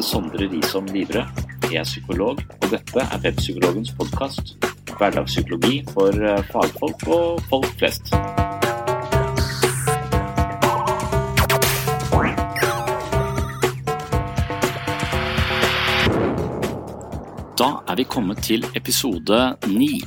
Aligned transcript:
Heter 0.00 0.08
Sondre 0.08 0.48
Risom 0.48 0.86
Livre. 0.86 1.26
Jeg 1.68 1.80
er 1.80 1.84
psykolog, 1.84 2.40
og 2.62 2.70
dette 2.72 3.00
er 3.00 3.20
Webpsykologens 3.24 3.92
podkast. 3.98 4.56
Hverdagspsykologi 4.96 5.82
for 5.92 6.08
eh, 6.16 6.40
fagfolk 6.52 7.04
og 7.08 7.42
folk 7.50 7.68
flest. 7.78 8.12
Da 17.60 17.68
er 17.84 18.00
vi 18.00 18.08
kommet 18.08 18.40
til 18.46 18.64
episode 18.74 19.42
ni. 19.68 20.00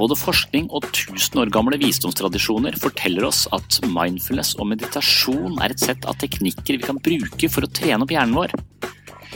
Både 0.00 0.16
forskning 0.16 0.70
og 0.72 0.86
tusen 0.96 1.42
år 1.42 1.52
gamle 1.52 1.76
visdomstradisjoner 1.82 2.78
forteller 2.80 3.26
oss 3.28 3.44
at 3.52 3.82
mindfulness 3.84 4.54
og 4.56 4.70
meditasjon 4.72 5.60
er 5.60 5.74
et 5.74 5.82
sett 5.82 6.08
av 6.08 6.16
teknikker 6.22 6.78
vi 6.78 6.86
kan 6.86 7.00
bruke 7.04 7.52
for 7.52 7.66
å 7.66 7.74
trene 7.80 8.06
opp 8.06 8.14
hjernen 8.16 8.38
vår. 8.38 8.56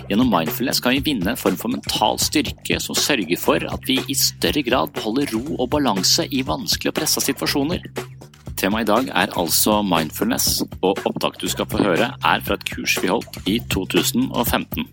Gjennom 0.04 0.28
mindfulness 0.28 0.80
kan 0.84 0.92
vi 0.92 0.98
vinne 1.00 1.30
en 1.32 1.38
form 1.40 1.54
for 1.56 1.72
mental 1.72 2.18
styrke 2.20 2.76
som 2.82 2.96
sørger 2.98 3.38
for 3.40 3.64
at 3.72 3.86
vi 3.88 3.96
i 4.04 4.16
større 4.18 4.60
grad 4.66 4.92
beholder 4.92 5.32
ro 5.32 5.56
og 5.64 5.70
balanse 5.72 6.26
i 6.28 6.42
vanskelige 6.44 6.92
og 6.92 6.98
pressa 6.98 7.22
situasjoner. 7.24 7.80
Temaet 8.60 8.84
i 8.84 8.90
dag 8.92 9.08
er 9.24 9.32
altså 9.40 9.80
mindfulness, 9.82 10.60
og 10.82 11.00
opptaket 11.08 11.40
du 11.40 11.48
skal 11.48 11.68
få 11.72 11.80
høre 11.86 12.10
er 12.20 12.44
fra 12.44 12.58
et 12.58 12.66
kurs 12.68 12.98
vi 13.00 13.08
holdt 13.08 13.38
i 13.48 13.56
2015. 13.72 14.84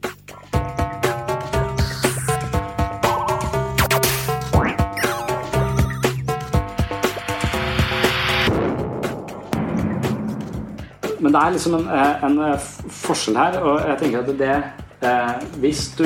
Men 11.20 11.36
det 11.36 11.42
er 11.42 11.52
liksom 11.54 11.76
en, 11.76 11.90
eh, 12.00 12.24
en 12.26 12.40
eh, 12.48 12.72
forskjell 13.04 13.38
her, 13.38 13.60
og 13.60 13.84
jeg 13.90 14.00
tenker 14.00 14.24
at 14.24 14.40
det 14.40 14.56
Hvis 15.62 15.88
du 15.98 16.06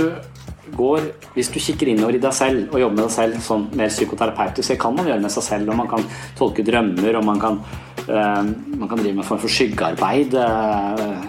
går 0.73 1.09
Hvis 1.35 1.51
du 1.53 1.59
kikker 1.61 1.91
innover 1.91 2.17
i 2.17 2.21
deg 2.21 2.33
selv 2.35 2.73
og 2.73 2.81
jobber 2.81 2.97
med 2.97 3.05
deg 3.05 3.13
selv 3.13 3.41
sånn 3.45 3.67
mer 3.77 3.91
psykoterapeutisk, 3.91 4.71
det 4.71 4.79
kan 4.81 4.95
man 4.97 5.09
gjøre 5.09 5.21
med 5.21 5.33
seg 5.33 5.45
selv, 5.45 5.71
og 5.71 5.79
man 5.81 5.91
kan 5.91 6.05
tolke 6.37 6.65
drømmer, 6.65 7.19
og 7.19 7.25
man 7.27 7.41
kan, 7.41 7.59
eh, 8.07 8.41
man 8.79 8.89
kan 8.89 8.97
drive 9.01 9.13
med 9.13 9.23
en 9.23 9.29
form 9.29 9.41
for 9.43 9.51
skyggearbeid, 9.51 10.33
eh, 10.41 11.21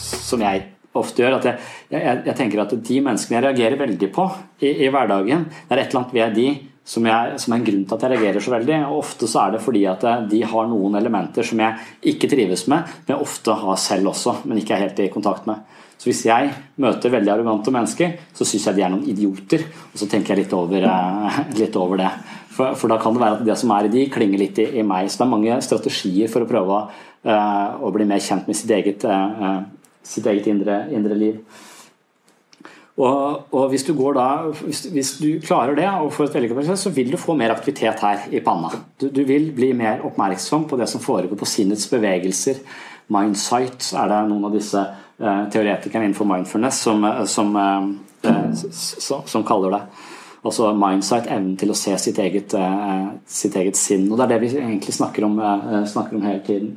som 0.00 0.40
jeg 0.46 0.64
ofte 0.96 1.22
gjør. 1.22 1.38
At 1.38 1.50
jeg, 1.50 1.68
jeg, 1.92 2.22
jeg, 2.30 2.36
tenker 2.38 2.64
at 2.64 2.74
de 2.88 3.00
menneskene 3.04 3.38
jeg 3.38 3.46
reagerer 3.48 3.82
veldig 3.84 4.10
på 4.14 4.26
i, 4.62 4.72
i 4.86 4.90
hverdagen, 4.90 5.46
det 5.50 5.76
er 5.76 5.84
et 5.84 5.92
eller 5.92 6.02
annet 6.02 6.16
ved 6.16 6.36
de 6.40 6.48
som, 6.90 7.04
jeg, 7.06 7.36
som, 7.38 7.52
er 7.52 7.60
en 7.60 7.66
grunn 7.68 7.84
til 7.84 7.96
at 7.98 8.06
jeg 8.06 8.14
reagerer 8.14 8.46
så 8.46 8.54
veldig. 8.54 8.78
og 8.88 9.02
Ofte 9.04 9.28
så 9.30 9.44
er 9.44 9.54
det 9.54 9.62
fordi 9.62 9.84
at 9.90 10.08
de 10.30 10.40
har 10.54 10.72
noen 10.72 10.96
elementer 10.98 11.46
som 11.46 11.60
jeg 11.62 12.14
ikke 12.14 12.32
trives 12.32 12.64
med, 12.72 12.88
men 13.04 13.14
jeg 13.14 13.28
ofte 13.28 13.60
har 13.60 13.78
selv 13.78 14.14
også, 14.14 14.40
men 14.48 14.62
ikke 14.62 14.74
er 14.78 14.86
helt 14.88 15.04
i 15.04 15.12
kontakt 15.12 15.46
med. 15.50 15.60
Så 16.00 16.08
hvis 16.08 16.22
jeg 16.24 16.52
møter 16.80 17.12
veldig 17.12 17.28
arrogante 17.34 17.72
mennesker, 17.74 18.14
så 18.32 18.46
syns 18.48 18.70
jeg 18.70 18.78
de 18.78 18.84
er 18.86 18.92
noen 18.92 19.08
idioter. 19.12 19.66
Og 19.92 20.00
så 20.00 20.08
tenker 20.08 20.32
jeg 20.32 20.46
litt 20.46 20.54
over, 20.56 20.86
eh, 20.88 21.40
litt 21.58 21.74
over 21.76 22.00
det. 22.00 22.08
For, 22.48 22.72
for, 22.72 22.88
da 22.88 22.96
kan 23.02 23.12
det 23.12 23.20
være 23.20 23.36
at 23.36 23.42
det 23.44 23.56
som 23.60 23.72
er 23.76 23.88
i 23.88 23.92
de, 23.92 24.06
klinger 24.12 24.40
litt 24.40 24.60
i, 24.64 24.70
i 24.80 24.84
meg. 24.86 25.10
Så 25.12 25.20
det 25.20 25.26
er 25.26 25.34
mange 25.34 25.58
strategier 25.64 26.32
for 26.32 26.46
å 26.46 26.48
prøve 26.48 26.78
uh, 26.88 27.66
å 27.84 27.90
bli 27.92 28.06
mer 28.08 28.22
kjent 28.24 28.48
med 28.48 28.56
sitt 28.56 28.72
eget, 28.72 29.04
uh, 29.04 29.60
sitt 30.00 30.24
eget 30.32 30.48
indre, 30.48 30.86
indre 30.96 31.18
liv. 31.20 31.36
Og, 33.00 33.46
og, 33.52 33.66
hvis 33.72 33.84
du 33.86 33.92
da, 34.16 34.26
hvis, 34.60 34.82
hvis 34.92 35.12
du 35.20 35.28
klarer 35.44 35.76
det 35.76 35.86
og 35.88 36.10
får 36.12 36.32
et 36.34 36.80
så 36.80 36.92
vil 36.92 37.12
du 37.12 37.16
få 37.20 37.36
mer 37.36 37.52
aktivitet 37.54 38.00
her 38.04 38.26
i 38.32 38.40
panna. 38.44 38.72
Du, 39.00 39.08
du, 39.08 39.22
vil 39.24 39.52
bli 39.56 39.70
mer 39.76 40.02
oppmerksom 40.04 40.66
på 40.68 40.80
det 40.80 40.88
som 40.90 41.00
foregår 41.00 41.36
på 41.36 41.48
sinnets 41.48 41.88
bevegelser. 41.92 42.60
Mindsight 43.12 43.92
er 43.96 44.10
det 44.10 44.20
noen 44.28 44.48
av 44.50 44.56
disse 44.56 44.84
eh, 45.20 45.42
teoretikerne 45.52 46.08
innenfor 46.08 46.28
mindfulness 46.28 46.80
som, 46.86 47.04
eh, 47.04 47.24
som, 47.24 47.56
eh, 47.56 48.52
som, 48.72 49.22
som 49.26 49.44
kaller 49.44 49.70
det. 49.76 49.82
Altså 50.44 50.70
mindsight, 50.72 51.28
evnen 51.28 51.56
til 51.60 51.72
å 51.72 51.76
se 51.76 51.92
sitt 52.00 52.18
eget, 52.18 52.54
sitt 53.28 53.56
eget, 53.60 53.76
sinn. 53.76 54.06
Og 54.08 54.16
det 54.16 54.24
er 54.24 54.30
det 54.30 54.38
vi 54.40 54.54
egentlig 54.56 54.94
snakker 54.96 55.26
om, 55.26 55.34
snakker 55.84 56.16
om 56.16 56.22
hele 56.24 56.40
tiden. 56.46 56.70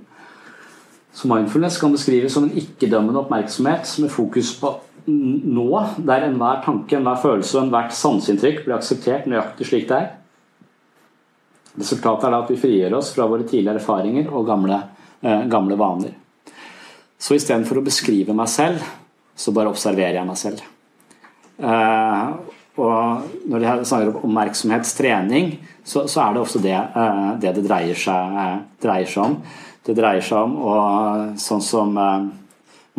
Så 1.15 1.29
mindfulness 1.31 1.77
kan 1.79 1.93
beskrives 1.95 2.35
som 2.35 2.43
en 2.43 2.57
ikke-dømmende 2.59 3.21
oppmerksomhet 3.21 3.87
med 4.03 4.11
fokus 4.11 4.51
på 4.59 4.73
nå, 5.05 5.69
der 6.07 6.27
enhver 6.27 6.59
tanke, 6.65 6.97
enhver 6.97 7.21
følelse 7.23 7.59
og 7.59 7.69
ethvert 7.69 7.95
sanseinntrykk 7.95 8.65
blir 8.65 8.75
akseptert 8.77 9.29
nøyaktig 9.31 9.67
slik 9.69 9.87
det 9.89 9.99
er. 9.99 10.11
Resultatet 11.79 12.27
er 12.27 12.35
da 12.35 12.41
at 12.43 12.51
vi 12.53 12.59
frigjør 12.59 12.99
oss 12.99 13.13
fra 13.15 13.27
våre 13.29 13.47
tidligere 13.47 13.81
erfaringer 13.81 14.29
og 14.31 14.45
gamle, 14.47 14.81
eh, 15.23 15.47
gamle 15.49 15.77
vaner. 15.79 16.13
Så 17.23 17.38
istedenfor 17.38 17.79
å 17.79 17.85
beskrive 17.85 18.35
meg 18.35 18.50
selv, 18.51 18.84
så 19.35 19.53
bare 19.56 19.72
observerer 19.72 20.19
jeg 20.19 20.28
meg 20.28 20.39
selv. 20.39 20.63
Eh, 21.63 22.34
og 22.84 23.47
når 23.47 23.63
det 23.63 23.73
snakker 23.88 24.09
om 24.11 24.25
oppmerksomhetstrening, 24.28 25.53
så, 25.85 26.03
så, 26.09 26.25
er 26.25 26.33
det 26.33 26.41
ofte 26.41 26.62
det 26.63 26.75
eh, 26.75 27.29
det, 27.39 27.53
det 27.56 27.63
dreier, 27.63 28.00
seg, 28.00 28.39
eh, 28.44 28.57
dreier, 28.83 29.07
seg, 29.07 29.23
om. 29.23 29.38
Det 29.83 29.95
dreier 29.95 30.25
seg 30.25 30.50
om 30.50 30.57
og 30.63 31.39
sånn 31.39 31.63
som 31.63 31.95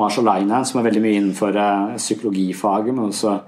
Marshall 0.01 0.27
Linehan, 0.29 0.67
som 0.69 0.81
er 0.81 0.89
veldig 0.89 1.05
mye 1.05 1.21
innenfor 1.21 1.57
psykologifaget, 1.97 2.93
men 2.93 3.09
også 3.09 3.39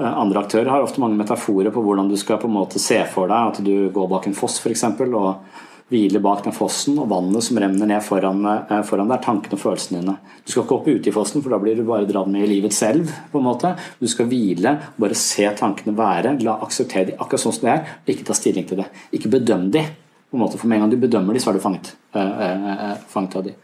andre 0.00 0.40
aktører 0.40 0.70
har 0.70 0.84
ofte 0.84 1.02
mange 1.02 1.18
metaforer 1.18 1.74
på 1.74 1.82
hvordan 1.84 2.08
du 2.08 2.16
skal 2.16 2.38
på 2.40 2.48
en 2.48 2.54
måte 2.54 2.80
se 2.80 2.96
for 3.10 3.28
deg 3.28 3.50
at 3.50 3.60
du 3.66 3.90
går 3.92 4.08
bak 4.08 4.30
en 4.30 4.36
foss 4.38 4.56
f.eks. 4.62 4.86
og 5.10 5.60
hviler 5.90 6.22
bak 6.22 6.44
den 6.44 6.54
fossen, 6.54 6.98
og 7.02 7.08
vannet 7.10 7.44
som 7.44 7.58
renner 7.58 7.88
ned 7.90 8.02
foran, 8.06 8.44
eh, 8.46 8.82
foran 8.86 9.10
deg, 9.10 9.22
tankene 9.24 9.56
og 9.58 9.62
følelsene 9.62 10.00
dine. 10.00 10.16
Du 10.44 10.52
skal 10.52 10.62
ikke 10.62 10.78
hoppe 10.78 10.94
i 10.94 11.14
fossen, 11.14 11.42
for 11.42 11.50
da 11.50 11.58
blir 11.58 11.76
du 11.76 11.82
bare 11.84 12.06
dratt 12.06 12.30
med 12.30 12.46
i 12.46 12.52
livet 12.54 12.72
selv. 12.72 13.10
på 13.32 13.38
en 13.38 13.44
måte. 13.44 13.76
Du 14.00 14.06
skal 14.06 14.26
hvile, 14.26 14.78
bare 14.98 15.14
se 15.14 15.44
tankene 15.44 15.96
være, 15.96 16.42
la 16.42 16.58
akseptere 16.62 17.06
dem 17.06 17.18
akkurat 17.18 17.40
sånn 17.40 17.52
som 17.52 17.68
de 17.68 17.74
er, 17.74 17.86
og 18.06 18.14
ikke 18.14 18.26
ta 18.26 18.32
stilling 18.32 18.66
til 18.66 18.78
det. 18.78 18.86
Ikke 19.12 19.30
bedøm 19.30 19.70
dem. 19.70 19.84
på 20.30 20.36
en 20.36 20.46
måte, 20.46 20.58
For 20.58 20.68
med 20.68 20.76
en 20.76 20.82
gang 20.82 20.90
du 20.90 21.08
bedømmer 21.08 21.34
dem, 21.34 21.40
så 21.40 21.50
er 21.50 21.54
du 21.54 21.58
fanget, 21.58 21.92
eh, 22.14 22.96
fanget 23.08 23.36
av 23.36 23.44
dem. 23.44 23.54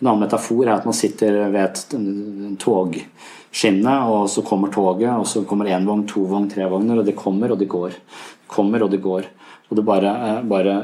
En 0.00 0.08
annen 0.08 0.26
metafor 0.26 0.66
er 0.66 0.74
at 0.74 0.84
man 0.86 0.94
sitter 0.94 1.50
ved 1.50 1.64
et 1.64 2.58
togskinne, 2.58 3.94
og 4.08 4.28
så 4.28 4.42
kommer 4.42 4.72
toget, 4.72 5.10
og 5.12 5.26
så 5.26 5.44
kommer 5.46 5.66
én 5.66 5.84
vogn, 5.84 6.06
to 6.06 6.24
vogn, 6.24 6.48
tre 6.50 6.64
vogner, 6.64 6.98
og 6.98 7.04
det 7.04 7.14
kommer 7.14 7.52
og 7.52 7.58
det 7.58 7.68
går. 7.68 7.92
Kommer 8.48 8.82
og 8.82 8.90
det 8.90 9.02
går. 9.02 9.28
Og 9.70 9.78
det 9.78 9.84
bare, 9.86 10.10
bare 10.44 10.74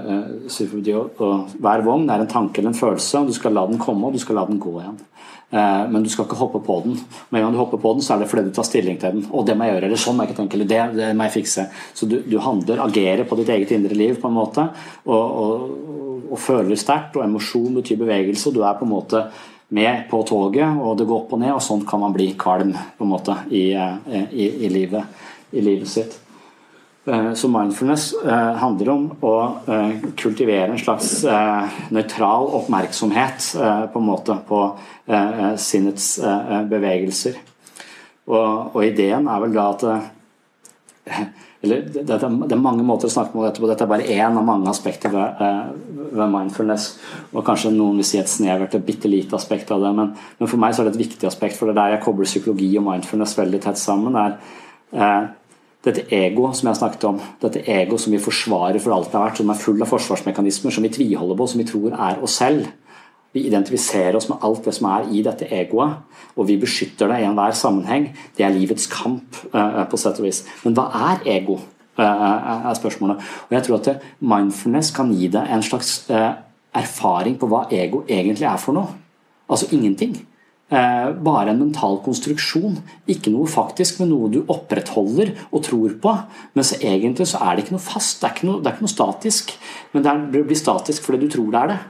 og 1.21 1.53
Hver 1.61 1.83
vogn 1.85 2.09
er 2.09 2.23
en 2.23 2.31
tanke 2.31 2.61
eller 2.61 2.73
en 2.73 2.79
følelse, 2.79 3.21
og 3.21 3.29
du 3.29 3.37
skal 3.37 3.55
la 3.55 3.67
den 3.69 3.81
komme 3.81 4.09
og 4.09 4.17
du 4.17 4.23
skal 4.23 4.41
la 4.41 4.47
den 4.49 4.61
gå 4.63 4.73
igjen. 4.81 4.97
Men 5.51 6.05
du 6.05 6.09
skal 6.11 6.29
ikke 6.29 6.39
hoppe 6.39 6.61
på 6.63 6.77
den. 6.85 6.95
Med 7.29 7.41
en 7.41 7.45
gang 7.45 7.55
du 7.57 7.59
hopper 7.59 7.81
på 7.83 7.93
den, 7.97 8.05
så 8.07 8.15
er 8.15 8.23
det 8.23 8.29
fordi 8.31 8.47
du 8.49 8.55
tar 8.55 8.67
stilling 8.69 9.01
til 9.03 9.17
den. 9.17 9.25
Og 9.35 9.45
det 9.47 9.57
må 9.59 9.67
jeg 9.67 9.75
gjøre, 9.75 9.89
eller 9.89 10.01
sånn 10.01 10.17
må 10.17 10.25
jeg 10.25 10.31
ikke 10.31 10.41
tenke, 10.41 10.59
eller 10.59 10.71
det, 10.71 10.81
det 10.97 11.09
må 11.19 11.27
jeg 11.27 11.37
fikse. 11.41 11.65
Så 11.99 12.07
du, 12.07 12.21
du 12.23 12.37
handler, 12.43 12.83
agerer 12.87 13.27
på 13.27 13.39
ditt 13.41 13.51
eget 13.51 13.75
indre 13.75 13.99
liv 13.99 14.21
på 14.23 14.31
en 14.31 14.37
måte, 14.39 14.69
og, 15.11 15.41
og, 15.43 16.29
og 16.31 16.39
føler 16.39 16.79
sterkt. 16.79 17.19
Og 17.19 17.27
emosjon 17.27 17.81
betyr 17.81 17.99
bevegelse, 17.99 18.47
og 18.49 18.57
du 18.57 18.63
er 18.63 18.79
på 18.79 18.87
en 18.87 18.95
måte 18.95 19.25
med 19.75 20.07
på 20.11 20.23
toget, 20.27 20.79
og 20.83 20.97
det 20.99 21.07
går 21.11 21.25
opp 21.25 21.35
og 21.35 21.43
ned, 21.43 21.53
og 21.55 21.63
sånn 21.63 21.85
kan 21.87 22.03
man 22.03 22.15
bli 22.15 22.33
kvalm 22.39 22.73
på 22.75 23.07
en 23.07 23.11
måte 23.11 23.37
i, 23.51 23.69
i, 23.75 24.47
i, 24.47 24.71
livet, 24.71 25.27
i 25.51 25.63
livet 25.67 25.91
sitt. 25.91 26.17
Eh, 27.05 27.33
så 27.33 27.49
mindfulness 27.49 28.13
eh, 28.25 28.55
handler 28.61 28.89
om 28.93 29.07
å 29.25 29.35
eh, 29.67 29.93
kultivere 30.21 30.75
en 30.75 30.81
slags 30.81 31.23
nøytral 31.91 32.51
oppmerksomhet 32.61 33.47
på 33.93 34.01
en 34.03 34.07
måte 34.07 34.37
på 34.49 34.63
sinnets 35.59 36.13
bevegelser. 36.71 37.39
Og, 38.31 38.77
og 38.77 38.83
ideen 38.85 39.27
er 39.27 39.41
vel 39.43 39.57
da 39.57 39.65
at 39.73 39.87
eller 41.65 41.89
det, 41.91 42.21
er 42.21 42.61
mange 42.61 42.85
måter 42.87 43.09
å 43.09 43.13
snakke 43.13 43.35
om 43.35 43.43
dette 43.43 43.61
på. 43.61 43.69
Dette 43.69 43.85
er 43.85 43.91
bare 43.91 44.07
én 44.07 44.37
av 44.39 44.45
mange 44.47 44.71
aspekter 44.71 45.13
ved, 45.13 45.43
ved, 46.13 46.23
mindfulness. 46.31 46.87
Og 47.35 47.43
kanskje 47.45 47.73
noen 47.75 47.99
vil 48.01 48.07
si 48.07 48.21
et 48.21 48.31
snevert, 48.31 48.77
og 48.77 48.87
bitte 48.87 49.11
lite 49.11 49.37
aspekt 49.37 49.73
av 49.75 49.83
det. 49.83 49.91
Men, 49.97 50.15
men, 50.39 50.49
for 50.49 50.63
meg 50.63 50.77
så 50.77 50.85
er 50.85 50.89
det 50.89 50.95
et 50.95 51.03
viktig 51.03 51.29
aspekt, 51.29 51.59
for 51.59 51.69
det 51.69 51.75
er 51.75 51.81
der 51.81 51.97
jeg 51.97 52.05
kobler 52.07 52.31
psykologi 52.31 52.71
og 52.79 52.87
mindfulness 52.87 53.37
veldig 53.41 53.61
tett 53.67 53.83
sammen. 53.83 54.17
er 54.21 55.29
dette 55.87 56.05
egoet 56.13 56.59
som 56.59 56.69
jeg 56.69 56.75
har 56.75 56.79
snakket 56.83 57.07
om, 57.09 57.19
dette 57.41 57.63
egoet 57.65 58.03
som 58.03 58.13
vi 58.13 58.21
forsvarer 58.21 58.83
for 58.83 58.93
alt 58.95 59.09
det 59.09 59.17
har 59.17 59.31
vært, 59.31 59.41
som 59.41 59.53
er 59.53 59.61
full 59.63 59.81
av 59.81 59.89
forsvarsmekanismer, 59.89 60.75
som 60.75 60.85
vi 60.85 60.93
tviholder 60.93 61.39
på, 61.39 61.49
som 61.49 61.63
vi 61.63 61.69
tror 61.71 61.97
er 61.97 62.21
oss 62.25 62.37
selv. 62.43 62.69
Vi 63.33 63.47
identifiserer 63.47 64.19
oss 64.19 64.29
med 64.29 64.43
alt 64.45 64.67
det 64.67 64.75
som 64.77 64.89
er 64.91 65.09
i 65.15 65.23
dette 65.25 65.49
egoet, 65.55 66.01
og 66.37 66.49
vi 66.49 66.59
beskytter 66.61 67.09
det 67.09 67.21
i 67.23 67.29
enhver 67.29 67.55
sammenheng. 67.57 68.11
Det 68.37 68.45
er 68.45 68.53
livets 68.53 68.89
kamp, 68.91 69.39
uh, 69.55 69.85
på 69.89 70.01
sett 70.01 70.21
og 70.21 70.27
vis. 70.27 70.43
Men 70.67 70.77
hva 70.77 70.89
er 71.13 71.25
ego? 71.39 71.61
Uh, 72.01 72.05
er 72.05 72.77
spørsmålet. 72.77 73.23
Og 73.49 73.55
jeg 73.57 73.67
tror 73.67 73.81
at 73.81 74.05
mindfulness 74.21 74.93
kan 74.97 75.13
gi 75.15 75.31
deg 75.33 75.49
en 75.53 75.65
slags 75.65 76.03
erfaring 76.11 77.39
på 77.39 77.49
hva 77.51 77.65
ego 77.75 78.05
egentlig 78.09 78.49
er 78.51 78.61
for 78.61 78.77
noe. 78.77 78.99
Altså 79.51 79.71
ingenting. 79.75 80.15
Eh, 80.71 81.09
bare 81.19 81.51
en 81.51 81.59
mental 81.59 81.99
konstruksjon. 82.05 82.77
Ikke 83.11 83.33
noe 83.35 83.51
faktisk, 83.51 83.99
men 83.99 84.13
noe 84.13 84.29
du 84.31 84.45
opprettholder 84.45 85.33
og 85.51 85.65
tror 85.67 85.97
på. 86.03 86.13
Mens 86.55 86.77
egentlig 86.79 87.27
så 87.33 87.41
er 87.43 87.57
det 87.57 87.65
ikke 87.65 87.75
noe 87.75 87.83
fast, 87.83 88.21
det 88.21 88.29
er 88.29 88.37
ikke 88.37 88.47
noe, 88.47 88.61
det 88.61 88.71
er 88.71 88.77
ikke 88.77 88.87
noe 88.87 88.95
statisk. 88.95 89.57
Men 89.95 90.07
det 90.07 90.45
blir 90.47 90.59
statisk 90.59 91.09
fordi 91.09 91.25
du 91.25 91.35
tror 91.35 91.51
det 91.51 91.63
er 91.65 91.73
det. 91.73 91.81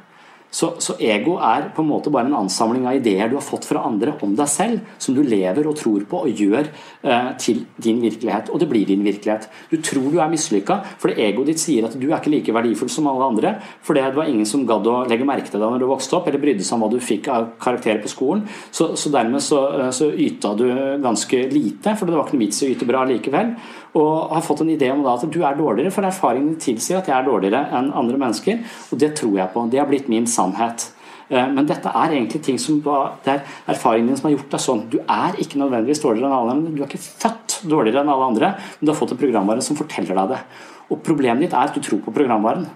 Så, 0.50 0.73
så, 0.82 0.97
ego 0.99 1.37
er 1.38 1.69
på 1.75 1.85
en 1.85 1.88
måte 1.91 2.11
bare 2.11 2.26
en 2.26 2.41
ansamling 2.43 2.87
av 2.91 2.99
ideer 2.99 3.31
du 3.31 3.37
har 3.38 3.44
fått 3.47 3.69
fra 3.69 3.85
andre 3.87 4.17
om 4.25 4.32
deg 4.37 4.50
selv, 4.50 4.88
som 4.99 5.14
du 5.14 5.23
lever 5.23 5.69
og 5.70 5.76
tror 5.79 6.02
på 6.11 6.25
og 6.26 6.43
gjør 6.43 6.67
eh, 6.67 7.29
til 7.41 7.62
din 7.79 8.00
virkelighet. 8.02 8.50
Og 8.50 8.62
det 8.62 8.69
blir 8.70 8.88
din 8.88 9.05
virkelighet. 9.06 9.47
Du 9.70 9.79
tror 9.79 10.08
du 10.11 10.19
er 10.19 10.32
mislykka 10.32 10.81
fordi 11.00 11.20
egoet 11.29 11.52
ditt 11.52 11.62
sier 11.62 11.87
at 11.87 11.94
du 11.94 12.08
er 12.08 12.19
ikke 12.19 12.32
like 12.35 12.55
verdifull 12.55 12.91
som 12.91 13.08
alle 13.11 13.29
andre. 13.31 13.55
For 13.87 13.99
det 13.99 14.08
var 14.17 14.31
ingen 14.31 14.49
som 14.49 14.67
gadd 14.69 14.88
å 14.91 15.05
legge 15.11 15.29
merke 15.29 15.52
til 15.52 15.62
deg 15.62 15.70
når 15.70 15.85
du 15.85 15.88
vokste 15.91 16.19
opp, 16.19 16.26
eller 16.29 16.43
brydde 16.43 16.67
seg 16.67 16.76
om 16.76 16.85
hva 16.85 16.91
du 16.93 16.99
fikk 17.05 17.31
av 17.31 17.52
karakterer 17.62 18.02
på 18.02 18.11
skolen. 18.11 18.43
Så, 18.75 18.93
så 18.99 19.14
dermed 19.14 19.44
så, 19.47 19.62
eh, 19.79 19.93
så 19.94 20.11
yta 20.11 20.56
du 20.58 20.67
ganske 21.05 21.44
lite, 21.55 21.94
for 21.94 22.11
det 22.11 22.19
var 22.19 22.26
ikke 22.26 22.41
noe 22.41 22.47
vits 22.49 22.64
i 22.64 22.70
å 22.70 22.75
yte 22.75 22.91
bra 22.91 23.06
likevel 23.06 23.55
og 23.98 24.31
har 24.31 24.44
fått 24.46 24.62
en 24.62 24.70
idé 24.70 24.90
om 24.92 25.02
at 25.10 25.25
du 25.26 25.40
er 25.42 25.58
dårligere, 25.58 25.90
for 25.94 26.06
erfaringen 26.06 26.54
tilsier 26.62 27.00
at 27.00 27.10
jeg 27.10 27.16
er 27.16 27.26
dårligere 27.26 27.66
enn 27.78 27.90
andre 27.96 28.19
mennesker. 28.20 28.60
Og 28.92 29.00
det 29.02 29.14
tror 29.19 29.37
jeg 29.40 29.52
på. 29.54 29.66
Det 29.70 29.81
har 29.82 29.88
blitt 29.90 30.10
min 30.12 30.28
sannhet. 30.31 30.90
Eh, 31.31 31.46
men 31.50 31.66
dette 31.66 31.90
er 31.90 32.14
egentlig 32.14 32.42
ting 32.46 32.58
som 32.58 32.81
det 32.82 33.34
er 33.34 33.42
erfaringen 33.70 34.10
din 34.10 34.19
som 34.19 34.28
har 34.28 34.37
gjort 34.37 34.54
deg 34.54 34.64
sånn. 34.64 34.84
Du 34.90 34.98
er 35.02 35.38
ikke 35.42 35.60
nødvendigvis 35.62 36.02
dårligere 36.02 36.31
enn 36.31 36.38
alle 36.38 36.56
andre. 36.56 36.75
Du 36.75 36.82
er 36.82 36.90
ikke 36.90 37.02
født 37.02 37.60
dårligere 37.70 38.04
enn 38.04 38.12
alle 38.14 38.28
andre, 38.32 38.52
men 38.58 38.87
du 38.87 38.92
har 38.92 38.98
fått 38.98 39.14
en 39.14 39.22
programvare 39.22 39.64
som 39.64 39.78
forteller 39.78 40.19
deg 40.22 40.37
det. 40.37 40.42
Og 40.90 41.02
Problemet 41.06 41.46
ditt 41.46 41.54
er 41.54 41.70
at 41.70 41.75
du 41.75 41.82
tror 41.87 42.02
på 42.04 42.14
programvaren. 42.14 42.69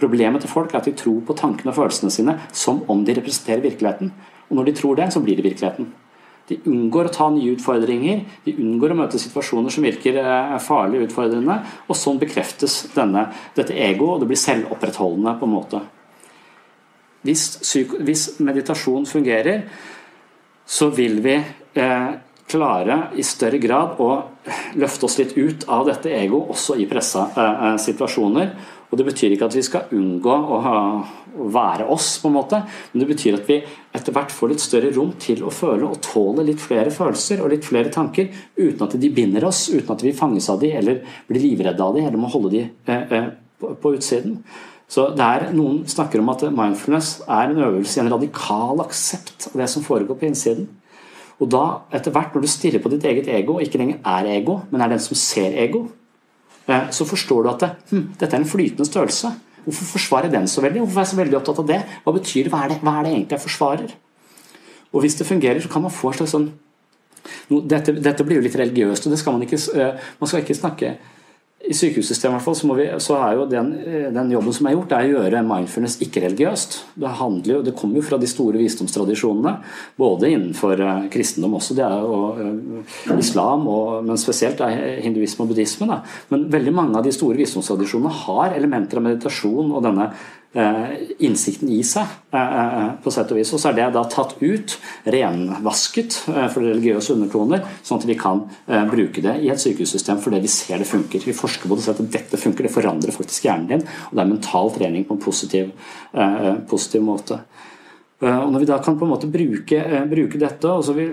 Problemet 0.00 0.42
til 0.42 0.50
folk 0.50 0.72
er 0.72 0.80
at 0.80 0.88
de 0.88 0.96
tror 0.96 1.20
på 1.26 1.36
tankene 1.36 1.74
og 1.74 1.76
følelsene 1.76 2.14
sine 2.14 2.38
som 2.56 2.80
om 2.90 3.02
de 3.04 3.14
representerer 3.18 3.62
virkeligheten. 3.66 4.14
Og 4.48 4.58
når 4.58 4.70
de 4.70 4.78
tror 4.80 4.96
det, 4.98 5.12
så 5.12 5.22
blir 5.22 5.38
det 5.38 5.46
virkeligheten. 5.46 5.90
De 6.50 6.58
unngår 6.66 7.06
å 7.06 7.12
ta 7.14 7.28
nye 7.30 7.52
utfordringer, 7.54 8.24
de 8.42 8.56
unngår 8.58 8.90
å 8.90 8.98
møte 8.98 9.20
situasjoner 9.22 9.70
som 9.70 9.86
virker 9.86 10.16
farlige 10.18 10.64
farlig 10.66 11.02
utfordrende, 11.06 11.60
og 11.86 11.98
sånn 11.98 12.18
bekreftes 12.18 12.80
denne, 12.96 13.28
dette 13.54 13.76
egoet, 13.76 14.16
og 14.16 14.24
det 14.24 14.30
blir 14.32 14.40
selvopprettholdende 14.40 15.36
på 15.38 15.46
en 15.46 15.54
måte. 15.54 15.82
Hvis, 17.22 17.44
hvis 18.00 18.26
meditasjon 18.42 19.06
fungerer, 19.06 19.62
så 20.66 20.88
vil 20.94 21.20
vi 21.22 21.36
eh, 21.36 22.10
klare 22.50 22.98
i 23.18 23.24
større 23.26 23.58
grad 23.62 24.00
å 24.02 24.10
løfte 24.80 25.06
oss 25.06 25.18
litt 25.20 25.36
ut 25.38 25.66
av 25.70 25.86
dette 25.86 26.12
egoet, 26.16 26.50
også 26.54 26.78
i 26.80 26.88
pressa 26.90 27.28
eh, 27.30 27.64
eh 27.68 27.78
situasjoner. 27.82 28.54
Og 28.90 28.98
Det 28.98 29.06
betyr 29.06 29.34
ikke 29.34 29.46
at 29.46 29.54
vi 29.54 29.62
skal 29.62 29.92
unngå 29.94 30.34
å, 30.34 30.60
være 31.54 31.86
oss, 31.94 32.16
på 32.18 32.26
en 32.26 32.34
måte, 32.34 32.58
men 32.90 33.02
det 33.02 33.06
betyr 33.12 33.36
at 33.36 33.46
vi 33.46 33.60
etter 33.94 34.14
hvert 34.14 34.32
får 34.34 34.50
litt 34.50 34.62
større 34.64 34.90
rom 34.96 35.12
til 35.22 35.44
å 35.46 35.52
føle 35.54 35.86
og 35.86 36.00
tåle 36.02 36.42
litt 36.48 36.58
flere 36.60 36.90
følelser 36.90 37.42
og 37.44 37.52
litt 37.52 37.68
flere 37.68 37.92
tanker, 37.94 38.32
uten 38.58 38.82
at 38.86 38.96
de 38.98 39.12
binder 39.14 39.46
oss, 39.46 39.68
uten 39.70 39.94
at 39.94 40.02
vi 40.02 40.16
fanges 40.16 40.50
av 40.50 40.58
de, 40.62 40.72
eller 40.80 41.04
blir 41.30 41.44
livredde 41.44 41.86
av 41.86 41.94
de, 41.94 42.02
eller 42.02 42.18
må 42.20 42.32
holde 42.32 42.50
de 42.56 42.64
eh, 42.66 43.14
eh, 43.14 43.30
på, 43.62 43.94
utsiden. 43.94 44.40
Så 44.90 45.06
det 45.14 45.22
er, 45.22 45.46
Noen 45.54 45.84
snakker 45.88 46.18
om 46.18 46.34
at 46.34 46.42
mindfulness 46.50 47.20
er 47.30 47.52
en 47.52 47.62
øvelse 47.68 48.00
i 48.00 48.02
en 48.02 48.10
radikal 48.10 48.82
aksept 48.82 49.52
av 49.52 49.62
det 49.62 49.70
som 49.70 49.86
foregår 49.86 50.18
på 50.18 50.26
innsiden. 50.32 50.66
Og 51.40 51.48
da, 51.48 51.64
etter 51.94 52.12
hvert, 52.12 52.34
når 52.34 52.42
du 52.42 52.50
stirrer 52.50 52.82
på 52.82 52.90
ditt 52.92 53.06
eget 53.06 53.30
ego, 53.30 53.60
ikke 53.62 53.78
lenger 53.80 54.02
er 54.18 54.34
ego, 54.34 54.58
men 54.74 54.82
er 54.82 54.90
den 54.92 55.00
som 55.00 55.16
ser 55.16 55.54
ego, 55.62 55.86
så 56.66 57.06
forstår 57.08 57.42
du 57.42 57.48
at 57.50 57.62
det, 57.64 57.70
hm, 57.90 58.04
dette 58.20 58.36
er 58.36 58.40
en 58.42 58.48
flytende 58.48 58.86
størrelse. 58.86 59.32
Hvorfor 59.64 59.84
forsvarer 59.94 60.30
den 60.32 60.48
så 60.48 60.62
veldig? 60.64 60.80
Hvorfor 60.84 61.00
er 61.00 61.06
jeg 61.06 61.12
så 61.12 61.20
veldig 61.20 61.38
opptatt 61.40 61.60
av 61.62 61.68
det? 61.68 61.80
Hva 62.04 62.14
betyr 62.16 62.46
det? 62.46 62.52
Hva 62.52 62.64
er 62.64 62.72
det, 62.72 62.80
hva 62.84 62.96
er 62.98 63.06
det 63.06 63.12
egentlig 63.12 63.36
jeg 63.36 63.44
forsvarer? 63.44 63.94
Og 64.92 65.04
hvis 65.04 65.16
det 65.18 65.26
fungerer, 65.26 65.60
så 65.60 65.68
kan 65.68 65.82
man 65.82 65.94
få 65.94 66.10
en 66.10 66.20
slags 66.20 66.34
sånn 66.36 66.50
dette, 67.50 67.92
dette, 67.92 68.24
blir 68.24 68.38
jo 68.38 68.44
litt 68.46 68.56
religiøst, 68.56 69.06
og 69.06 69.12
det 69.12 69.18
skal 69.20 69.34
man 69.36 69.42
ikke 69.44 69.58
eh, 69.76 70.06
Man 70.20 70.28
skal 70.30 70.40
ikke 70.40 70.56
snakke 70.56 70.94
i 71.70 71.74
sykehussystemet 71.76 72.34
hvert 72.34 72.44
fall, 72.48 72.56
så, 72.58 72.68
vi, 72.74 72.86
så, 73.02 73.16
er 73.22 73.36
jo 73.38 73.44
den, 73.50 73.68
den, 74.14 74.32
jobben 74.34 74.54
som 74.56 74.66
er 74.66 74.74
gjort, 74.74 74.94
er 74.96 75.06
å 75.06 75.12
gjøre 75.20 75.42
mindfulness 75.46 76.00
ikke-religiøst. 76.02 76.76
Det, 76.98 77.12
handler 77.20 77.52
jo, 77.54 77.60
det 77.68 77.74
kommer 77.78 78.00
jo 78.00 78.06
fra 78.08 78.18
de 78.18 78.30
store 78.30 78.58
visdomstradisjonene, 78.58 79.52
både 80.00 80.32
innenfor 80.34 80.82
uh, 80.82 81.06
kristendom 81.12 81.54
også, 81.60 81.76
det 81.78 81.86
er 81.86 82.02
jo 82.02 82.18
uh, 82.34 83.14
islam, 83.14 83.68
og, 83.70 84.00
men 84.08 84.18
spesielt 84.18 84.62
er 84.66 84.98
hinduisme 85.04 85.46
og 85.46 85.52
buddhisme. 85.52 85.86
Da. 85.90 86.00
Men 86.32 86.48
veldig 86.50 86.74
mange 86.74 86.98
av 86.98 87.06
de 87.06 87.14
store 87.14 87.38
visdomstradisjonene 87.38 88.18
har 88.24 88.58
elementer 88.58 88.98
av 88.98 89.06
meditasjon 89.06 89.70
og 89.70 89.86
denne 89.86 90.10
Eh, 90.10 90.39
innsikten 90.52 91.68
i 91.70 91.78
seg, 91.86 92.10
eh, 92.34 92.40
eh, 92.40 92.88
på 93.02 93.10
sett 93.14 93.30
og 93.30 93.38
vis. 93.38 93.52
Og 93.54 93.60
så 93.62 93.70
er 93.70 93.76
det 93.76 93.92
da 93.94 94.02
tatt 94.10 94.34
ut, 94.42 94.76
renvasket 95.06 96.16
for 96.26 96.60
religiøse 96.64 97.14
undertoner, 97.14 97.62
sånn 97.86 98.00
at 98.00 98.06
vi 98.08 98.16
kan 98.18 98.42
bruke 98.90 99.22
det 99.22 99.36
i 99.44 99.50
et 99.50 99.62
sykehussystem 99.62 100.18
fordi 100.18 100.40
vi 100.42 100.50
ser 100.50 100.78
det 100.78 100.88
funker. 100.90 101.22
Vi 101.24 101.36
forsker 101.36 101.68
på 101.68 101.76
det 101.76 101.84
og 101.84 101.86
ser 101.86 102.02
at 102.02 102.10
dette 102.10 102.40
funker, 102.40 102.66
det 102.66 102.74
forandrer 102.74 103.14
faktisk 103.14 103.46
hjernen 103.46 103.68
din. 103.68 103.86
Og 104.10 104.16
det 104.16 104.24
er 104.24 104.32
mental 104.32 104.74
trening 104.74 105.06
på 105.06 105.14
en 105.14 105.22
positiv, 105.22 105.70
positiv 106.68 107.02
måte. 107.06 107.38
Og 108.20 108.50
når 108.52 108.60
vi 108.60 108.68
da 108.68 108.78
kan 108.82 108.98
på 108.98 109.06
en 109.06 109.14
måte 109.14 109.30
bruke, 109.30 109.80
bruke 110.10 110.38
dette 110.38 110.74
vi, 110.94 111.06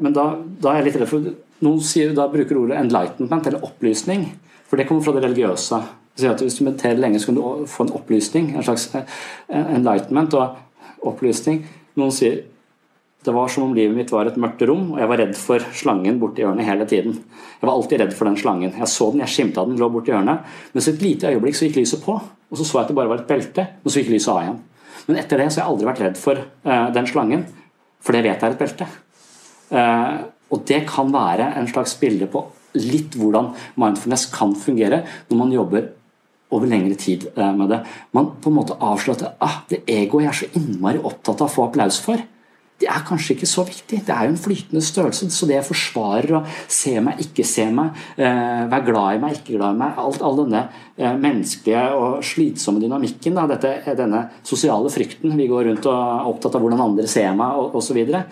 Men 0.00 0.14
da, 0.16 0.38
da, 0.40 0.70
er 0.72 0.80
jeg 0.80 0.84
litt 0.86 1.00
redd 1.02 1.10
for 1.10 1.32
Noen 1.60 1.80
sier, 1.84 2.14
da 2.16 2.24
bruker 2.26 2.56
ordet 2.56 2.78
'enlightenment', 2.78 3.46
eller 3.46 3.60
opplysning. 3.60 4.30
For 4.66 4.78
det 4.78 4.86
kommer 4.88 5.02
fra 5.02 5.12
det 5.12 5.24
religiøse 5.26 5.82
at 6.18 6.42
Hvis 6.42 6.58
du 6.58 6.64
mediterer 6.64 6.98
lenge, 7.00 7.20
så 7.20 7.30
kan 7.30 7.38
du 7.38 7.66
få 7.66 7.86
en 7.86 7.92
opplysning. 7.96 8.56
En 8.56 8.62
slags 8.62 8.94
eh, 8.94 9.04
enlightenment 9.48 10.34
og 10.34 10.56
opplysning. 11.06 11.62
Noen 11.96 12.12
sier 12.12 12.42
det 13.24 13.34
var 13.36 13.50
som 13.52 13.66
om 13.66 13.74
livet 13.76 13.92
mitt 13.92 14.12
var 14.12 14.30
et 14.30 14.36
mørkt 14.40 14.62
rom, 14.64 14.94
og 14.94 15.00
jeg 15.02 15.08
var 15.10 15.20
redd 15.20 15.34
for 15.36 15.64
slangen 15.76 16.16
borti 16.22 16.40
hjørnet 16.40 16.64
hele 16.64 16.86
tiden. 16.88 17.18
Jeg 17.60 17.68
var 17.68 17.74
alltid 17.74 18.00
redd 18.00 18.14
for 18.16 18.30
den 18.30 18.38
slangen. 18.40 18.72
Jeg 18.72 18.88
så 18.88 19.10
den, 19.12 19.20
jeg 19.20 19.32
skimta 19.34 19.64
den, 19.68 19.76
lå 19.80 19.90
borti 19.92 20.14
hjørnet. 20.14 20.46
Men 20.72 20.84
så 20.84 20.94
et 20.94 21.04
lite 21.04 21.28
øyeblikk 21.28 21.58
så 21.58 21.68
gikk 21.68 21.82
lyset 21.82 22.00
på, 22.04 22.16
og 22.16 22.56
så 22.56 22.64
så 22.64 22.78
jeg 22.78 22.86
at 22.86 22.92
det 22.92 22.96
bare 22.96 23.12
var 23.12 23.20
et 23.20 23.28
belte, 23.28 23.66
og 23.84 23.92
så 23.92 24.00
gikk 24.00 24.14
lyset 24.14 24.32
av 24.32 24.40
igjen. 24.40 24.58
Men 25.08 25.20
etter 25.20 25.42
det 25.42 25.50
så 25.50 25.60
har 25.60 25.66
jeg 25.66 25.74
aldri 25.74 25.90
vært 25.90 26.02
redd 26.06 26.20
for 26.20 26.40
uh, 26.40 26.88
den 26.96 27.10
slangen, 27.12 27.44
for 28.00 28.16
det 28.16 28.24
vet 28.24 28.40
jeg 28.40 28.48
er 28.48 28.56
et 28.56 28.64
belte. 28.64 28.88
Uh, 29.68 30.16
og 30.50 30.64
det 30.72 30.80
kan 30.88 31.12
være 31.12 31.52
en 31.60 31.68
slags 31.68 31.92
bilde 32.00 32.28
på 32.30 32.46
litt 32.80 33.16
hvordan 33.20 33.52
mindfulness 33.82 34.30
kan 34.32 34.54
fungere 34.56 35.02
når 35.28 35.36
man 35.42 35.52
jobber 35.52 35.90
over 36.50 36.70
lengre 36.70 36.98
tid 36.98 37.28
eh, 37.34 37.54
med 37.56 37.72
det. 37.72 37.80
Man 38.16 38.34
på 38.42 38.50
en 38.50 38.58
måte 38.58 38.76
avslørte 38.76 39.34
ah, 39.42 39.62
det 39.70 39.84
egoet 39.86 40.26
jeg 40.26 40.32
er 40.32 40.38
så 40.42 40.52
innmari 40.60 41.02
opptatt 41.02 41.40
av 41.40 41.48
å 41.48 41.54
få 41.54 41.68
applaus 41.68 42.00
for, 42.02 42.20
det 42.80 42.88
er 42.88 43.02
kanskje 43.04 43.34
ikke 43.34 43.48
så 43.48 43.62
viktig. 43.68 43.98
Det 44.06 44.12
er 44.14 44.24
jo 44.24 44.32
en 44.32 44.40
flytende 44.40 44.80
størrelse. 44.84 45.28
Så 45.34 45.48
det 45.48 45.58
jeg 45.58 45.66
forsvarer 45.68 46.38
å 46.38 46.42
se 46.64 46.94
meg, 47.04 47.20
ikke 47.26 47.44
se 47.44 47.66
meg, 47.76 47.98
eh, 48.16 48.62
være 48.72 48.86
glad 48.86 49.16
i 49.16 49.20
meg, 49.20 49.34
ikke 49.36 49.58
glad 49.58 49.74
i 49.74 49.80
meg 49.82 50.00
alt, 50.00 50.22
All 50.24 50.38
denne 50.38 50.62
eh, 50.96 51.12
menneskelige 51.12 51.82
og 51.96 52.24
slitsomme 52.24 52.80
dynamikken, 52.80 53.36
da, 53.36 53.44
dette, 53.50 53.96
denne 53.98 54.22
sosiale 54.42 54.88
frykten 54.92 55.36
Vi 55.36 55.48
går 55.50 55.68
rundt 55.68 55.90
og 55.90 55.92
er 55.92 56.32
opptatt 56.32 56.56
av 56.56 56.64
hvordan 56.64 56.80
andre 56.86 57.06
ser 57.10 57.36
meg 57.36 57.76
osv. 57.76 58.00
Eh, 58.00 58.24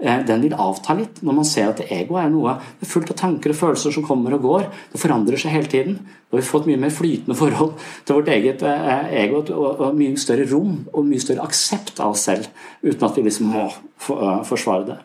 den 0.00 0.40
vil 0.40 0.54
avta 0.56 0.94
litt 0.96 1.18
når 1.20 1.36
man 1.36 1.46
ser 1.48 1.68
at 1.68 1.82
ego 1.92 2.16
er 2.16 2.30
noe 2.32 2.54
det 2.80 2.86
er 2.86 2.90
fullt 2.90 3.10
av 3.12 3.18
tanker 3.20 3.52
og 3.52 3.58
følelser 3.58 3.92
som 3.92 4.06
kommer 4.06 4.32
og 4.36 4.46
går. 4.46 4.64
Det 4.92 5.00
forandrer 5.02 5.40
seg 5.40 5.52
hele 5.52 5.68
tiden. 5.68 5.98
Vi 6.30 6.38
har 6.38 6.46
fått 6.46 6.68
mye 6.70 6.80
mer 6.80 6.94
flytende 6.94 7.36
forhold 7.36 7.74
til 8.08 8.16
vårt 8.16 8.30
eget 8.32 8.64
eh, 8.64 9.12
ego 9.24 9.42
og, 9.42 9.84
mye 9.98 10.16
større 10.20 10.48
rom 10.48 10.78
og 10.94 11.04
mye 11.04 11.20
større 11.20 11.44
aksept 11.44 12.00
av 12.00 12.14
oss 12.14 12.24
selv, 12.30 12.48
uten 12.80 13.06
at 13.10 13.18
vi 13.18 13.26
liksom 13.26 13.52
må 13.52 13.66
eh, 13.68 14.42
forsvare 14.48 14.88
det. 14.88 14.98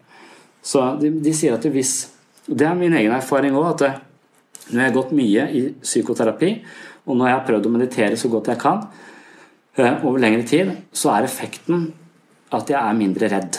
Så 0.66 0.86
de, 1.02 1.12
de 1.22 1.36
sier 1.36 1.58
at 1.58 1.68
hvis 1.70 2.12
Det 2.46 2.62
er 2.62 2.75
min 2.78 2.94
egen 2.94 3.10
erfaring 3.12 3.56
òg, 3.58 3.72
at 3.74 4.70
når 4.70 4.80
jeg 4.80 4.90
har 4.92 4.94
gått 4.94 5.16
mye 5.18 5.46
i 5.50 5.62
psykoterapi, 5.82 6.52
og 7.10 7.18
når 7.18 7.28
jeg 7.28 7.36
har 7.40 7.48
prøvd 7.48 7.66
å 7.66 7.72
meditere 7.74 8.20
så 8.22 8.30
godt 8.30 8.52
jeg 8.54 8.62
kan 8.62 8.86
over 10.06 10.22
lengre 10.22 10.46
tid, 10.48 10.70
så 10.94 11.16
er 11.16 11.25
effekten 11.25 11.90
at 12.54 12.70
jeg 12.70 12.78
er 12.78 13.00
mindre 13.02 13.32
redd. 13.34 13.58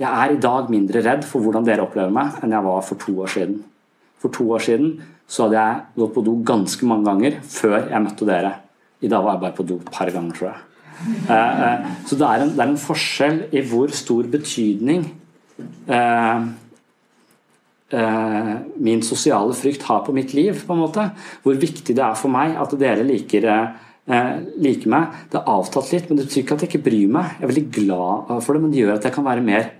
Jeg 0.00 0.10
er 0.10 0.34
i 0.34 0.40
dag 0.42 0.70
mindre 0.72 1.04
redd 1.06 1.22
for 1.28 1.44
hvordan 1.44 1.66
dere 1.66 1.84
opplever 1.84 2.10
meg, 2.14 2.40
enn 2.42 2.54
jeg 2.54 2.66
var 2.66 2.82
for 2.82 2.98
to 2.98 3.14
år 3.22 3.30
siden. 3.30 3.60
For 4.22 4.34
to 4.34 4.46
år 4.56 4.64
siden 4.64 4.94
så 5.30 5.46
hadde 5.46 5.60
jeg 5.60 5.82
gått 6.00 6.14
på 6.16 6.24
do 6.26 6.34
ganske 6.46 6.88
mange 6.88 7.06
ganger 7.06 7.38
før 7.46 7.76
jeg 7.78 8.02
møtte 8.02 8.28
dere. 8.28 8.54
I 9.04 9.10
dag 9.10 9.24
var 9.24 9.36
jeg 9.36 9.44
bare 9.44 9.56
på 9.58 9.66
do 9.68 9.78
et 9.78 9.92
par 9.92 10.10
ganger, 10.10 10.34
tror 10.34 10.50
jeg. 10.50 10.62
Eh, 11.04 11.62
eh, 11.66 11.86
så 12.08 12.18
det 12.18 12.26
er, 12.26 12.42
en, 12.42 12.52
det 12.54 12.62
er, 12.62 12.68
en, 12.70 12.80
forskjell 12.80 13.40
i 13.52 13.62
hvor 13.66 13.90
stor 13.94 14.28
betydning 14.30 15.02
eh, 15.90 16.44
min 18.84 19.02
sosiale 19.06 19.54
frykt 19.54 19.84
har 19.86 20.02
på 20.06 20.14
mitt 20.16 20.34
liv. 20.34 20.64
på 20.66 20.74
en 20.74 20.82
måte. 20.82 21.08
Hvor 21.44 21.54
viktig 21.54 21.94
det 21.94 22.02
er 22.02 22.18
for 22.18 22.32
meg 22.32 22.56
at 22.58 22.74
dere 22.80 23.06
liker 23.06 23.46
liker 24.04 24.90
meg. 24.92 25.14
Det 25.30 25.38
har 25.38 25.54
avtatt 25.62 25.92
litt, 25.94 26.08
men 26.10 26.18
det 26.18 26.26
betyr 26.26 26.42
ikke 26.42 26.56
at 26.58 26.64
jeg 26.64 26.72
ikke 26.72 26.86
bryr 26.88 27.12
meg. 27.14 27.36
Jeg 27.38 27.46
er 27.46 27.52
veldig 27.52 27.68
glad 27.78 28.32
for 28.44 28.52
det, 28.52 28.60
men 28.64 28.72
det 28.72 28.82
gjør 28.82 28.96
at 28.98 29.06
jeg 29.06 29.14
kan 29.14 29.24
være 29.24 29.44
mer 29.46 29.70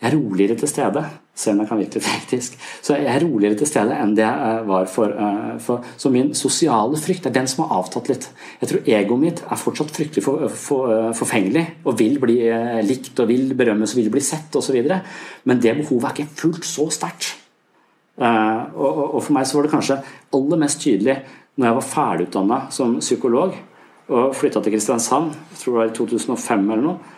jeg 0.00 0.08
er 0.08 0.16
roligere 0.16 0.56
til 0.56 0.68
stede, 0.70 1.02
selv 1.36 1.54
om 1.54 1.60
jeg 1.60 1.68
kan 1.68 1.78
virke 1.80 2.00
litt 2.00 2.06
hektisk. 2.08 2.54
Så 2.80 2.96
jeg 2.96 3.08
er 3.12 3.24
roligere 3.24 3.58
til 3.60 3.68
stede 3.68 3.96
enn 4.00 4.14
det 4.16 4.24
jeg 4.24 4.62
var 4.68 4.86
for, 4.88 5.12
uh, 5.12 5.58
for, 5.60 5.84
Så 6.00 6.12
min 6.12 6.32
sosiale 6.34 6.96
frykt 6.96 7.26
er 7.28 7.34
den 7.34 7.48
som 7.50 7.66
har 7.66 7.82
avtatt 7.82 8.08
litt. 8.08 8.30
Jeg 8.62 8.70
tror 8.70 8.88
egoet 8.96 9.20
mitt 9.20 9.42
er 9.44 9.60
fortsatt 9.60 9.92
fryktelig 9.92 10.24
for, 10.24 10.48
for, 10.48 10.88
uh, 10.88 11.10
forfengelig 11.16 11.66
og 11.84 11.98
vil 12.00 12.16
bli 12.22 12.38
likt 12.86 13.20
og 13.20 13.28
vil 13.28 13.52
berømmes 13.54 13.92
og 13.92 14.00
vil 14.00 14.10
bli 14.14 14.24
sett 14.24 14.56
osv. 14.56 14.80
Men 15.44 15.60
det 15.60 15.76
behovet 15.82 16.08
er 16.08 16.16
ikke 16.16 16.40
fullt 16.44 16.64
så 16.64 16.88
sterkt. 16.90 17.36
Og, 18.20 19.14
og, 19.14 19.20
for 19.24 19.32
meg 19.32 19.46
så 19.48 19.56
var 19.56 19.64
det 19.64 19.72
kanskje 19.72 20.02
aller 20.36 20.58
mest 20.60 20.82
tydelig 20.82 21.14
når 21.56 21.66
jeg 21.66 21.76
var 21.76 21.86
ferdigutdanna 21.88 22.58
som 22.72 22.98
psykolog 23.00 23.54
og 24.10 24.34
flytta 24.34 24.60
til 24.62 24.74
Kristiansand, 24.74 25.34
jeg 25.52 25.60
tror 25.60 25.72
det 25.72 25.80
var 25.80 25.90
i 25.90 25.96
2005 25.96 26.64
eller 26.66 26.84
noe. 26.84 27.16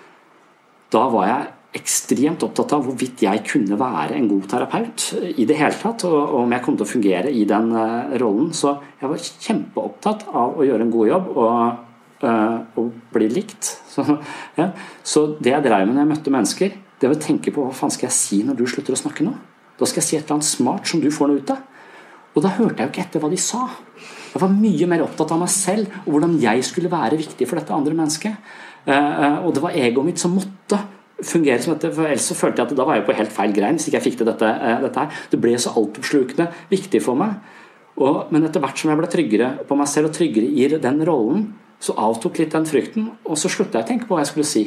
Da 0.93 1.07
var 1.13 1.29
jeg 1.29 1.47
ekstremt 1.73 2.43
opptatt 2.45 2.75
av 2.77 2.85
hvorvidt 2.85 3.23
jeg 3.25 3.43
kunne 3.49 3.79
være 3.81 4.17
en 4.19 4.29
god 4.29 4.49
terapeut 4.51 5.07
i 5.31 5.47
det 5.49 5.57
hele 5.57 5.77
tatt, 5.79 6.05
og 6.05 6.35
om 6.43 6.53
jeg 6.53 6.65
kom 6.65 6.77
til 6.77 6.85
å 6.85 6.91
fungere 6.91 7.33
i 7.33 7.47
den 7.49 7.73
eh, 7.73 8.13
rollen. 8.21 8.51
Så 8.57 8.75
jeg 9.01 9.09
var 9.09 9.25
kjempeopptatt 9.47 10.27
av 10.29 10.59
å 10.59 10.67
gjøre 10.69 10.87
en 10.87 10.93
god 10.93 11.09
jobb 11.09 11.33
og, 11.33 11.89
og 12.79 12.91
bli 13.15 13.31
likt. 13.33 13.73
Så, 13.93 14.05
ja. 14.57 14.71
så, 15.05 15.27
det 15.37 15.51
jeg 15.53 15.65
drev 15.67 15.83
med 15.85 15.99
når 15.99 16.01
jeg 16.01 16.11
møtte 16.15 16.33
mennesker, 16.33 16.77
det 16.97 17.09
var 17.11 17.19
å 17.19 17.21
tenke 17.21 17.53
på 17.53 17.65
hva 17.67 17.75
faen 17.77 17.93
skal 17.93 18.07
jeg 18.07 18.17
si 18.17 18.39
når 18.47 18.57
du 18.57 18.63
slutter 18.71 18.95
å 18.95 19.01
snakke 19.03 19.27
nå? 19.27 19.35
Da 19.77 19.89
skal 19.91 20.01
jeg 20.01 20.07
si 20.07 20.17
et 20.17 20.23
eller 20.23 20.39
annet 20.39 20.49
smart 20.49 20.89
som 20.89 21.03
du 21.03 21.11
får 21.13 21.29
noe 21.29 21.43
ut 21.43 21.53
av. 21.53 21.61
Og 22.33 22.45
da 22.47 22.55
hørte 22.55 22.79
jeg 22.79 22.87
jo 22.87 22.93
ikke 22.95 23.03
etter 23.03 23.21
hva 23.21 23.29
de 23.29 23.41
sa. 23.43 23.67
Jeg 24.33 24.41
var 24.41 24.55
mye 24.55 24.89
mer 24.89 25.05
opptatt 25.05 25.35
av 25.35 25.43
meg 25.43 25.53
selv 25.53 25.93
og 26.07 26.09
hvordan 26.15 26.39
jeg 26.41 26.65
skulle 26.65 26.93
være 26.93 27.19
viktig 27.21 27.49
for 27.51 27.61
dette 27.61 27.77
andre 27.77 27.99
mennesket. 27.99 28.55
Og 28.89 29.51
det 29.53 29.65
var 29.67 29.77
egoet 29.77 30.09
mitt 30.09 30.23
som 30.23 30.33
måtte 30.33 30.79
fungere 31.27 31.63
som 31.63 31.75
dette, 31.75 31.93
for 31.95 32.09
ellers 32.09 32.29
så 32.29 32.37
følte 32.39 32.63
jeg 32.63 32.71
at 32.71 32.79
da 32.79 32.87
var 32.89 32.99
jeg 32.99 33.07
på 33.07 33.17
helt 33.19 33.35
feil 33.35 33.55
grein 33.57 33.79
hvis 33.79 33.89
ikke 33.89 33.99
jeg 33.99 34.07
fikk 34.11 34.21
til 34.21 34.29
dette, 34.29 34.53
eh, 34.53 34.79
dette 34.85 35.05
her. 35.05 35.25
Det 35.33 35.41
ble 35.43 35.57
så 35.61 35.75
altoppslukende 35.79 36.49
viktig 36.73 37.03
for 37.05 37.19
meg. 37.19 37.41
Og, 38.03 38.33
men 38.33 38.47
etter 38.49 38.63
hvert 38.63 38.79
som 38.79 38.93
jeg 38.93 39.01
ble 39.01 39.11
tryggere 39.13 39.51
på 39.69 39.77
meg 39.79 39.91
selv 39.91 40.11
og 40.11 40.17
tryggere 40.17 40.49
i 40.49 40.69
den 40.83 41.03
rollen, 41.09 41.51
så 41.83 41.97
avtok 41.99 42.39
litt 42.39 42.55
den 42.55 42.69
frykten, 42.69 43.11
og 43.27 43.39
så 43.39 43.51
slutta 43.51 43.81
jeg 43.81 43.87
å 43.87 43.91
tenke 43.91 44.07
på 44.07 44.15
hva 44.15 44.23
jeg 44.23 44.31
skulle 44.31 44.49
si. 44.49 44.63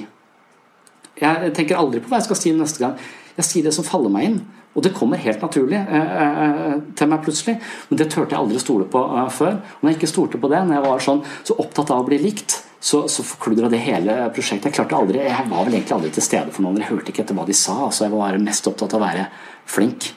Jeg 1.16 1.54
tenker 1.56 1.80
aldri 1.80 2.02
på 2.04 2.12
hva 2.12 2.20
jeg 2.20 2.28
skal 2.28 2.40
si 2.42 2.52
neste 2.56 2.84
gang. 2.84 2.98
Jeg 3.38 3.48
sier 3.48 3.68
det 3.68 3.74
som 3.76 3.88
faller 3.88 4.12
meg 4.12 4.30
inn. 4.30 4.40
Og 4.76 4.84
det 4.84 4.92
kommer 4.96 5.20
helt 5.24 5.40
naturlig 5.40 5.78
eh, 5.80 6.16
eh, 6.20 6.74
til 7.00 7.08
meg 7.08 7.24
plutselig. 7.24 7.56
Men 7.90 8.00
det 8.02 8.10
turte 8.12 8.36
jeg 8.36 8.42
aldri 8.42 8.60
å 8.60 8.64
stole 8.64 8.88
på 8.92 9.04
eh, 9.08 9.30
før. 9.32 9.54
Og 9.78 9.86
når 9.86 9.94
jeg 9.94 10.00
ikke 10.02 10.12
stolte 10.12 10.42
på 10.42 10.52
det, 10.52 10.60
når 10.68 10.78
jeg 10.78 10.86
var 10.86 11.06
sånn, 11.06 11.22
så 11.48 11.56
opptatt 11.64 11.94
av 11.96 12.04
å 12.04 12.08
bli 12.10 12.20
likt, 12.20 12.58
så, 12.86 13.02
så 13.10 13.26
forkludra 13.26 13.70
det 13.72 13.82
hele 13.82 14.18
prosjektet. 14.36 14.70
Jeg 14.70 14.78
klarte 14.78 14.98
aldri, 14.98 15.24
jeg 15.26 15.50
var 15.50 15.66
vel 15.66 15.80
egentlig 15.80 15.96
aldri 15.96 16.12
til 16.14 16.26
stede 16.26 16.54
for 16.54 16.66
noen. 16.66 16.78
Jeg 16.84 16.92
hørte 16.92 17.10
ikke 17.12 17.24
etter 17.26 17.38
hva 17.38 17.48
de 17.48 17.58
sa. 17.58 17.80
altså 17.88 18.06
Jeg 18.06 18.14
var 18.14 18.38
mest 18.44 18.70
opptatt 18.70 18.94
av 18.94 19.02
å 19.02 19.06
være 19.08 19.28
flink. 19.70 20.12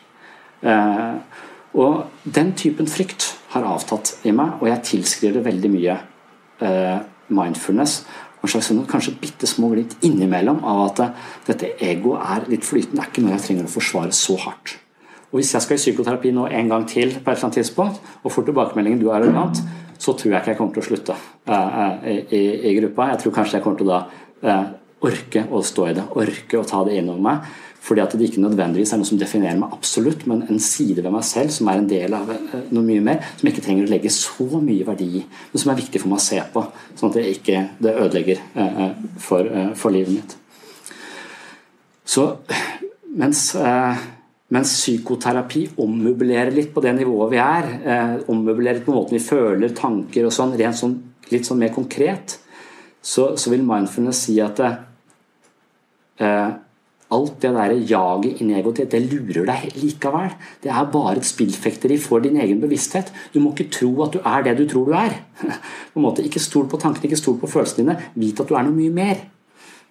Eh, 0.60 1.42
og 1.78 2.28
den 2.38 2.52
typen 2.58 2.90
frykt 2.90 3.30
har 3.54 3.64
avtatt 3.68 4.18
i 4.28 4.34
meg, 4.36 4.58
og 4.60 4.68
jeg 4.68 4.84
tilskriver 4.92 5.38
det 5.38 5.46
veldig 5.48 5.72
mye 5.72 5.98
eh, 6.66 6.98
mindfulness 7.32 8.02
en 8.38 8.50
slags 8.52 8.68
sånn, 8.70 8.84
kanskje 8.88 9.16
bitte 9.20 9.48
små 9.50 9.72
glimt 9.72 9.96
innimellom 10.06 10.60
av 10.66 10.84
at 10.86 11.00
dette 11.48 11.72
egoet 11.84 12.22
er 12.36 12.46
litt 12.52 12.66
flytende. 12.66 13.00
Det 13.00 13.04
er 13.04 13.10
ikke 13.10 13.24
noe 13.24 13.34
jeg 13.34 13.44
trenger 13.46 13.66
å 13.66 13.72
forsvare 13.72 14.14
så 14.14 14.36
hardt. 14.44 14.76
Og 15.28 15.40
Hvis 15.40 15.52
jeg 15.52 15.64
skal 15.64 15.76
i 15.76 15.82
psykoterapi 15.82 16.30
nå 16.32 16.46
en 16.46 16.70
gang 16.72 16.86
til, 16.88 17.10
på 17.12 17.18
et 17.28 17.34
eller 17.34 17.48
annet 17.48 17.58
tidspunkt, 17.60 17.98
og 18.22 18.32
får 18.32 18.46
tilbakemeldingen 18.48 19.02
du 19.02 19.10
er 19.10 19.18
arrogant, 19.18 19.60
så 19.98 20.14
tror 20.14 20.32
jeg 20.32 20.40
ikke 20.40 20.52
jeg 20.54 20.58
kommer 20.60 20.76
til 20.76 20.84
å 20.84 20.88
slutte 20.88 21.14
uh, 21.50 22.04
i, 22.06 22.42
i, 22.70 22.74
gruppa. 22.78 23.12
Jeg 23.12 23.22
tror 23.24 23.34
kanskje 23.38 23.58
jeg 23.58 23.64
kommer 23.64 23.80
til 23.80 23.88
å 23.88 23.94
da 23.94 24.02
uh, 24.46 24.68
orke 25.08 25.44
å 25.50 25.62
stå 25.66 25.88
i 25.88 25.96
det, 25.96 26.04
orke 26.18 26.60
å 26.60 26.66
ta 26.66 26.84
det 26.86 26.98
innover 27.00 27.24
meg. 27.28 27.48
Fordi 27.88 28.02
at 28.02 28.14
det 28.18 28.26
ikke 28.26 28.42
nødvendigvis 28.42 28.90
er 28.92 29.00
noe 29.00 29.08
som 29.08 29.20
definerer 29.20 29.58
meg 29.58 29.74
absolutt, 29.74 30.24
men 30.28 30.42
en 30.50 30.58
side 30.62 31.02
ved 31.02 31.14
meg 31.14 31.22
selv 31.24 31.54
som 31.54 31.70
er 31.70 31.78
en 31.80 31.86
del 31.88 32.14
av 32.16 32.30
noe 32.74 32.82
mye 32.84 33.04
mer, 33.06 33.22
som 33.38 33.46
jeg 33.46 33.54
ikke 33.54 33.64
trenger 33.68 33.86
å 33.86 33.92
legge 33.92 34.12
så 34.12 34.48
mye 34.58 34.86
verdi 34.86 35.06
i, 35.20 35.22
men 35.52 35.62
som 35.62 35.72
er 35.72 35.78
viktig 35.78 36.02
for 36.02 36.10
meg 36.10 36.18
å 36.18 36.26
se 36.26 36.42
på, 36.52 36.64
sånn 36.98 37.12
at 37.12 37.20
det 37.20 37.24
ikke 37.36 37.62
det 37.86 37.94
ødelegger 38.02 38.42
for, 39.22 39.48
for 39.78 39.94
livet 39.94 40.18
mitt. 40.18 40.36
Så 42.08 42.26
mens 43.14 43.46
mens 44.54 44.72
psykoterapi 44.78 45.66
ommøblerer 45.84 46.54
litt 46.54 46.70
på 46.74 46.82
det 46.84 46.94
nivået 46.96 47.32
vi 47.34 47.40
er. 47.42 47.72
Eh, 47.78 48.14
ommøblerer 48.32 48.84
på 48.84 48.94
måten 48.96 49.18
vi 49.18 49.24
føler, 49.24 49.74
tanker 49.76 50.28
og 50.28 50.34
sånn, 50.34 50.54
rent 50.56 50.78
sånn, 50.78 50.94
litt 51.32 51.48
sånn 51.48 51.60
mer 51.60 51.74
konkret. 51.74 52.38
Så, 53.04 53.34
så 53.36 53.52
vil 53.52 53.66
mindfulness 53.66 54.24
si 54.26 54.38
at 54.42 54.62
eh, 54.64 56.48
alt 57.08 57.38
det 57.40 57.52
der 57.56 57.72
jaget 57.88 58.40
i 58.42 58.48
egoet 58.58 58.90
det 58.92 59.00
lurer 59.04 59.46
deg 59.48 59.78
likevel. 59.80 60.34
Det 60.64 60.72
er 60.72 60.90
bare 60.92 61.16
et 61.20 61.28
spillfekteri 61.28 61.96
for 62.00 62.24
din 62.24 62.36
egen 62.40 62.60
bevissthet. 62.60 63.12
Du 63.32 63.40
må 63.40 63.54
ikke 63.54 63.70
tro 63.78 63.92
at 64.04 64.16
du 64.16 64.20
er 64.24 64.44
det 64.44 64.58
du 64.58 64.66
tror 64.68 64.88
du 64.88 64.96
er. 64.96 65.16
På 65.92 66.00
en 66.00 66.04
måte, 66.04 66.24
ikke 66.24 66.42
stol 66.42 66.68
på 66.68 66.80
tankene, 66.80 67.08
ikke 67.08 67.20
stol 67.20 67.38
på 67.40 67.48
følelsene 67.48 67.84
dine. 67.84 68.12
Vit 68.20 68.40
at 68.40 68.48
du 68.48 68.56
er 68.56 68.66
noe 68.66 68.76
mye 68.76 68.92
mer. 68.92 69.24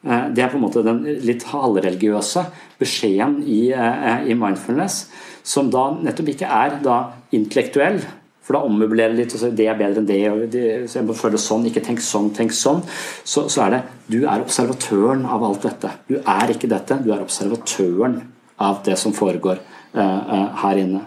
Eh, 0.05 0.29
det 0.33 0.43
er 0.43 0.51
på 0.51 0.59
en 0.59 0.65
måte 0.67 0.83
den 0.85 1.01
litt 1.25 1.45
halvreligiøse 1.49 2.45
beskjeden 2.79 3.41
i, 3.43 3.71
eh, 3.73 4.29
i, 4.29 4.37
mindfulness, 4.37 5.07
som 5.43 5.71
da 5.73 5.89
nettopp 5.97 6.29
ikke 6.33 6.49
er 6.49 6.77
da 6.83 6.99
intellektuell. 7.33 7.99
For 8.45 8.55
da 8.55 8.63
ommøblerer 8.63 9.15
litt 9.17 9.33
og 9.35 9.41
sier 9.41 9.55
det 9.57 9.67
er 9.67 9.75
bedre 9.75 9.99
enn 9.99 10.07
det, 10.07 10.21
og 10.31 10.45
det, 10.53 10.67
så 10.87 11.01
jeg 11.01 11.07
må 11.09 11.15
føle 11.17 11.39
sånn, 11.41 11.65
ikke 11.67 11.83
tenk 11.83 11.99
sånn, 11.99 12.29
tenk 12.31 12.53
sånn. 12.55 12.79
Så, 13.27 13.49
så 13.51 13.65
er 13.65 13.73
det 13.73 13.81
du 14.07 14.21
er 14.21 14.39
observatøren 14.39 15.25
av 15.27 15.43
alt 15.43 15.67
dette. 15.67 15.91
Du 16.07 16.15
er 16.21 16.53
ikke 16.53 16.69
dette, 16.71 17.01
du 17.03 17.11
er 17.11 17.25
observatøren 17.25 18.21
av 18.63 18.79
det 18.85 18.95
som 18.97 19.11
foregår 19.11 19.59
uh, 19.59 20.55
her 20.63 20.79
inne. 20.79 21.01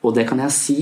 Og 0.00 0.16
det 0.16 0.24
kan 0.30 0.40
jeg 0.46 0.56
si 0.56 0.78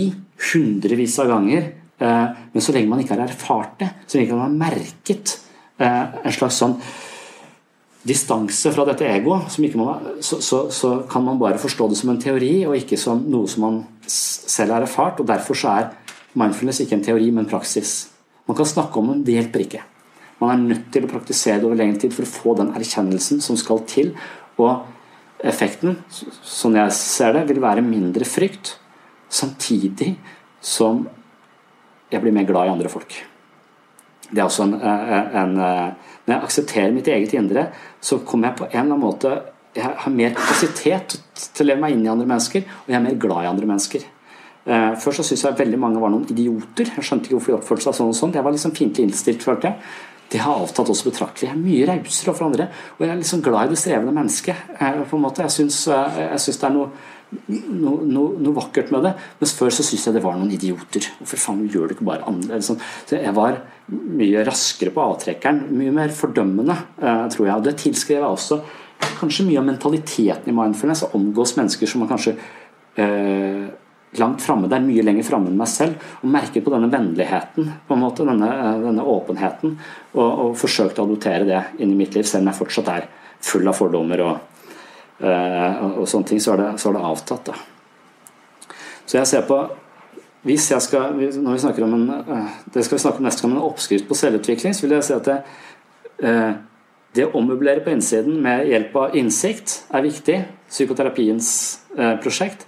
hundrevis 0.53 1.19
av 1.19 1.33
ganger, 1.33 1.67
uh, 1.99 2.39
men 2.55 2.63
så 2.63 2.77
lenge 2.77 2.93
man 2.95 3.03
ikke 3.03 3.19
har 3.19 3.27
erfart 3.27 3.75
det, 3.83 3.91
så 4.07 4.21
lenge 4.21 4.39
man 4.39 4.47
har 4.47 4.59
merket 4.71 5.41
en 5.81 6.35
slags 6.37 6.59
sånn 6.61 6.77
distanse 8.07 8.73
fra 8.73 8.87
dette 8.89 9.05
egoet, 9.05 9.51
så, 10.25 10.39
så, 10.41 10.61
så, 10.73 10.93
kan 11.11 11.25
man 11.25 11.39
bare 11.41 11.61
forstå 11.61 11.89
det 11.91 11.99
som 12.01 12.13
en 12.13 12.21
teori, 12.21 12.65
og 12.67 12.79
ikke 12.79 12.97
som 13.01 13.21
noe 13.29 13.49
som 13.51 13.67
man 13.67 13.81
selv 14.07 14.77
har 14.77 14.87
erfart. 14.87 15.21
og 15.21 15.29
Derfor 15.29 15.59
så 15.59 15.75
er 15.75 15.91
mindfulness 16.41 16.81
ikke 16.81 16.97
en 16.97 17.05
teori, 17.05 17.29
men 17.35 17.49
praksis. 17.51 18.09
Man 18.49 18.57
kan 18.57 18.69
snakke 18.69 19.01
om 19.01 19.13
den, 19.13 19.25
det 19.27 19.37
hjelper 19.37 19.67
ikke. 19.67 19.83
Man 20.41 20.55
er 20.55 20.63
nødt 20.71 20.89
til 20.95 21.05
å 21.05 21.11
praktisere 21.11 21.61
det 21.61 21.69
over 21.69 21.77
lengre 21.77 22.01
tid 22.07 22.15
for 22.17 22.25
å 22.25 22.33
få 22.33 22.57
den 22.63 22.73
erkjennelsen 22.79 23.43
som 23.45 23.59
skal 23.61 23.83
til. 23.91 24.15
Og 24.57 25.45
effekten, 25.45 25.99
sånn 26.09 26.79
jeg 26.81 26.97
ser 26.97 27.37
det, 27.37 27.47
vil 27.51 27.61
være 27.61 27.85
mindre 27.85 28.25
frykt, 28.29 28.79
samtidig 29.31 30.15
som 30.65 31.05
jeg 32.11 32.25
blir 32.25 32.35
mer 32.35 32.49
glad 32.49 32.71
i 32.71 32.73
andre 32.73 32.91
folk. 32.93 33.13
Det 34.31 34.43
er 34.43 34.47
også 34.47 34.67
en, 34.67 34.75
en, 34.75 35.55
Når 35.59 36.35
jeg 36.35 36.43
aksepterer 36.47 36.95
mitt 36.95 37.09
eget 37.11 37.35
indre, 37.35 37.67
så 38.01 38.21
kommer 38.27 38.51
jeg 38.51 38.59
på 38.61 38.69
en 38.69 38.71
eller 38.71 38.95
annen 38.95 39.03
måte 39.03 39.33
Jeg 39.75 39.85
har 40.05 40.15
mer 40.15 40.33
kapasitet 40.37 41.19
til 41.35 41.65
å 41.65 41.69
leve 41.69 41.83
meg 41.83 41.95
inn 41.95 42.07
i 42.07 42.11
andre 42.13 42.27
mennesker, 42.27 42.65
og 42.67 42.91
jeg 42.91 42.99
er 42.99 43.05
mer 43.05 43.19
glad 43.23 43.45
i 43.45 43.51
andre 43.51 43.69
mennesker. 43.71 44.07
Før 44.67 45.15
så 45.15 45.25
syntes 45.25 45.45
jeg 45.47 45.59
veldig 45.61 45.79
mange 45.81 46.01
var 46.03 46.11
noen 46.13 46.27
idioter. 46.31 46.91
Jeg 46.97 47.07
skjønte 47.07 47.29
ikke 47.29 47.39
hvorfor 47.39 47.53
de 47.53 47.59
oppførte 47.59 47.87
seg 47.87 47.97
sånn 47.97 48.11
og 48.13 48.19
sånn. 48.19 48.35
Jeg 48.35 48.45
var 48.45 48.55
liksom 48.55 48.75
fiendtlig 48.77 49.07
innstilt, 49.09 49.47
følte 49.47 49.71
jeg. 49.71 49.95
Det 50.31 50.43
har 50.45 50.61
avtatt 50.63 50.91
også 50.93 51.09
betraktelig. 51.09 51.49
Jeg 51.49 51.57
er 51.57 51.63
mye 51.63 51.87
rausere 51.89 52.31
overfor 52.31 52.47
andre, 52.47 52.67
og 52.99 53.01
jeg 53.03 53.11
er 53.11 53.23
liksom 53.23 53.41
glad 53.43 53.67
i 53.67 53.73
det 53.73 53.81
strevende 53.81 54.15
mennesket. 54.15 54.69
på 55.11 55.17
en 55.17 55.25
måte. 55.25 55.43
Jeg 55.43 55.51
syns, 55.51 56.59
det 56.61 56.69
er 56.69 56.77
noe 56.77 56.91
noe, 57.31 58.03
noe, 58.07 58.37
noe, 58.41 58.55
vakkert 58.57 58.91
med 58.95 59.05
det. 59.07 59.13
Mens 59.41 59.55
før 59.59 59.73
så 59.75 59.85
syntes 59.87 60.09
jeg 60.09 60.17
det 60.17 60.23
var 60.25 60.39
noen 60.39 60.53
idioter. 60.55 61.07
Hvorfor 61.21 61.43
faen 61.45 61.67
gjør 61.71 61.91
du 61.91 61.97
ikke 61.97 62.09
bare 62.09 62.27
andre? 62.31 62.61
Sånn. 62.65 62.81
Så 63.07 63.21
jeg 63.21 63.35
var 63.37 63.61
mye 63.91 64.45
raskere 64.47 64.95
på 64.95 65.05
avtrekkeren. 65.05 65.63
Mye 65.79 65.95
mer 65.95 66.15
fordømmende, 66.15 66.77
eh, 66.99 67.27
tror 67.35 67.47
jeg. 67.47 67.57
Og 67.57 67.67
det 67.69 67.77
tilskrev 67.83 68.21
jeg 68.21 68.31
også 68.31 68.63
kanskje 69.21 69.47
mye 69.47 69.61
av 69.61 69.69
mentaliteten 69.69 70.51
i 70.51 70.57
mindfulness. 70.57 71.05
Å 71.07 71.15
omgås 71.19 71.57
mennesker 71.59 71.91
som 71.91 72.03
er 72.05 72.11
kanskje 72.11 72.37
eh, 72.99 73.71
langt 74.19 74.43
framme 74.43 74.69
der, 74.71 74.83
mye 74.83 75.07
lenger 75.07 75.29
framme 75.31 75.53
enn 75.53 75.61
meg 75.61 75.71
selv. 75.71 76.11
Og 76.25 76.35
merket 76.35 76.67
på 76.67 76.75
denne 76.75 76.91
vennligheten, 76.91 77.71
på 77.87 77.97
en 77.97 78.05
måte, 78.05 78.27
denne, 78.27 78.51
eh, 78.51 78.85
denne 78.89 79.07
åpenheten. 79.07 79.79
Og, 80.17 80.29
og 80.29 80.59
forsøkte 80.59 81.03
å 81.03 81.09
adoptere 81.09 81.47
det 81.47 81.65
inn 81.79 81.95
i 81.95 82.03
mitt 82.03 82.19
liv, 82.19 82.27
selv 82.27 82.43
om 82.43 82.51
jeg 82.53 82.63
fortsatt 82.65 82.95
er 82.97 83.11
full 83.41 83.69
av 83.71 83.79
fordommer 83.79 84.21
og 84.27 84.50
og 85.21 86.07
sånne 86.09 86.31
ting, 86.31 86.41
så 86.41 86.55
er 86.55 86.63
det, 86.63 86.69
så 86.81 86.91
er 86.91 86.97
det 86.97 87.05
avtatt. 87.11 87.51
Da. 87.51 88.75
Så 89.05 89.19
jeg 89.19 89.29
ser 89.29 89.47
på 89.49 89.61
hvis 90.47 90.71
jeg 90.71 90.81
skal, 90.81 91.13
Når 91.13 91.53
vi 91.53 91.61
snakker 91.61 91.85
om 91.85 91.95
en, 91.95 92.07
eh, 92.09 92.53
det 92.73 92.85
skal 92.85 92.97
vi 92.97 93.03
snakke 93.03 93.19
om 93.21 93.27
neste 93.27 93.43
gang, 93.43 93.53
en 93.53 93.67
oppskrift 93.67 94.09
på 94.09 94.17
selvutvikling, 94.17 94.73
så 94.73 94.87
vil 94.87 94.97
jeg 94.97 95.05
si 95.05 95.13
at 95.13 95.25
det, 95.25 95.43
eh, 96.25 96.55
det 97.13 97.27
å 97.27 97.35
ommøblere 97.37 97.85
på 97.85 97.93
innsiden 97.93 98.41
med 98.41 98.67
hjelp 98.71 98.97
av 98.97 99.15
innsikt 99.15 99.83
er 99.93 100.03
viktig. 100.03 100.45
Psykoterapiens 100.71 101.81
prosjekt. 102.23 102.65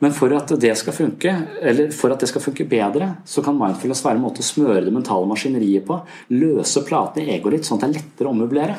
Men 0.00 0.12
for 0.12 0.32
at 0.36 0.52
det 0.60 0.76
skal 0.76 0.92
funke, 0.92 1.32
eller 1.60 1.90
for 1.90 2.12
at 2.12 2.20
det 2.20 2.28
skal 2.28 2.40
funke 2.40 2.68
bedre, 2.68 3.16
så 3.24 3.42
kan 3.44 3.56
mindfulness 3.56 4.04
være 4.04 4.16
en 4.16 4.24
måte 4.24 4.40
å 4.40 4.46
smøre 4.46 4.84
det 4.84 4.92
mentale 4.92 5.28
maskineriet 5.28 5.84
på. 5.88 5.98
Løse 6.30 6.84
platene 6.86 7.26
i 7.26 7.34
egoet 7.36 7.58
ditt, 7.58 7.68
sånn 7.68 7.80
at 7.80 7.86
det 7.86 7.90
er 7.90 7.98
lettere 7.98 8.28
å 8.28 8.34
ommøblere. 8.34 8.76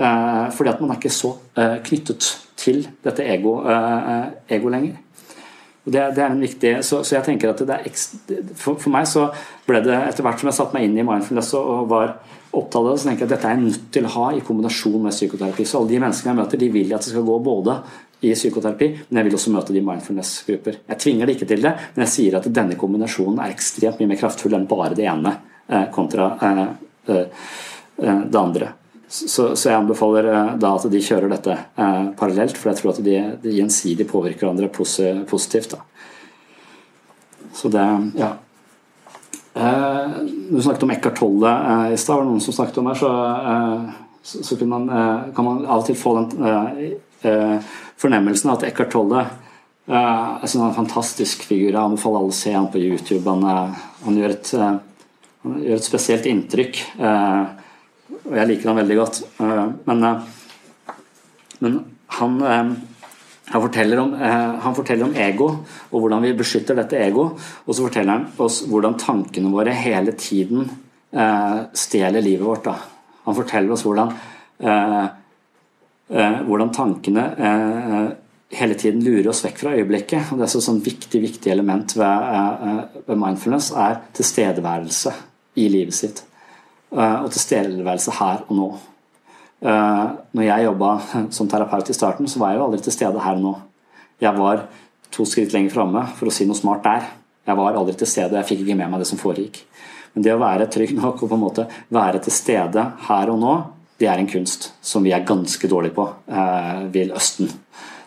Eh, 0.00 0.50
fordi 0.56 0.70
at 0.70 0.80
man 0.80 0.94
er 0.94 0.98
ikke 1.00 1.12
så 1.12 1.34
eh, 1.60 1.76
knyttet 1.84 2.24
til 2.60 2.82
dette 3.04 3.24
ego, 3.28 3.58
eh, 3.68 4.30
ego 4.56 4.72
lenger. 4.72 4.96
Det, 5.84 6.00
det, 6.14 6.22
er 6.22 6.30
en 6.30 6.40
viktig, 6.40 6.72
så, 6.84 7.00
så 7.04 7.16
jeg 7.16 7.24
tenker 7.26 7.50
at 7.50 7.60
for, 8.54 8.76
for, 8.76 8.90
meg 8.92 9.08
så 9.08 9.26
ble 9.66 9.80
det 9.84 9.96
etter 9.96 10.24
hvert 10.24 10.40
som 10.40 10.50
jeg 10.50 10.56
satte 10.58 10.76
meg 10.76 10.86
inn 10.86 10.98
i 11.00 11.06
mindfulness 11.08 11.54
og 11.56 11.88
var 11.90 12.12
opptatt 12.52 12.78
av 12.80 12.88
det, 12.90 12.96
så 13.00 13.08
tenker 13.08 13.24
jeg 13.24 13.30
at 13.30 13.34
dette 13.34 13.48
er 13.48 13.56
jeg 13.56 13.64
nødt 13.64 13.88
til 13.96 14.06
å 14.06 14.12
ha 14.14 14.26
i 14.36 14.42
kombinasjon 14.44 14.98
med 15.02 15.16
psykoterapi. 15.16 15.66
Så 15.66 15.80
alle 15.80 15.92
de 15.92 16.00
menneskene 16.04 16.32
jeg 16.32 16.40
møter, 16.40 16.60
de 16.60 16.70
vil 16.76 16.94
at 16.94 17.04
det 17.04 17.12
skal 17.14 17.26
gå 17.26 17.38
både 17.48 17.76
i 18.20 18.34
psykoterapi, 18.36 18.90
men 19.08 19.20
jeg 19.20 19.28
vil 19.28 19.38
også 19.40 19.54
møte 19.56 19.76
de 19.76 19.84
mindfulness-grupper. 19.88 20.80
Jeg 20.92 21.02
tvinger 21.04 21.28
det 21.28 21.36
ikke 21.38 21.50
til 21.52 21.64
det, 21.64 21.74
men 21.94 22.04
jeg 22.06 22.14
sier 22.14 22.38
at 22.40 22.50
denne 22.60 22.80
kombinasjonen 22.80 23.40
er 23.40 23.56
ekstremt 23.56 24.02
mye 24.02 24.12
mer 24.12 24.20
kraftfull 24.20 24.56
enn 24.56 24.68
bare 24.70 24.96
det 24.98 25.08
ene 25.08 25.36
kontra 25.96 26.34
det 27.08 28.40
andre. 28.44 28.74
Så, 29.10 29.56
så, 29.56 29.70
jeg 29.72 29.74
anbefaler 29.74 30.28
eh, 30.30 30.52
da 30.62 30.68
at 30.78 30.84
de 30.92 31.00
kjører 31.02 31.32
dette 31.32 31.56
eh, 31.56 32.04
parallelt, 32.18 32.54
for 32.54 32.70
jeg 32.70 32.78
tror 32.78 32.92
at 32.92 33.00
de, 33.02 33.16
de 33.42 33.56
gjensidig 33.56 34.06
påvirker 34.06 34.46
hverandre 34.46 34.68
positivt. 34.70 35.74
Da. 35.74 35.82
Så 37.58 37.72
det 37.74 37.88
Ja. 38.20 38.36
Eh, 39.54 40.10
du 40.50 40.62
snakket 40.62 40.82
om 40.86 40.92
Eckhart 40.94 41.18
Tolle 41.18 41.50
eh, 41.50 41.92
i 41.92 41.98
stad, 41.98 42.20
var 42.20 42.22
det 42.22 42.30
noen 42.30 42.44
som 42.44 42.54
snakket 42.54 42.78
om 42.78 42.92
så, 42.94 43.10
eh, 43.34 43.90
så, 44.22 44.44
så 44.46 44.58
man, 44.62 44.86
eh, 44.88 45.34
kan 45.34 45.44
man 45.48 45.64
av 45.66 45.82
og 45.82 45.88
til 45.88 45.98
få 45.98 46.14
den 46.20 46.94
fornemmelsen 48.00 48.54
at 48.54 48.62
Eckhart 48.70 48.94
Tolle 48.94 49.24
er 49.90 50.46
sånn 50.46 50.68
en 50.68 50.76
fantastisk 50.76 51.42
figur. 51.48 51.72
Jeg 51.72 51.82
anbefaler 51.82 52.20
alle 52.20 52.30
å 52.30 52.36
se 52.38 52.52
ham 52.54 52.68
på 52.70 52.78
YouTube. 52.78 53.24
Han, 53.26 53.74
han, 54.04 54.20
gjør, 54.20 54.36
et, 54.36 54.52
han 54.54 55.56
gjør, 55.64 55.80
et, 55.80 55.88
spesielt 55.88 56.28
inntrykk. 56.30 56.78
Eh, 57.02 57.59
og 58.28 58.36
jeg 58.36 58.50
liker 58.50 58.70
han 58.70 58.80
veldig 58.82 58.98
godt. 58.98 59.22
Eh, 59.40 59.66
men, 59.88 60.04
eh, 60.04 60.94
men 61.64 61.78
han, 62.18 62.36
eh, 62.42 62.72
han, 63.50 63.62
forteller 63.64 64.02
om, 64.02 64.14
han, 64.14 64.76
forteller 64.76 65.08
om, 65.08 65.16
ego 65.16 65.48
og 65.90 65.96
hvordan 65.96 66.22
vi 66.26 66.36
beskytter 66.38 66.78
dette 66.78 67.00
ego. 67.00 67.30
Og 67.66 67.74
så 67.74 67.86
forteller 67.86 68.18
han 68.18 68.28
oss 68.38 68.62
hvordan 68.68 68.98
tankene 69.00 69.52
våre 69.52 69.74
hele 69.74 70.14
tiden 70.18 70.68
stjeler 71.10 72.22
livet 72.22 72.46
vårt. 72.46 72.68
Da. 72.68 72.76
Han 73.24 73.34
forteller 73.34 73.74
oss 73.74 73.82
hvordan, 73.82 74.12
hvordan 76.46 76.70
tankene 76.70 77.24
hele 78.54 78.78
tiden 78.78 79.02
lurer 79.02 79.32
oss 79.32 79.42
vekk 79.42 79.58
fra 79.64 79.74
øyeblikket. 79.74 80.30
og 80.30 80.38
Det 80.38 80.46
er 80.46 80.54
et 80.54 80.68
sånn 80.68 80.78
viktig 80.86 81.24
viktig 81.26 81.50
element 81.50 81.96
ved, 81.98 82.86
ved 83.10 83.18
mindfulness 83.26 83.72
er 83.74 83.98
tilstedeværelse 84.14 85.16
i 85.58 85.66
livet 85.74 85.98
sitt. 85.98 86.22
Eh, 86.90 87.18
og 87.22 87.30
tilstedeværelse 87.30 88.14
her 88.18 88.44
og 88.48 88.56
nå. 88.56 88.68
Eh, 89.62 90.06
når 90.34 90.46
jeg 90.46 90.66
jobba 90.66 90.90
som 91.30 91.48
terapeut 91.48 91.90
i 91.90 91.94
starten, 91.94 92.28
så 92.28 92.40
var 92.42 92.50
jeg 92.50 92.58
jo 92.58 92.66
aldri 92.66 92.82
til 92.82 92.96
stede 92.96 93.22
her 93.22 93.38
og 93.38 93.44
nå. 93.44 93.54
Jeg 94.20 94.36
var 94.36 94.64
to 95.14 95.26
skritt 95.26 95.54
lenger 95.54 95.74
framme 95.74 96.02
for 96.18 96.30
å 96.30 96.34
si 96.34 96.46
noe 96.48 96.58
smart 96.58 96.82
der. 96.84 97.06
Jeg 97.46 97.58
var 97.58 97.78
aldri 97.78 97.94
til 97.98 98.10
stede, 98.10 98.36
jeg 98.36 98.48
fikk 98.48 98.64
ikke 98.64 98.78
med 98.78 98.90
meg 98.90 99.02
det 99.02 99.08
som 99.10 99.20
foregikk. 99.20 99.62
Men 100.14 100.26
det 100.26 100.34
å 100.34 100.42
være 100.42 100.66
trygg 100.70 100.96
nok 100.98 101.22
og 101.22 101.30
på 101.30 101.38
en 101.38 101.44
måte 101.44 101.66
være 101.94 102.22
til 102.24 102.34
stede 102.34 102.84
her 103.06 103.30
og 103.30 103.38
nå, 103.38 103.54
det 104.00 104.08
er 104.10 104.18
en 104.18 104.30
kunst 104.30 104.70
som 104.82 105.04
vi 105.04 105.12
er 105.14 105.26
ganske 105.28 105.68
dårlige 105.70 105.94
på, 105.94 106.06
eh, 106.32 106.86
vil 106.90 107.14
Østen 107.14 107.50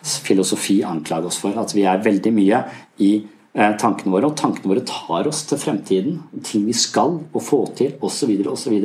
filosofi 0.04 0.82
anklage 0.84 1.30
oss 1.30 1.38
for. 1.40 1.56
At 1.56 1.72
vi 1.72 1.86
er 1.88 2.02
veldig 2.04 2.32
mye 2.34 2.60
i 3.00 3.12
tankene 3.54 4.10
våre, 4.10 4.28
og 4.28 4.36
tankene 4.38 4.72
våre 4.72 4.84
tar 4.88 5.28
oss 5.30 5.44
til 5.46 5.60
fremtiden, 5.62 6.20
ting 6.42 6.64
vi 6.66 6.74
skal 6.76 7.20
og 7.22 7.42
få 7.42 7.60
til 7.78 7.94
osv. 8.02 8.32
osv. 8.50 8.78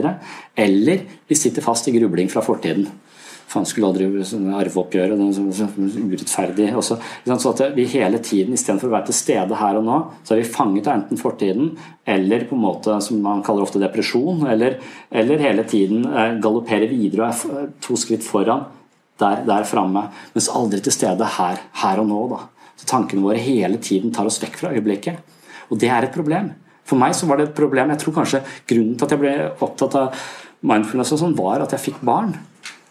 Eller 0.55 1.05
vi 1.27 1.37
sitter 1.37 1.65
fast 1.65 1.89
i 1.89 1.95
grubling 1.95 2.29
fra 2.29 2.43
fortiden. 2.45 2.85
Faen, 3.49 3.65
skulle 3.65 3.87
aldri 3.89 4.05
arveoppgjøre, 4.05 5.15
det 5.17 5.27
så 5.33 5.65
urettferdig. 5.73 6.67
Også. 6.77 6.99
Så 7.25 7.53
at 7.55 7.63
vi 7.73 7.87
hele 7.89 8.19
tiden, 8.21 8.53
istedenfor 8.53 8.91
å 8.91 8.93
være 8.93 9.07
til 9.09 9.17
stede 9.17 9.57
her 9.57 9.79
og 9.79 9.87
nå, 9.87 9.95
så 10.21 10.35
er 10.35 10.43
vi 10.43 10.51
fanget 10.53 10.89
av 10.89 10.99
enten 10.99 11.17
fortiden 11.17 11.71
eller 12.05 12.45
på 12.45 12.57
en 12.57 12.61
måte 12.61 12.99
som 13.01 13.17
man 13.25 13.41
kaller 13.45 13.65
ofte 13.65 13.81
depresjon, 13.81 14.45
eller, 14.53 14.77
eller 15.09 15.41
hele 15.41 15.65
tiden 15.65 16.05
galopperer 16.43 16.93
videre 16.93 17.31
og 17.31 17.57
er 17.57 17.73
to 17.81 17.97
skritt 17.97 18.25
foran 18.25 18.67
der, 19.19 19.41
der 19.49 19.65
framme, 19.67 20.05
mens 20.35 20.51
aldri 20.53 20.83
til 20.85 20.93
stede 20.95 21.33
her, 21.39 21.59
her 21.81 22.05
og 22.05 22.09
nå. 22.11 22.21
da. 22.35 22.45
Så 22.79 22.87
tankene 22.87 23.25
våre 23.25 23.41
hele 23.43 23.79
tiden 23.83 24.13
tar 24.15 24.29
oss 24.29 24.39
vekk 24.41 24.57
fra 24.61 24.73
øyeblikket. 24.75 25.37
Og 25.69 25.79
det 25.81 25.91
er 25.91 26.07
et 26.07 26.15
problem. 26.15 26.53
For 26.87 26.99
meg 26.99 27.13
så 27.17 27.27
var 27.29 27.39
det 27.39 27.49
et 27.49 27.57
problem. 27.57 27.91
Jeg 27.93 28.01
tror 28.03 28.17
kanskje 28.21 28.43
grunnen 28.69 28.97
til 28.97 29.05
at 29.05 29.13
jeg 29.13 29.21
ble 29.21 29.35
opptatt 29.67 29.97
av 29.99 30.25
mindfulness 30.65 31.13
og 31.15 31.21
sånn, 31.21 31.37
var 31.37 31.63
at 31.63 31.75
jeg 31.75 31.89
fikk 31.89 32.01
barn. 32.07 32.33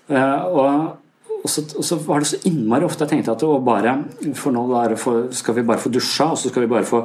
Eh, 0.09 0.45
og, 0.47 0.95
og, 1.41 1.49
så, 1.51 1.65
og, 1.75 1.85
så, 1.85 1.99
var 2.07 2.23
det 2.23 2.31
så 2.31 2.41
innmari 2.49 2.87
ofte 2.87 3.05
jeg 3.05 3.17
tenkte 3.17 3.35
at 3.35 3.45
bare, 3.67 3.97
for 4.39 4.55
nå 4.55 4.65
for, 5.01 5.27
skal 5.37 5.59
vi 5.59 5.67
bare 5.69 5.83
få 5.83 5.93
dusja, 5.93 6.31
og 6.33 6.41
så 6.41 6.53
skal 6.53 6.65
vi 6.65 6.71
bare 6.71 6.89
få, 6.89 7.03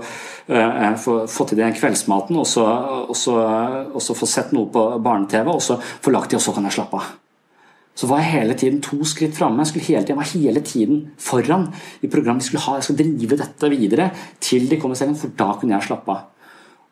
uh, 0.54 0.94
få, 1.00 1.18
få 1.30 1.50
til 1.50 1.60
den 1.60 1.76
kveldsmaten, 1.76 2.40
og 2.40 2.48
så, 2.48 2.68
og 3.10 3.18
så 3.18 4.20
få 4.20 4.30
sett 4.30 4.56
noe 4.56 4.72
på 4.72 4.88
barne-TV, 5.04 5.52
og 5.52 5.62
så 5.64 5.80
få 5.82 6.16
lagt 6.16 6.32
det, 6.32 6.40
og 6.40 6.48
så 6.48 6.56
kan 6.56 6.70
jeg 6.70 6.80
slappe 6.80 7.02
av 7.02 7.12
så 7.94 8.10
var 8.10 8.24
jeg 8.24 8.32
hele 8.32 8.56
tiden 8.58 8.80
to 8.82 8.98
skritt 9.06 9.36
framme. 9.38 9.62
Jeg, 9.62 9.70
skulle 9.70 9.86
hele 9.86 10.06
tiden, 10.06 10.18
var 10.18 10.30
hele 10.32 10.62
tiden 10.66 11.02
foran 11.22 11.68
i 12.02 12.10
programmet. 12.10 12.42
Jeg 12.42 12.50
skulle, 12.52 12.64
ha, 12.66 12.78
jeg 12.80 12.88
skulle 12.88 13.04
drive 13.04 13.38
dette 13.38 13.70
videre 13.70 14.08
til 14.42 14.66
de 14.70 14.80
kom 14.82 14.96
i 14.96 14.98
sengen, 14.98 15.18
for 15.20 15.34
da 15.38 15.52
kunne 15.60 15.78
jeg 15.78 15.90
slappe 15.92 16.16
av. 16.16 16.24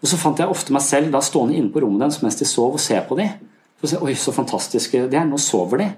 Og 0.02 0.10
Så 0.10 0.18
fant 0.18 0.40
jeg 0.40 0.50
ofte 0.50 0.74
meg 0.74 0.82
selv 0.86 1.12
da 1.14 1.22
stående 1.22 1.58
inne 1.58 1.74
på 1.74 1.82
rommet 1.82 2.06
deres 2.06 2.22
mens 2.22 2.38
de 2.38 2.46
sov, 2.46 2.78
og 2.78 2.82
se 2.82 2.98
på 3.08 3.18
dem. 3.18 3.34
Oi, 3.82 4.14
så 4.14 4.34
fantastiske 4.34 5.08
de 5.10 5.18
er. 5.18 5.26
Nå 5.26 5.42
sover 5.42 5.82
de. 5.82 5.90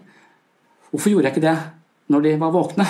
Hvorfor 0.92 1.12
gjorde 1.12 1.28
jeg 1.28 1.36
ikke 1.36 1.48
det 1.50 1.58
når 2.12 2.22
de 2.26 2.34
var 2.40 2.52
våkne. 2.52 2.86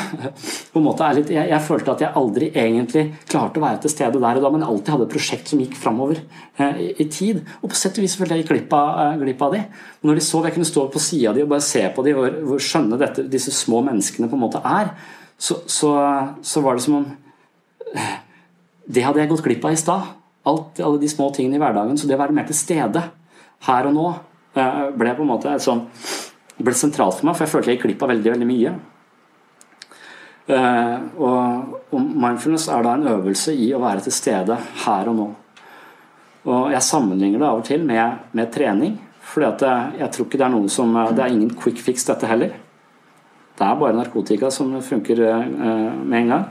På 0.74 0.82
en 0.82 0.86
måte 0.88 1.08
litt, 1.14 1.30
jeg, 1.34 1.46
jeg, 1.52 1.62
følte 1.68 1.94
at 1.94 2.02
jeg 2.02 2.18
aldri 2.18 2.50
egentlig 2.50 3.04
klarte 3.30 3.62
å 3.62 3.64
være 3.64 3.84
til 3.84 3.94
stede 3.94 4.22
der 4.22 4.40
og 4.40 4.46
da, 4.46 4.52
men 4.54 4.66
alltid 4.66 4.94
hadde 4.96 5.08
et 5.08 5.14
prosjekt 5.14 5.52
som 5.52 5.62
gikk 5.62 5.76
framover 5.80 6.24
eh, 6.58 6.82
i, 6.98 7.08
tid. 7.14 7.44
Og 7.62 7.70
på 7.72 7.78
sett 7.78 8.00
og 8.00 8.06
vis 8.06 8.16
følte 8.18 8.38
jeg 8.38 8.44
gikk 8.44 8.54
glipp 8.56 8.74
av, 8.78 8.90
eh, 9.04 9.20
glipp 9.22 9.44
av 9.46 9.54
de. 9.54 9.62
Og 10.02 10.10
når 10.10 10.20
de 10.20 10.26
sov, 10.26 10.48
jeg 10.48 10.58
kunne 10.58 10.70
stå 10.70 10.88
på 10.94 11.04
sida 11.04 11.30
av 11.32 11.38
de 11.38 11.46
og 11.46 11.54
bare 11.54 11.68
se 11.68 11.84
på 11.94 12.08
de, 12.08 12.16
hvor, 12.18 12.40
hvor 12.50 12.66
skjønne 12.66 13.00
dette, 13.02 13.28
disse 13.36 13.54
små 13.54 13.84
menneskene 13.86 14.32
på 14.32 14.40
en 14.40 14.46
måte 14.48 14.64
er, 14.66 14.92
så, 15.38 15.60
så, 15.70 15.94
så 16.46 16.64
var 16.66 16.78
det 16.78 16.86
som 16.86 17.02
om 17.02 17.08
eh, 17.94 18.14
Det 18.84 19.06
hadde 19.06 19.22
jeg 19.22 19.32
gått 19.32 19.46
glipp 19.46 19.70
av 19.70 19.78
i 19.78 19.80
stad. 19.80 20.14
Alle 20.50 20.98
de 21.00 21.10
små 21.12 21.30
tingene 21.36 21.60
i 21.60 21.62
hverdagen. 21.62 22.00
Så 22.00 22.10
det 22.10 22.18
å 22.18 22.24
være 22.24 22.36
mer 22.36 22.50
til 22.50 22.58
stede 22.58 23.06
her 23.70 23.88
og 23.88 23.94
nå 23.96 24.08
eh, 24.58 24.88
ble 24.98 25.14
på 25.16 25.24
en 25.24 25.32
måte 25.36 25.54
sånn 25.62 25.86
ble 26.64 26.74
sentralt 26.78 27.18
for 27.18 27.28
meg, 27.28 27.38
for 27.38 27.46
jeg 27.46 27.52
følte 27.52 27.72
jeg 27.72 27.78
gikk 27.80 27.88
glipp 27.88 28.04
av 28.06 28.12
veldig, 28.14 28.34
veldig 28.36 28.48
mye. 28.48 28.74
Eh, 30.48 30.96
og, 31.24 31.78
mindfulness 31.94 32.68
er 32.68 32.84
da 32.84 32.98
en 32.98 33.08
øvelse 33.08 33.54
i 33.56 33.70
å 33.74 33.82
være 33.84 34.04
til 34.04 34.16
stede 34.16 34.58
her 34.84 35.10
og 35.12 35.16
nå. 35.16 35.28
Og 36.44 36.72
jeg 36.74 36.84
sammenligner 36.84 37.40
det 37.40 37.48
av 37.48 37.62
og 37.62 37.68
til 37.68 37.86
med, 37.88 38.28
med 38.36 38.52
trening. 38.52 38.98
For 39.24 39.46
jeg 39.46 40.10
tror 40.12 40.26
ikke 40.28 40.40
det 40.42 40.46
er 40.46 40.52
noe 40.52 40.70
som 40.70 40.92
Det 41.16 41.24
er 41.24 41.32
ingen 41.32 41.54
quick 41.56 41.80
fix, 41.80 42.04
dette 42.06 42.28
heller. 42.28 42.52
Det 43.58 43.64
er 43.64 43.80
bare 43.80 43.96
narkotika 43.96 44.50
som 44.52 44.74
funker 44.84 45.22
med 46.04 46.18
en 46.20 46.34
gang. 46.34 46.46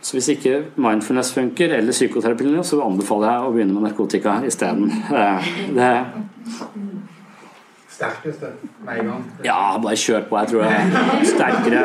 Så 0.00 0.14
hvis 0.14 0.28
ikke 0.36 0.62
mindfulness 0.78 1.32
funker, 1.34 1.74
eller 1.74 1.92
psykoterapi, 1.92 2.52
så 2.62 2.78
anbefaler 2.84 3.32
jeg 3.32 3.42
å 3.42 3.52
begynne 3.56 3.74
med 3.74 3.88
narkotika 3.88 4.38
isteden. 4.46 4.92
Det 5.74 5.90
Ja, 9.44 9.60
bare 9.82 9.98
kjør 9.98 10.28
på. 10.28 10.38
Jeg 10.38 10.52
tror 10.52 10.62
det 10.62 10.70
er 10.70 11.24
sterkere 11.26 11.80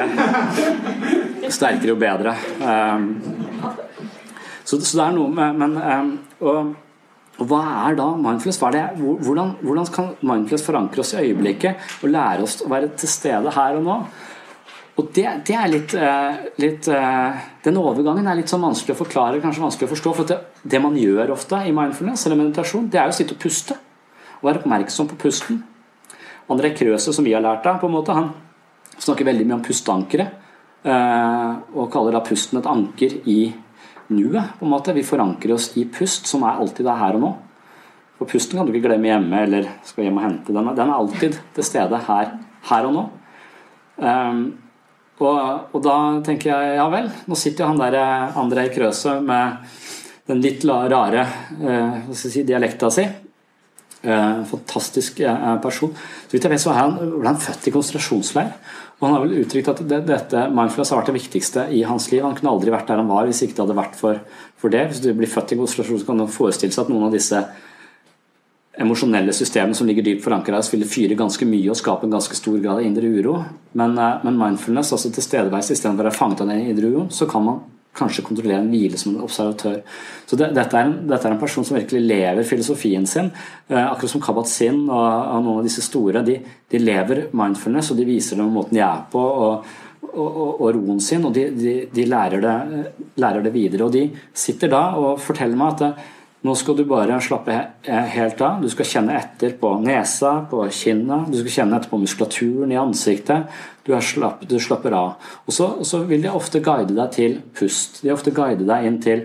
Sterkere 1.54 1.96
og 1.96 2.02
bedre. 2.02 2.36
Um, 2.62 3.08
så, 4.64 4.78
så, 4.78 4.98
det 4.98 5.06
er 5.06 5.16
noe 5.18 5.32
med 5.34 5.58
Men 5.60 5.74
um, 5.78 6.12
og, 6.46 6.76
og 7.42 7.50
hva 7.50 7.64
er 7.88 7.98
da 7.98 8.12
mindfulness? 8.14 8.62
Er 8.62 8.94
hvordan, 9.00 9.56
hvordan, 9.64 9.90
kan 9.96 10.14
mindfulness 10.22 10.68
forankre 10.68 11.02
oss 11.04 11.16
i 11.16 11.24
øyeblikket 11.24 11.98
og 12.04 12.14
lære 12.14 12.46
oss 12.46 12.62
å 12.62 12.70
være 12.72 12.94
til 12.94 13.12
stede 13.12 13.56
her 13.58 13.80
og 13.80 13.84
nå? 13.88 13.98
Og 15.02 15.10
det, 15.16 15.26
det 15.50 15.58
er 15.58 15.70
litt, 15.72 15.94
uh, 15.98 16.44
litt 16.62 16.88
uh, 16.94 17.42
Den 17.66 17.80
overgangen 17.82 18.30
er 18.30 18.38
litt 18.38 18.52
sånn 18.52 18.62
vanskelig 18.62 18.94
å 18.94 19.02
forklare, 19.02 19.42
kanskje 19.42 19.66
vanskelig 19.66 19.90
å 19.90 19.94
forstå. 19.96 20.16
For 20.20 20.30
det, 20.30 20.40
det, 20.62 20.82
man 20.84 20.98
gjør 21.00 21.34
ofte 21.34 21.66
i 21.66 21.74
mindfulness 21.74 22.28
eller 22.28 22.44
meditasjon, 22.44 22.92
det 22.94 23.02
er 23.02 23.10
jo 23.10 23.16
å 23.16 23.18
sitte 23.18 23.34
og 23.34 23.42
puste. 23.42 23.80
Og 24.44 24.52
være 24.52 24.62
oppmerksom 24.62 25.10
på 25.10 25.18
pusten. 25.26 25.64
André 26.52 26.74
Krøse, 26.76 27.14
som 27.16 27.26
vi 27.26 27.34
har 27.36 27.44
lært 27.44 27.68
av, 27.70 27.80
på 27.80 27.88
en 27.88 27.96
måte, 27.96 28.16
han 28.16 28.32
snakker 28.98 29.28
veldig 29.28 29.46
mye 29.48 29.60
om 29.60 29.66
pusteankeret. 29.66 30.40
Eh, 30.84 31.52
og 31.80 31.88
kaller 31.92 32.18
da 32.18 32.24
pusten 32.26 32.60
et 32.60 32.68
anker 32.68 33.16
i 33.32 33.54
nuet. 34.12 34.60
på 34.60 34.66
en 34.66 34.74
måte. 34.74 34.94
Vi 34.94 35.04
forankrer 35.04 35.54
oss 35.56 35.72
i 35.78 35.86
pust, 35.86 36.28
som 36.28 36.44
er 36.44 36.60
alltid 36.60 36.88
er 36.88 37.00
her 37.00 37.16
og 37.16 37.24
nå. 37.24 37.32
For 38.18 38.30
pusten 38.30 38.58
kan 38.58 38.68
du 38.68 38.74
ikke 38.74 38.90
glemme 38.90 39.10
hjemme 39.10 39.44
eller 39.48 39.70
skal 39.84 40.06
hjem 40.06 40.20
og 40.20 40.26
hente. 40.28 40.54
Den, 40.54 40.76
den 40.76 40.90
er 40.90 40.98
alltid 40.98 41.40
til 41.56 41.66
stede 41.66 42.02
her, 42.08 42.36
her 42.70 42.90
og 42.90 42.94
nå. 42.98 43.06
Um, 43.98 44.44
og, 45.22 45.40
og, 45.72 45.80
da 45.86 45.96
tenker 46.26 46.50
jeg 46.50 46.78
ja 46.80 46.86
vel, 46.90 47.10
nå 47.30 47.36
sitter 47.38 47.64
jo 47.64 47.68
han 47.70 47.80
der 47.80 47.96
eh, 48.00 48.38
André 48.42 48.64
Krøse 48.74 49.20
med 49.22 49.60
den 50.28 50.42
litt 50.42 50.64
rare 50.66 51.26
uh, 51.62 52.10
si, 52.18 52.42
dialekta 52.44 52.90
si. 52.92 53.06
Eh, 54.04 54.44
fantastisk 54.44 55.20
eh, 55.20 55.58
person. 55.64 55.94
Så 56.28 56.36
vidt 56.36 56.44
jeg 56.44 56.52
vet 56.52 56.62
så 56.62 56.74
han, 56.76 56.98
ble 57.00 57.30
han 57.30 57.40
født 57.40 57.70
i 57.70 57.72
konsentrasjonsleir. 57.72 58.50
Og 59.00 59.06
han 59.08 59.14
har 59.16 59.22
vel 59.24 59.38
uttrykt 59.40 59.70
at 59.72 59.84
det, 59.88 60.02
dette 60.10 60.42
mindfulness 60.52 60.92
har 60.92 61.00
vært 61.00 61.12
det 61.14 61.22
viktigste 61.22 61.64
i 61.72 61.86
hans 61.88 62.10
liv. 62.12 62.20
Han 62.26 62.36
kunne 62.36 62.52
aldri 62.52 62.74
vært 62.74 62.92
der 62.92 63.00
han 63.00 63.12
var 63.12 63.30
hvis 63.30 63.46
ikke 63.46 63.56
det 63.56 63.64
hadde 63.64 63.78
vært 63.80 63.96
for, 64.00 64.20
for 64.60 64.74
det. 64.74 64.82
Hvis 64.90 65.00
du 65.06 65.14
blir 65.16 65.32
født 65.32 65.56
i 65.56 65.60
konsentrasjon, 65.60 66.02
så 66.04 66.10
kan 66.10 66.20
du 66.20 66.26
forestille 66.28 66.76
seg 66.76 66.84
at 66.84 66.92
noen 66.92 67.08
av 67.08 67.16
disse 67.16 67.40
emosjonelle 68.84 69.36
systemene 69.38 69.78
som 69.78 69.88
ligger 69.88 70.04
dypt 70.04 70.24
forankra 70.26 70.60
hos, 70.60 70.72
ville 70.74 70.90
fyre 70.90 71.16
ganske 71.16 71.46
mye 71.48 71.72
og 71.72 71.78
skape 71.78 72.08
en 72.08 72.16
ganske 72.18 72.36
stor 72.36 72.58
grad 72.58 72.82
av 72.82 72.88
indre 72.88 73.08
uro. 73.08 73.38
Men, 73.80 73.96
eh, 73.96 74.20
men 74.28 74.40
mindfulness, 74.40 74.92
altså 74.98 75.14
tilstedeværelse 75.16 75.78
istedenfor 75.78 76.04
å 76.04 76.10
være 76.10 76.20
fanget 76.20 76.44
av 76.44 76.52
den 76.52 76.74
indre 76.74 76.92
uroen, 76.92 77.12
så 77.14 77.30
kan 77.30 77.48
man 77.48 77.64
kanskje 77.98 78.26
kontrollere 78.26 78.64
en 78.64 78.72
hvile 78.72 78.98
som 78.98 79.14
en 79.14 79.24
observatør. 79.26 79.80
Så 80.26 80.38
det, 80.40 80.50
dette, 80.58 80.78
er 80.78 80.88
en, 80.88 80.96
dette, 81.10 81.28
er 81.28 81.36
en, 81.36 81.42
person 81.42 81.66
som 81.66 81.78
virkelig 81.78 82.02
lever 82.02 82.48
filosofien 82.48 83.06
sin. 83.10 83.30
Eh, 83.68 83.84
akkurat 83.84 84.16
som 84.16 84.24
Kabat-Zinn 84.24 84.84
og, 84.88 84.98
og, 84.98 85.40
noen 85.46 85.62
av 85.62 85.68
disse 85.68 85.86
store. 85.86 86.26
De, 86.26 86.40
de, 86.74 86.82
lever 86.82 87.28
mindfulness, 87.38 87.92
og 87.94 88.02
de 88.02 88.08
viser 88.10 88.42
dem 88.42 88.54
måten 88.54 88.80
de 88.80 88.86
er 88.86 89.08
på. 89.14 89.24
og, 89.24 89.74
og, 90.14 90.36
og 90.62 90.68
roen 90.76 91.00
sin, 91.02 91.24
og 91.26 91.34
de, 91.34 91.48
de, 91.58 91.72
de 91.90 92.04
lærer, 92.06 92.44
det, 92.44 92.82
lærer, 93.18 93.46
det, 93.46 93.54
videre. 93.56 93.88
Og 93.88 93.96
de 93.96 94.04
sitter 94.38 94.70
da 94.70 94.84
og 95.00 95.22
forteller 95.22 95.58
meg 95.58 95.74
at 95.74 95.82
det, 95.82 95.94
nå 96.44 96.54
skal 96.60 96.76
du 96.76 96.84
bare 96.84 97.22
slappe 97.24 97.54
helt 97.88 98.42
av. 98.44 98.60
Du 98.60 98.68
skal 98.72 98.88
kjenne 98.88 99.16
etter 99.16 99.54
på 99.60 99.70
nesa, 99.80 100.34
på 100.52 100.66
kinna, 100.76 101.22
du 101.32 101.38
skal 101.40 101.54
kjenne 101.58 101.78
etter 101.78 101.92
på 101.92 102.00
muskulaturen 102.02 102.72
i 102.74 102.80
ansiktet. 102.80 103.52
Du, 103.88 103.94
slapp, 104.04 104.42
du 104.48 104.58
slapper 104.60 104.96
av. 104.98 105.30
Og 105.48 105.56
så, 105.56 105.70
og 105.80 105.88
så, 105.88 106.02
vil 106.10 106.26
de 106.26 106.32
ofte 106.32 106.60
guide 106.64 106.96
deg 106.98 107.14
til 107.16 107.38
pust. 107.56 108.02
De 108.04 108.12
ofte 108.12 108.34
guide 108.36 108.68
deg 108.68 108.88
inn 108.90 109.00
til, 109.04 109.24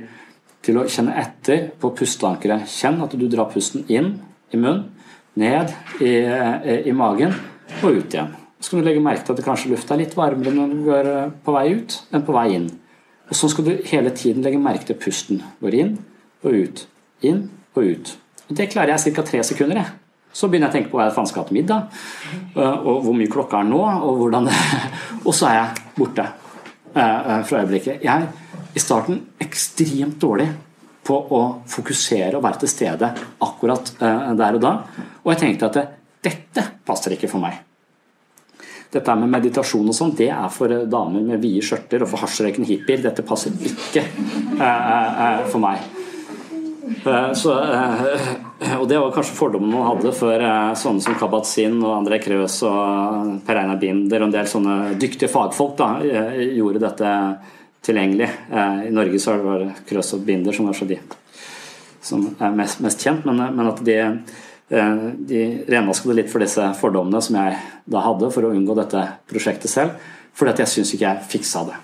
til 0.63 0.79
å 0.79 0.85
kjenne 0.87 1.17
etter 1.19 1.65
på 1.83 1.91
pusteankeret. 1.99 2.71
Kjenn 2.71 3.01
at 3.03 3.17
du 3.19 3.25
drar 3.31 3.51
pusten 3.51 3.83
inn 3.91 4.13
i 4.55 4.61
munnen, 4.61 4.85
ned 5.39 5.75
i, 6.03 6.13
i 6.91 6.95
magen 6.95 7.35
og 7.83 7.99
ut 7.99 8.15
igjen. 8.15 8.31
Så 8.59 8.73
kan 8.73 8.83
du 8.83 8.89
legge 8.89 9.03
merke 9.03 9.23
til 9.23 9.35
at 9.35 9.41
det 9.41 9.47
kanskje 9.47 9.71
lufta 9.71 9.95
er 9.95 10.03
litt 10.03 10.17
varmere 10.19 10.55
når 10.55 10.71
du 10.71 10.79
går 10.87 11.11
på 11.47 11.55
vei 11.55 11.65
ut 11.79 11.99
enn 12.15 12.25
på 12.27 12.35
vei 12.35 12.47
inn. 12.57 12.71
Og 13.29 13.39
så 13.39 13.51
skal 13.51 13.67
du 13.67 13.75
hele 13.91 14.15
tiden 14.15 14.47
legge 14.47 14.63
merke 14.63 14.89
til 14.89 14.99
pusten. 14.99 15.43
Går 15.63 15.79
inn 15.79 15.93
og 16.43 16.55
ut. 16.55 16.87
Inn 17.27 17.49
og 17.75 17.83
ut. 17.83 18.13
Og 18.49 18.57
Det 18.57 18.71
klarer 18.73 18.97
jeg 18.97 19.15
ca. 19.15 19.23
tre 19.23 19.43
sekunder. 19.45 19.77
Jeg. 19.77 20.09
Så 20.33 20.49
begynner 20.49 20.69
jeg 20.69 20.75
å 20.75 20.77
tenke 20.77 20.93
på 20.93 20.99
hva 20.99 21.09
jeg 21.09 21.17
faen 21.17 21.29
skal 21.29 21.43
ha 21.43 21.49
til 21.49 21.57
middag, 21.57 21.99
og 22.59 23.03
hvor 23.05 23.17
mye 23.17 23.31
klokka 23.33 23.63
er 23.63 23.69
nå, 23.71 23.81
og 23.81 24.23
hvordan 24.23 24.49
det 24.49 24.57
Og 25.27 25.35
så 25.35 25.49
er 25.49 25.57
jeg 25.57 25.85
borte 25.97 26.25
eh, 26.25 27.03
eh, 27.03 27.43
fra 27.49 27.63
øyeblikket. 27.63 28.05
Jeg 28.05 28.29
er 28.29 28.75
i 28.77 28.83
starten 28.83 29.23
ekstremt 29.41 30.19
dårlig 30.21 30.49
på 31.09 31.17
å 31.35 31.41
fokusere 31.69 32.37
og 32.37 32.45
være 32.45 32.63
til 32.63 32.71
stede 32.71 33.09
akkurat 33.45 33.95
eh, 33.99 34.29
der 34.39 34.59
og 34.61 34.63
da. 34.63 34.75
Og 35.25 35.33
jeg 35.33 35.43
tenkte 35.43 35.73
at 35.73 35.97
dette 36.25 36.65
passer 36.87 37.17
ikke 37.17 37.31
for 37.33 37.43
meg. 37.43 37.65
Dette 38.93 39.15
med 39.21 39.33
meditasjon 39.33 39.91
og 39.91 39.97
sånn, 39.97 40.15
det 40.17 40.31
er 40.33 40.49
for 40.53 40.73
damer 40.89 41.25
med 41.25 41.43
vide 41.43 41.65
skjørter 41.65 42.05
og 42.05 42.13
for 42.13 42.25
hasjrøykende 42.25 42.69
hippier. 42.71 43.03
Dette 43.05 43.25
passer 43.27 43.53
ikke 43.53 44.07
for 45.51 45.61
meg. 45.61 45.83
Eh, 46.89 47.33
så, 47.33 47.53
eh, 47.63 48.79
og 48.81 48.89
det 48.89 48.99
var 48.99 49.13
kanskje 49.13 49.37
fordommen 49.37 49.73
man 49.73 49.87
hadde 49.91 50.13
før 50.17 50.41
eh, 50.41 50.75
sånne 50.79 51.05
som 51.05 51.17
Kabat-Zinn 51.21 51.79
og 51.83 51.95
André 51.99 52.21
Krøs 52.23 52.61
og 52.67 53.39
Per 53.47 53.61
Einar 53.61 53.81
Binder 53.81 54.23
og 54.23 54.29
en 54.29 54.35
del 54.35 54.49
sånne 54.49 54.77
dyktige 55.01 55.31
fagfolk 55.33 55.77
da, 55.79 55.91
gjorde 56.57 56.83
dette 56.87 57.15
tilgjengelig. 57.85 58.29
I 58.89 58.93
Norge 58.93 59.21
så 59.23 59.37
var 59.41 59.63
det 59.63 59.87
Krøs 59.89 60.13
og 60.17 60.25
Binder 60.27 60.57
som 60.57 60.69
var 60.69 60.77
så 60.77 60.89
de 60.89 60.99
som 62.09 62.25
er 62.41 62.55
mest, 62.57 62.81
mest 62.81 63.03
kjent, 63.05 63.25
men, 63.27 63.41
men, 63.57 63.69
at 63.69 63.81
de, 63.85 63.97
de 65.29 65.41
renvasket 65.69 66.15
litt 66.15 66.31
for 66.31 66.43
disse 66.43 66.63
fordommene 66.79 67.21
som 67.25 67.37
jeg 67.37 67.59
da 67.91 68.05
hadde 68.05 68.31
for 68.33 68.47
å 68.47 68.53
unngå 68.55 68.77
dette 68.79 69.03
prosjektet 69.29 69.73
selv, 69.73 69.99
fordi 70.37 70.55
at 70.55 70.63
jeg 70.63 70.73
syns 70.75 70.95
ikke 70.95 71.09
jeg 71.09 71.29
fiksa 71.35 71.65
det. 71.69 71.77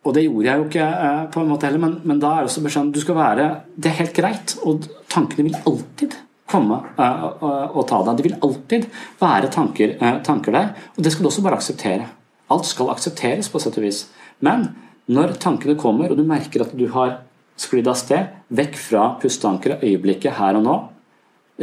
Og 0.00 0.16
det 0.16 0.24
gjorde 0.24 0.48
jeg 0.48 0.60
jo 0.60 0.66
ikke 0.68 0.88
eh, 0.88 1.22
på 1.32 1.42
en 1.42 1.50
måte 1.50 1.68
heller, 1.68 1.82
men, 1.82 1.96
men 2.08 2.20
da 2.22 2.32
er 2.36 2.48
også 2.48 2.62
beskjeden 2.64 2.92
du 2.94 3.00
skal 3.02 3.18
være 3.18 3.48
Det 3.76 3.90
er 3.90 3.98
helt 3.98 4.16
greit, 4.16 4.54
og 4.64 4.86
tankene 5.12 5.48
vil 5.50 5.58
alltid 5.68 6.16
komme 6.50 6.80
uh, 6.98 7.26
uh, 7.38 7.76
og 7.78 7.84
ta 7.86 8.00
deg. 8.02 8.16
Det 8.18 8.24
vil 8.26 8.38
alltid 8.42 8.86
være 9.20 9.50
tanker, 9.54 9.92
tanker, 10.26 10.56
der, 10.56 10.72
og 10.96 11.04
det 11.04 11.12
skal 11.14 11.22
du 11.22 11.28
også 11.30 11.44
bare 11.44 11.60
akseptere. 11.60 12.08
Alt 12.50 12.66
skal 12.66 12.90
aksepteres, 12.90 13.50
på 13.52 13.60
sett 13.62 13.78
og 13.78 13.84
vis. 13.86 14.00
Men 14.42 14.72
når 15.10 15.36
tankene 15.42 15.78
kommer, 15.78 16.10
og 16.10 16.18
du 16.18 16.24
merker 16.26 16.64
at 16.64 16.74
du 16.74 16.88
har 16.90 17.20
sklidd 17.60 17.86
av 17.90 17.98
sted, 18.00 18.32
vekk 18.50 18.78
fra 18.80 19.04
pusteankeret, 19.22 19.84
øyeblikket 19.86 20.40
her 20.40 20.58
og 20.58 20.66
nå, 20.66 20.76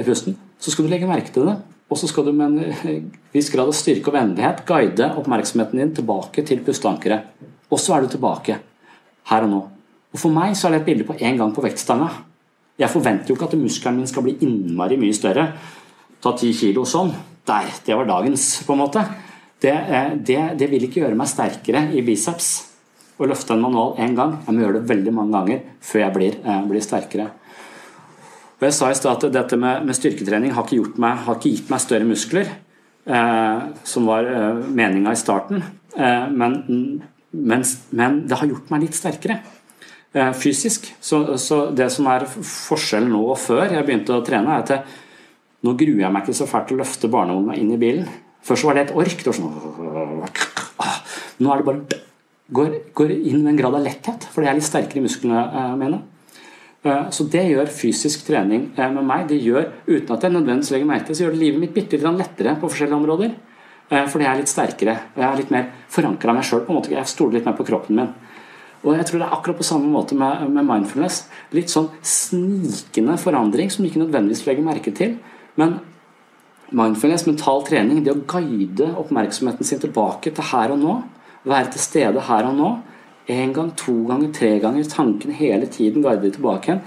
pusten, 0.05 0.37
så 0.61 0.71
skal 0.71 0.87
du 0.87 0.93
legge 0.93 1.09
merke 1.09 1.33
til 1.35 1.49
det. 1.49 1.57
Og 1.87 1.99
så 1.99 2.09
skal 2.11 2.27
du 2.27 2.33
med 2.35 2.57
en 2.59 3.11
viss 3.31 3.49
grad 3.51 3.69
av 3.71 3.75
styrke 3.75 4.11
og 4.11 4.17
vennlighet 4.17 4.65
guide 4.67 5.11
oppmerksomheten 5.19 5.79
din 5.79 5.93
tilbake 5.95 6.43
til 6.47 6.63
pusteankeret. 6.63 7.29
Og 7.71 7.81
så 7.81 7.95
er 7.95 8.05
du 8.05 8.13
tilbake 8.13 8.59
her 9.31 9.47
og 9.47 9.51
nå. 9.51 9.61
Og 10.13 10.21
For 10.21 10.33
meg 10.33 10.55
så 10.55 10.67
er 10.67 10.77
det 10.77 10.81
et 10.81 10.89
bilde 10.91 11.07
på 11.07 11.17
én 11.19 11.37
gang 11.39 11.51
på 11.53 11.63
vektstanga. 11.65 12.09
Jeg 12.77 12.93
forventer 12.93 13.31
jo 13.31 13.35
ikke 13.35 13.49
at 13.49 13.57
muskelen 13.59 13.97
min 13.99 14.09
skal 14.09 14.23
bli 14.23 14.37
innmari 14.45 14.97
mye 14.99 15.15
større. 15.15 15.49
Ta 16.21 16.33
ti 16.37 16.53
kilo 16.55 16.85
sånn. 16.87 17.11
Der, 17.47 17.67
det 17.85 17.95
var 17.95 18.07
dagens, 18.07 18.63
på 18.67 18.75
en 18.75 18.81
måte. 18.81 19.03
Det, 19.61 19.73
eh, 19.73 20.13
det, 20.15 20.39
det 20.59 20.69
vil 20.71 20.85
ikke 20.87 21.01
gjøre 21.01 21.17
meg 21.17 21.29
sterkere 21.31 21.87
i 21.95 22.03
biceps 22.05 22.49
å 23.17 23.27
løfte 23.29 23.55
en 23.55 23.63
manual 23.63 23.95
én 24.03 24.15
gang. 24.17 24.35
Jeg 24.45 24.53
må 24.53 24.63
gjøre 24.63 24.79
det 24.79 24.89
veldig 24.91 25.13
mange 25.15 25.33
ganger 25.37 25.61
før 25.81 26.03
jeg 26.03 26.15
blir, 26.17 26.39
eh, 26.43 26.63
blir 26.69 26.85
sterkere. 26.85 27.29
Og 28.57 28.65
Jeg 28.65 28.73
sa 28.73 28.89
i 28.89 28.97
stad 28.97 29.23
at 29.23 29.33
dette 29.33 29.57
med, 29.57 29.85
med, 29.85 29.95
styrketrening 29.95 30.53
har 30.53 30.65
ikke, 30.65 30.97
meg, 30.97 31.17
har 31.25 31.35
ikke, 31.37 31.51
gitt 31.53 31.69
meg 31.69 31.81
større 31.81 32.07
muskler, 32.09 32.47
eh, 33.05 33.59
som 33.83 34.07
var 34.09 34.25
eh, 34.25 34.63
meninga 34.65 35.13
i 35.13 35.19
starten. 35.19 35.63
Eh, 35.95 36.29
men 36.29 37.01
men, 37.31 37.63
men, 37.89 38.21
det 38.27 38.39
har 38.39 38.49
gjort 38.49 38.71
meg 38.71 38.85
litt 38.85 38.97
sterkere 38.97 39.41
eh, 40.13 40.31
fysisk. 40.37 40.87
Så, 40.99 41.23
så, 41.41 41.67
det 41.75 41.89
som 41.93 42.07
er 42.11 42.27
forskjellen 42.27 43.11
nå 43.11 43.23
og 43.33 43.39
før 43.41 43.65
jeg 43.75 43.85
begynte 43.87 44.15
å 44.15 44.23
trene, 44.25 44.55
er 44.55 44.65
at 44.65 44.73
jeg, 44.73 44.97
nå 45.67 45.75
gruer 45.79 46.03
jeg 46.05 46.13
meg 46.13 46.25
ikke 46.25 46.39
så 46.39 46.49
fælt 46.49 46.69
til 46.71 46.77
å 46.77 46.83
løfte 46.83 47.11
barnevogna 47.11 47.57
inn 47.59 47.73
i 47.73 47.79
bilen. 47.81 48.09
Først 48.47 48.67
var 48.67 48.77
det 48.77 48.87
et 48.87 48.95
ork. 48.95 49.23
Det 49.25 49.33
sånn, 49.35 49.49
ah, 50.83 50.99
nå 51.43 51.51
er 51.51 51.61
det 51.61 51.67
bare 51.67 52.03
går, 52.55 52.77
går 52.95 53.17
inn 53.17 53.41
med 53.41 53.55
en 53.55 53.59
grad 53.59 53.75
av 53.75 53.83
letthet, 53.83 54.29
for 54.31 54.43
det 54.43 54.51
er 54.51 54.59
litt 54.59 54.67
sterkere 54.69 55.01
i 55.01 55.07
musklene 55.07 55.43
eh, 55.47 55.73
mine. 55.79 56.03
Eh, 56.87 57.09
så 57.11 57.27
det 57.31 57.43
gjør 57.49 57.73
fysisk 57.73 58.23
trening 58.27 58.69
med 58.77 59.03
meg. 59.03 59.27
Det 59.31 59.41
gjør, 59.41 59.71
uten 59.89 60.15
at 60.15 60.23
jeg 60.23 60.35
nødvendigvis 60.35 60.73
legger 60.75 60.89
merke 60.93 61.09
til 61.09 61.19
så 61.19 61.27
gjør 61.27 61.35
det 61.35 61.43
livet 61.43 61.63
mitt 61.65 61.75
bitte 61.75 61.99
litt 61.99 62.21
lettere 62.21 62.55
på 62.61 62.71
forskjellige 62.71 63.01
områder. 63.01 63.35
Eh, 63.89 64.07
fordi 64.11 64.25
jeg 64.25 64.33
er 64.33 64.41
litt 64.41 64.51
sterkere. 64.51 64.95
og 65.15 65.21
Jeg 65.21 65.27
er 65.27 65.37
litt 65.41 65.51
mer 65.53 65.67
forankra 65.91 66.35
meg 66.35 66.47
sjøl. 66.47 66.65
Jeg 66.91 67.07
stoler 67.07 67.37
litt 67.37 67.45
mer 67.47 67.57
på 67.57 67.67
kroppen 67.67 67.95
min. 67.95 68.13
Og 68.83 68.93
jeg 68.93 69.07
tror 69.07 69.19
det 69.19 69.27
er 69.27 69.35
akkurat 69.35 69.57
på 69.57 69.67
samme 69.67 69.89
måte 69.89 70.15
med, 70.15 70.49
med 70.53 70.67
mindfulness. 70.67 71.25
Litt 71.55 71.71
sånn 71.73 71.89
snikende 72.05 73.17
forandring 73.19 73.71
som 73.73 73.83
du 73.83 73.89
ikke 73.89 74.03
nødvendigvis 74.03 74.45
legger 74.45 74.67
merke 74.67 74.93
til. 74.95 75.17
Men 75.57 75.79
mindfulness, 76.69 77.25
mental 77.27 77.63
trening, 77.67 78.03
det 78.03 78.13
å 78.13 78.21
guide 78.27 78.91
oppmerksomheten 78.99 79.65
sin 79.65 79.81
tilbake 79.81 80.33
til 80.35 80.49
her 80.51 80.75
og 80.75 80.81
nå, 80.83 80.95
være 81.47 81.71
til 81.73 81.83
stede 81.83 82.23
her 82.27 82.47
og 82.49 82.57
nå, 82.59 82.71
én 83.31 83.53
gang, 83.55 83.71
to 83.75 83.95
ganger, 84.07 84.31
tre 84.35 84.53
ganger, 84.63 84.87
tanken 84.91 85.35
hele 85.35 85.67
tiden 85.71 86.03
guider 86.03 86.31
tilbake 86.35 86.69
igjen, 86.69 86.83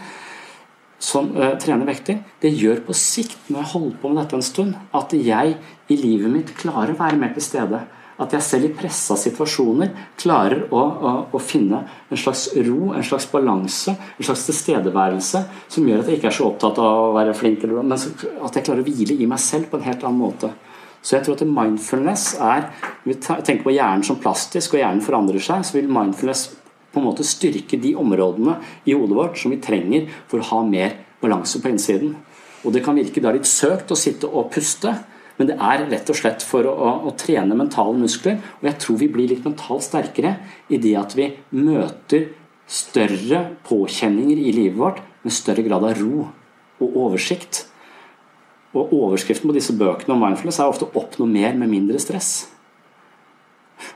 som 1.00 1.30
uh, 1.36 1.54
trener 1.60 1.88
vekter, 1.88 2.20
det 2.42 2.52
gjør 2.52 2.82
på 2.86 2.96
sikt, 2.96 3.38
når 3.48 3.62
jeg 3.62 3.72
holder 3.74 3.96
på 4.02 4.10
med 4.10 4.20
dette 4.22 4.36
en 4.38 4.44
stund, 4.44 4.76
at 4.96 5.14
jeg 5.16 5.56
i 5.90 5.96
livet 5.98 6.32
mitt 6.32 6.52
klarer 6.58 6.92
å 6.92 7.00
være 7.00 7.18
mer 7.20 7.32
til 7.36 7.46
stede 7.46 7.80
at 8.20 8.34
jeg 8.36 8.44
selv 8.44 8.68
i 8.68 8.72
pressa 8.76 9.16
situasjoner 9.18 9.92
klarer 10.20 10.66
å, 10.68 10.80
å, 10.80 11.12
å, 11.32 11.40
finne 11.40 11.80
en 12.10 12.20
slags 12.20 12.50
ro, 12.66 12.92
en 12.92 13.06
slags 13.06 13.26
balanse, 13.32 13.94
en 13.96 14.26
slags 14.26 14.44
tilstedeværelse 14.50 15.44
som 15.72 15.88
gjør 15.88 16.02
at 16.02 16.10
jeg 16.10 16.20
ikke 16.20 16.28
er 16.28 16.36
så 16.36 16.50
opptatt 16.50 16.80
av 16.82 17.06
å 17.06 17.14
være 17.16 17.36
flink, 17.38 17.64
men 17.70 17.96
at 17.96 18.58
jeg 18.58 18.66
klarer 18.66 18.84
å 18.84 18.88
hvile 18.88 19.16
i 19.16 19.28
meg 19.30 19.40
selv 19.40 19.70
på 19.70 19.80
en 19.80 19.88
helt 19.88 20.04
annen 20.04 20.20
måte. 20.20 20.52
Så 21.00 21.16
jeg 21.16 21.24
tror 21.24 21.38
at 21.38 21.48
mindfulness 21.48 22.24
er 22.44 22.66
Vi 23.06 23.14
tenker 23.16 23.62
på 23.64 23.72
hjernen 23.72 24.04
som 24.04 24.18
plastisk, 24.20 24.74
og 24.74 24.82
hjernen 24.82 25.00
forandrer 25.00 25.40
seg, 25.40 25.64
så 25.64 25.78
vil 25.78 25.88
mindfulness 25.88 26.50
på 26.90 27.00
en 27.00 27.07
måte 27.07 27.26
styrke 27.26 27.79
de 27.81 27.94
områdene 27.98 28.59
i 28.85 28.96
hodet 28.96 29.16
vårt 29.16 29.38
som 29.38 29.55
vi 29.55 29.61
trenger 29.62 30.09
for 30.31 30.40
å 30.40 30.48
ha 30.50 30.61
mer 30.66 30.98
balanse 31.22 31.61
på 31.62 31.70
innsiden. 31.70 32.16
Og 32.64 32.74
det 32.74 32.83
kan 32.85 32.98
virke 32.98 33.22
da 33.22 33.33
litt 33.35 33.48
søkt 33.48 33.92
å 33.92 33.98
sitte 33.98 34.29
og 34.29 34.50
puste, 34.55 34.92
men 35.38 35.48
det 35.48 35.57
er 35.57 35.87
rett 35.88 36.11
og 36.12 36.18
slett 36.18 36.44
for 36.44 36.66
å, 36.68 36.74
å, 36.74 36.90
å 37.09 37.14
trene 37.16 37.57
mentale 37.57 37.96
muskler. 37.96 38.37
Og 38.61 38.68
jeg 38.68 38.81
tror 38.83 38.98
vi 39.00 39.09
blir 39.12 39.31
litt 39.31 39.46
mentalt 39.46 39.87
sterkere 39.87 40.35
i 40.68 40.81
det 40.83 40.92
at 41.00 41.16
vi 41.16 41.31
møter 41.57 42.29
større 42.70 43.46
påkjenninger 43.66 44.37
i 44.37 44.53
livet 44.53 44.79
vårt 44.79 45.00
med 45.24 45.35
større 45.35 45.64
grad 45.66 45.87
av 45.88 45.96
ro 45.98 46.26
og 46.81 47.00
oversikt. 47.07 47.64
Og 48.76 48.92
overskriften 48.94 49.48
på 49.50 49.57
disse 49.57 49.74
bøkene 49.74 50.14
om 50.14 50.22
mindfulness 50.22 50.61
er 50.61 50.70
ofte 50.70 50.87
'oppnå 50.92 51.26
mer 51.26 51.57
med 51.57 51.72
mindre 51.72 51.98
stress'. 51.98 52.60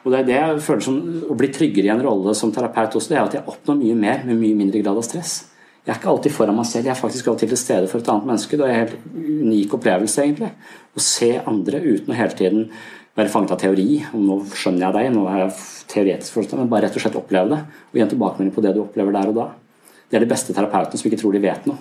Og 0.04 0.12
det 0.12 0.20
er 0.20 0.28
det 0.28 0.36
jeg 0.36 0.62
føler 0.66 0.84
som 0.86 1.00
Å 1.30 1.36
bli 1.38 1.50
tryggere 1.52 1.88
i 1.88 1.92
en 1.94 2.04
rolle 2.04 2.34
som 2.38 2.52
terapeut 2.54 2.96
også, 2.96 3.12
det 3.12 3.18
er 3.18 3.24
at 3.24 3.36
jeg 3.38 3.48
oppnår 3.50 3.80
mye 3.80 3.98
mer 3.98 4.24
med 4.28 4.40
mye 4.40 4.56
mindre 4.58 4.82
grad 4.84 5.00
av 5.00 5.06
stress. 5.06 5.34
Jeg 5.84 5.92
er 5.92 5.98
ikke 6.00 6.12
alltid 6.14 6.32
foran 6.32 6.56
meg 6.56 6.64
selv, 6.64 6.88
jeg 6.88 6.94
er 6.94 7.00
faktisk 7.00 7.26
alltid 7.28 7.50
til 7.52 7.60
stede 7.60 7.88
for 7.90 8.00
et 8.00 8.08
annet 8.08 8.28
menneske. 8.30 8.56
Det 8.56 8.64
er 8.64 8.72
en 8.72 8.86
helt 8.86 8.94
unik 9.44 9.74
opplevelse, 9.76 10.22
egentlig. 10.24 10.48
Å 10.96 11.02
se 11.04 11.28
andre 11.44 11.82
uten 11.84 12.14
å 12.14 12.16
hele 12.16 12.38
tiden 12.38 12.70
være 13.18 13.32
fanget 13.34 13.52
av 13.52 13.60
teori. 13.60 13.88
og 14.14 14.22
nå 14.24 14.38
skjønner 14.56 14.86
jeg 14.86 14.96
deg, 14.96 15.10
nå 15.12 15.26
er 15.28 15.42
jeg 15.42 15.52
teoretisk 15.92 16.38
forstått, 16.38 16.58
men 16.62 16.72
bare 16.72 16.88
rett 16.88 16.96
og 16.96 17.04
slett 17.04 17.20
oppleve 17.20 17.52
det. 17.52 17.60
Og 17.92 18.00
gi 18.00 18.04
en 18.06 18.12
tilbakemelding 18.14 18.56
på 18.56 18.64
det 18.64 18.74
du 18.74 18.82
opplever 18.86 19.12
der 19.12 19.30
og 19.34 19.38
da. 19.42 19.46
Det 20.08 20.16
er 20.18 20.24
de 20.24 20.32
beste 20.32 20.56
terapeutene 20.56 21.00
som 21.00 21.10
ikke 21.10 21.20
tror 21.20 21.36
de 21.36 21.44
vet 21.44 21.68
noe. 21.68 21.80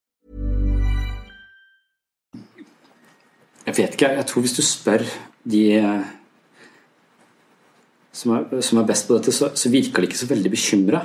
Jeg 3.61 3.77
vet 3.77 3.95
ikke, 3.95 4.09
jeg 4.17 4.27
tror 4.29 4.43
hvis 4.45 4.57
du 4.57 4.63
spør 4.65 5.03
de 5.51 5.61
eh, 5.77 6.09
som 8.11 8.33
er, 8.35 8.61
som 8.65 8.81
er 8.81 8.87
best 8.89 9.07
på 9.07 9.17
dette, 9.17 9.33
så, 9.35 9.51
så, 9.55 9.71
virker 9.71 10.01
de 10.01 10.09
ikke 10.09 10.19
så 10.19 10.29
veldig 10.29 10.51
bekymra. 10.51 11.03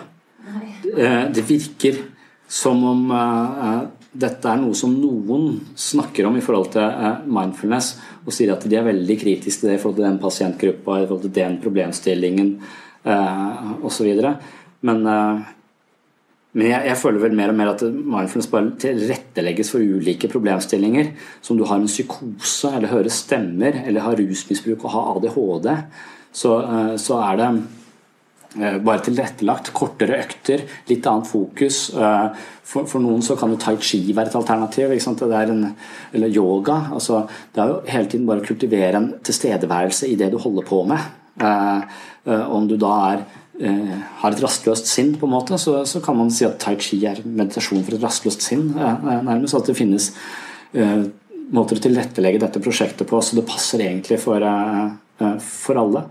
Eh, 0.97 1.25
det 1.37 1.45
virker 1.47 2.01
som 2.49 2.79
om 2.87 3.09
uh, 3.11 3.81
dette 4.14 4.47
er 4.47 4.61
noe 4.62 4.77
som 4.79 4.92
noen 4.95 5.57
snakker 5.75 6.29
om 6.29 6.37
i 6.38 6.42
forhold 6.45 6.71
til 6.77 7.25
mindfulness, 7.27 7.88
og 8.23 8.31
sier 8.35 8.53
at 8.55 8.62
de 8.71 8.79
er 8.79 8.87
veldig 8.87 9.16
kritiske 9.19 9.64
til 9.64 9.73
det 9.73 9.81
i 9.81 9.81
forhold 9.83 9.99
til 9.99 10.07
den 10.07 10.21
pasientgruppa, 10.23 11.01
i 11.01 11.09
forhold 11.09 11.25
til 11.27 11.35
den 11.40 11.59
problemstillingen 11.64 12.53
osv. 13.87 14.12
Men 14.87 15.03
men 16.57 16.71
jeg, 16.71 16.87
jeg, 16.88 16.97
føler 16.97 17.21
vel 17.21 17.35
mer 17.37 17.51
og 17.53 17.57
mer 17.59 17.71
at 17.75 17.83
mindfulness 17.85 18.49
bare 18.49 18.71
tilrettelegges 18.81 19.71
for 19.75 19.85
ulike 19.85 20.31
problemstillinger. 20.33 21.11
Som 21.45 21.59
du 21.59 21.66
har 21.69 21.77
en 21.77 21.90
psykose, 21.90 22.71
eller 22.79 22.95
hører 22.95 23.12
stemmer, 23.12 23.83
eller 23.85 24.07
har 24.07 24.16
rusmisbruk 24.16 24.87
og 24.87 24.95
har 24.95 25.11
ADHD, 25.19 25.69
så, 26.33 26.55
eh, 26.64 26.95
så 27.01 27.21
er 27.27 27.42
det 27.42 27.51
eh, 28.57 28.81
bare 28.81 29.05
tilrettelagt. 29.05 29.75
Kortere 29.77 30.23
økter, 30.25 30.64
litt 30.88 31.11
annet 31.12 31.29
fokus. 31.29 31.83
Eh, 31.92 32.49
for, 32.64 32.88
for, 32.88 33.05
noen 33.05 33.21
så 33.25 33.37
kan 33.37 33.53
jo 33.53 33.61
tai 33.61 33.77
chi 33.77 34.01
være 34.16 34.33
et 34.33 34.40
alternativ. 34.40 34.97
En, 34.97 35.64
eller 36.16 36.40
yoga. 36.40 36.87
Altså, 36.97 37.27
det 37.53 37.66
er 37.66 37.75
jo 37.75 37.81
hele 37.92 38.14
tiden 38.14 38.29
bare 38.33 38.40
å 38.40 38.49
kultivere 38.49 38.97
en 39.03 39.12
tilstedeværelse 39.29 40.09
i 40.09 40.16
det 40.16 40.33
du 40.33 40.40
holder 40.40 40.64
på 40.73 40.87
med. 40.88 41.12
Om 42.25 42.64
du 42.64 42.79
da 42.81 42.95
er 43.12 43.27
har 43.57 44.35
et 44.35 44.42
rastløst 44.42 44.88
sinn, 44.90 45.14
på 45.16 45.25
en 45.29 45.33
måte, 45.33 45.57
så, 45.61 45.79
så, 45.88 46.03
kan 46.05 46.19
man 46.19 46.33
si 46.33 46.45
at 46.45 46.59
tai 46.61 46.75
chi 46.81 46.99
er 47.09 47.23
meditasjon 47.25 47.85
for 47.87 47.97
et 47.97 48.03
rastløst 48.05 48.45
sinn. 48.45 48.69
Nærmest 48.77 49.57
at 49.57 49.71
det 49.71 49.77
finnes 49.79 50.11
uh, 50.77 51.07
måter 51.57 51.79
å 51.79 51.85
tilrettelegge 51.87 52.42
dette 52.42 52.62
prosjektet 52.62 53.09
på 53.09 53.21
så 53.23 53.38
det 53.38 53.47
passer 53.49 53.85
egentlig 53.87 54.21
for, 54.21 54.45
uh, 54.45 55.38
for 55.40 55.81
alle. 55.81 56.05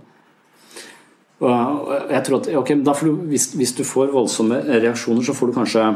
Og 1.46 1.94
jeg 2.10 2.24
tror 2.26 2.40
at 2.40 2.52
okay, 2.62 2.80
du, 2.80 3.12
hvis, 3.30 3.50
hvis, 3.60 3.76
du 3.76 3.84
får 3.86 4.14
voldsomme 4.14 4.62
reaksjoner, 4.72 5.26
så 5.26 5.36
får 5.36 5.52
du 5.52 5.58
kanskje 5.58 5.88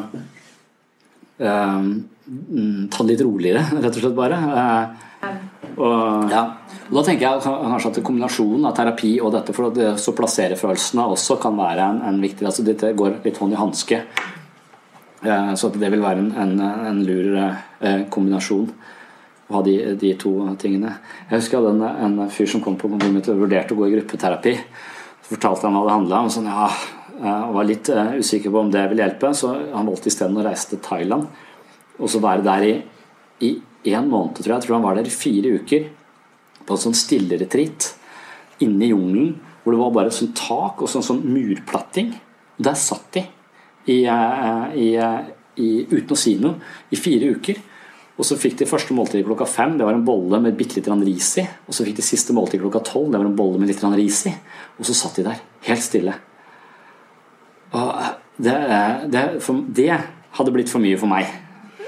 uh, 1.40 1.86
ta 2.92 3.06
det 3.06 3.14
litt 3.14 3.24
roligere, 3.26 3.64
rett 3.80 3.96
og 3.96 4.04
slett 4.04 4.20
bare. 4.20 4.44
Og, 5.78 6.32
ja. 6.32 6.44
Og 6.90 6.98
da 6.98 7.04
tenker 7.06 7.26
jeg 7.26 7.42
kanskje 7.46 7.92
at 7.92 8.02
kombinasjonen 8.06 8.68
av 8.70 8.76
terapi 8.78 9.12
og 9.22 9.34
dette 9.36 9.54
for 9.54 9.70
å 9.70 9.94
så 10.02 10.14
plassere 10.18 10.58
følelsene 10.58 11.06
også 11.14 11.38
kan 11.42 11.58
være 11.58 11.86
en, 11.86 12.02
en 12.10 12.20
viktig 12.24 12.48
altså 12.50 12.66
Dette 12.66 12.94
går 12.98 13.20
litt 13.26 13.38
hånd 13.38 13.54
i 13.54 13.60
hanske. 13.60 14.00
Eh, 15.22 15.52
så 15.60 15.72
det 15.76 15.92
vil 15.94 16.02
være 16.04 16.24
en, 16.24 16.32
en, 16.44 16.56
en 16.90 17.02
lur 17.06 17.36
eh, 17.40 18.06
kombinasjon 18.10 18.70
å 19.50 19.58
ha 19.58 19.64
de, 19.66 19.76
de, 20.00 20.14
to 20.22 20.34
tingene. 20.62 20.96
Jeg 21.30 21.42
husker 21.42 21.58
jeg 21.58 21.66
hadde 21.66 21.92
en, 22.06 22.18
en 22.22 22.34
fyr 22.34 22.50
som 22.50 22.64
kom 22.66 22.78
på 22.80 22.90
kontoret 22.92 23.16
mitt 23.16 23.30
og 23.32 23.44
vurderte 23.44 23.76
å 23.76 23.80
gå 23.80 23.90
i 23.90 23.96
gruppeterapi. 23.98 24.56
Så 25.26 25.36
fortalte 25.36 25.68
han 25.68 25.78
hva 25.78 25.88
det 25.88 25.98
handla 25.98 26.24
om. 26.24 26.32
Sånn, 26.34 26.50
ja, 26.50 26.70
og 27.20 27.58
var 27.58 27.68
litt 27.68 27.90
usikker 27.90 28.54
på 28.54 28.62
om 28.62 28.70
det 28.72 28.86
ville 28.92 29.04
hjelpe, 29.04 29.34
så 29.36 29.52
han 29.74 29.90
valgte 29.90 30.12
isteden 30.12 30.38
å 30.40 30.46
reise 30.46 30.70
til 30.72 30.82
Thailand. 30.86 31.28
Og 32.00 32.12
så 32.14 32.22
være 32.24 32.46
der 32.46 32.68
i, 32.68 32.74
i 33.46 33.94
en 33.96 34.10
måned, 34.10 34.40
tror 34.40 34.54
jeg. 34.54 34.58
Jeg 34.58 34.68
tror 34.68 34.78
han 34.78 34.86
var 34.88 35.00
der 35.00 35.08
i 35.08 35.14
fire 35.14 35.54
uker 35.60 35.88
på 36.66 36.76
en 36.76 36.84
sånn 36.84 36.98
stilleretreat 36.98 37.94
inne 38.64 38.86
i 38.86 38.92
jungelen 38.92 39.38
hvor 39.64 39.76
det 39.76 39.82
var 39.82 39.96
bare 39.96 40.14
sånn 40.14 40.32
tak 40.38 40.82
og 40.84 40.92
sånn, 40.92 41.06
sånn 41.06 41.24
murplatting. 41.28 42.14
Og 42.58 42.68
der 42.68 42.78
satt 42.80 43.08
de 43.16 43.26
i, 43.90 44.04
eh, 44.06 44.64
i, 44.76 44.88
eh, 44.96 45.32
i, 45.62 45.70
uten 45.92 46.16
å 46.16 46.20
si 46.20 46.36
noe 46.42 46.60
i 46.92 47.00
fire 47.00 47.34
uker. 47.36 47.60
Og 48.20 48.28
så 48.28 48.36
fikk 48.36 48.58
de 48.60 48.68
første 48.68 48.96
måltid 48.96 49.24
klokka 49.24 49.48
fem. 49.48 49.78
Det 49.78 49.86
var 49.88 49.96
en 49.96 50.06
bolle 50.08 50.42
med 50.44 50.58
bitte 50.60 50.80
litt 50.80 50.90
ris 51.06 51.38
i. 51.40 51.46
Og 51.68 51.76
så 51.76 51.86
fikk 51.88 52.00
de 52.02 52.04
siste 52.04 52.36
måltid 52.36 52.60
klokka 52.60 52.82
tolv. 52.84 53.12
Det 53.12 53.20
var 53.22 53.30
en 53.30 53.38
bolle 53.38 53.60
med 53.60 53.70
litt 53.72 53.84
ris 53.84 54.26
i. 54.28 54.34
Og 54.80 54.88
så 54.88 54.96
satt 54.96 55.16
de 55.16 55.24
der, 55.24 55.40
helt 55.70 55.86
stille. 55.86 56.16
Og 57.72 57.94
det, 58.42 58.56
det, 59.14 59.24
for, 59.46 59.62
det 59.68 59.94
hadde 60.36 60.52
blitt 60.52 60.72
for 60.72 60.84
mye 60.84 61.00
for 61.00 61.08
meg. 61.08 61.32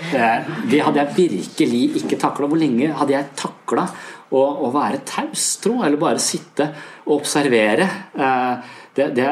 Det 0.09 0.81
hadde 0.81 1.03
jeg 1.03 1.15
virkelig 1.17 1.83
ikke 2.01 2.19
takla. 2.21 2.49
Hvor 2.49 2.59
lenge 2.59 2.91
hadde 2.97 3.15
jeg 3.15 3.31
takla 3.39 3.85
å, 4.31 4.41
å, 4.41 4.69
være 4.73 5.03
taus, 5.07 5.45
tro? 5.63 5.79
Eller 5.85 6.01
bare 6.01 6.21
sitte 6.23 6.67
og 7.05 7.19
observere? 7.19 7.87
Eh, 8.15 8.77
det, 8.95 9.05
det, 9.15 9.27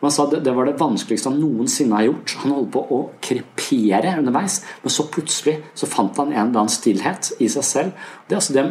man 0.00 0.10
sa 0.10 0.26
det, 0.30 0.40
det, 0.44 0.52
var 0.56 0.66
det 0.66 0.78
vanskeligste 0.80 1.30
han 1.30 1.38
noensinne 1.38 1.94
har 1.94 2.08
gjort. 2.08 2.32
Han 2.42 2.54
holdt 2.56 2.72
på 2.74 2.80
å 2.90 2.98
krepere 3.22 4.16
underveis, 4.18 4.60
men 4.82 4.94
så 4.94 5.06
plutselig 5.12 5.60
så 5.78 5.86
fant 5.86 6.18
han 6.18 6.32
en 6.32 6.48
eller 6.48 6.64
annen 6.64 6.72
stillhet 6.74 7.30
i 7.38 7.46
seg 7.52 7.66
selv. 7.66 8.08
Det 8.26 8.34
er 8.34 8.40
altså 8.40 8.56
det, 8.56 8.64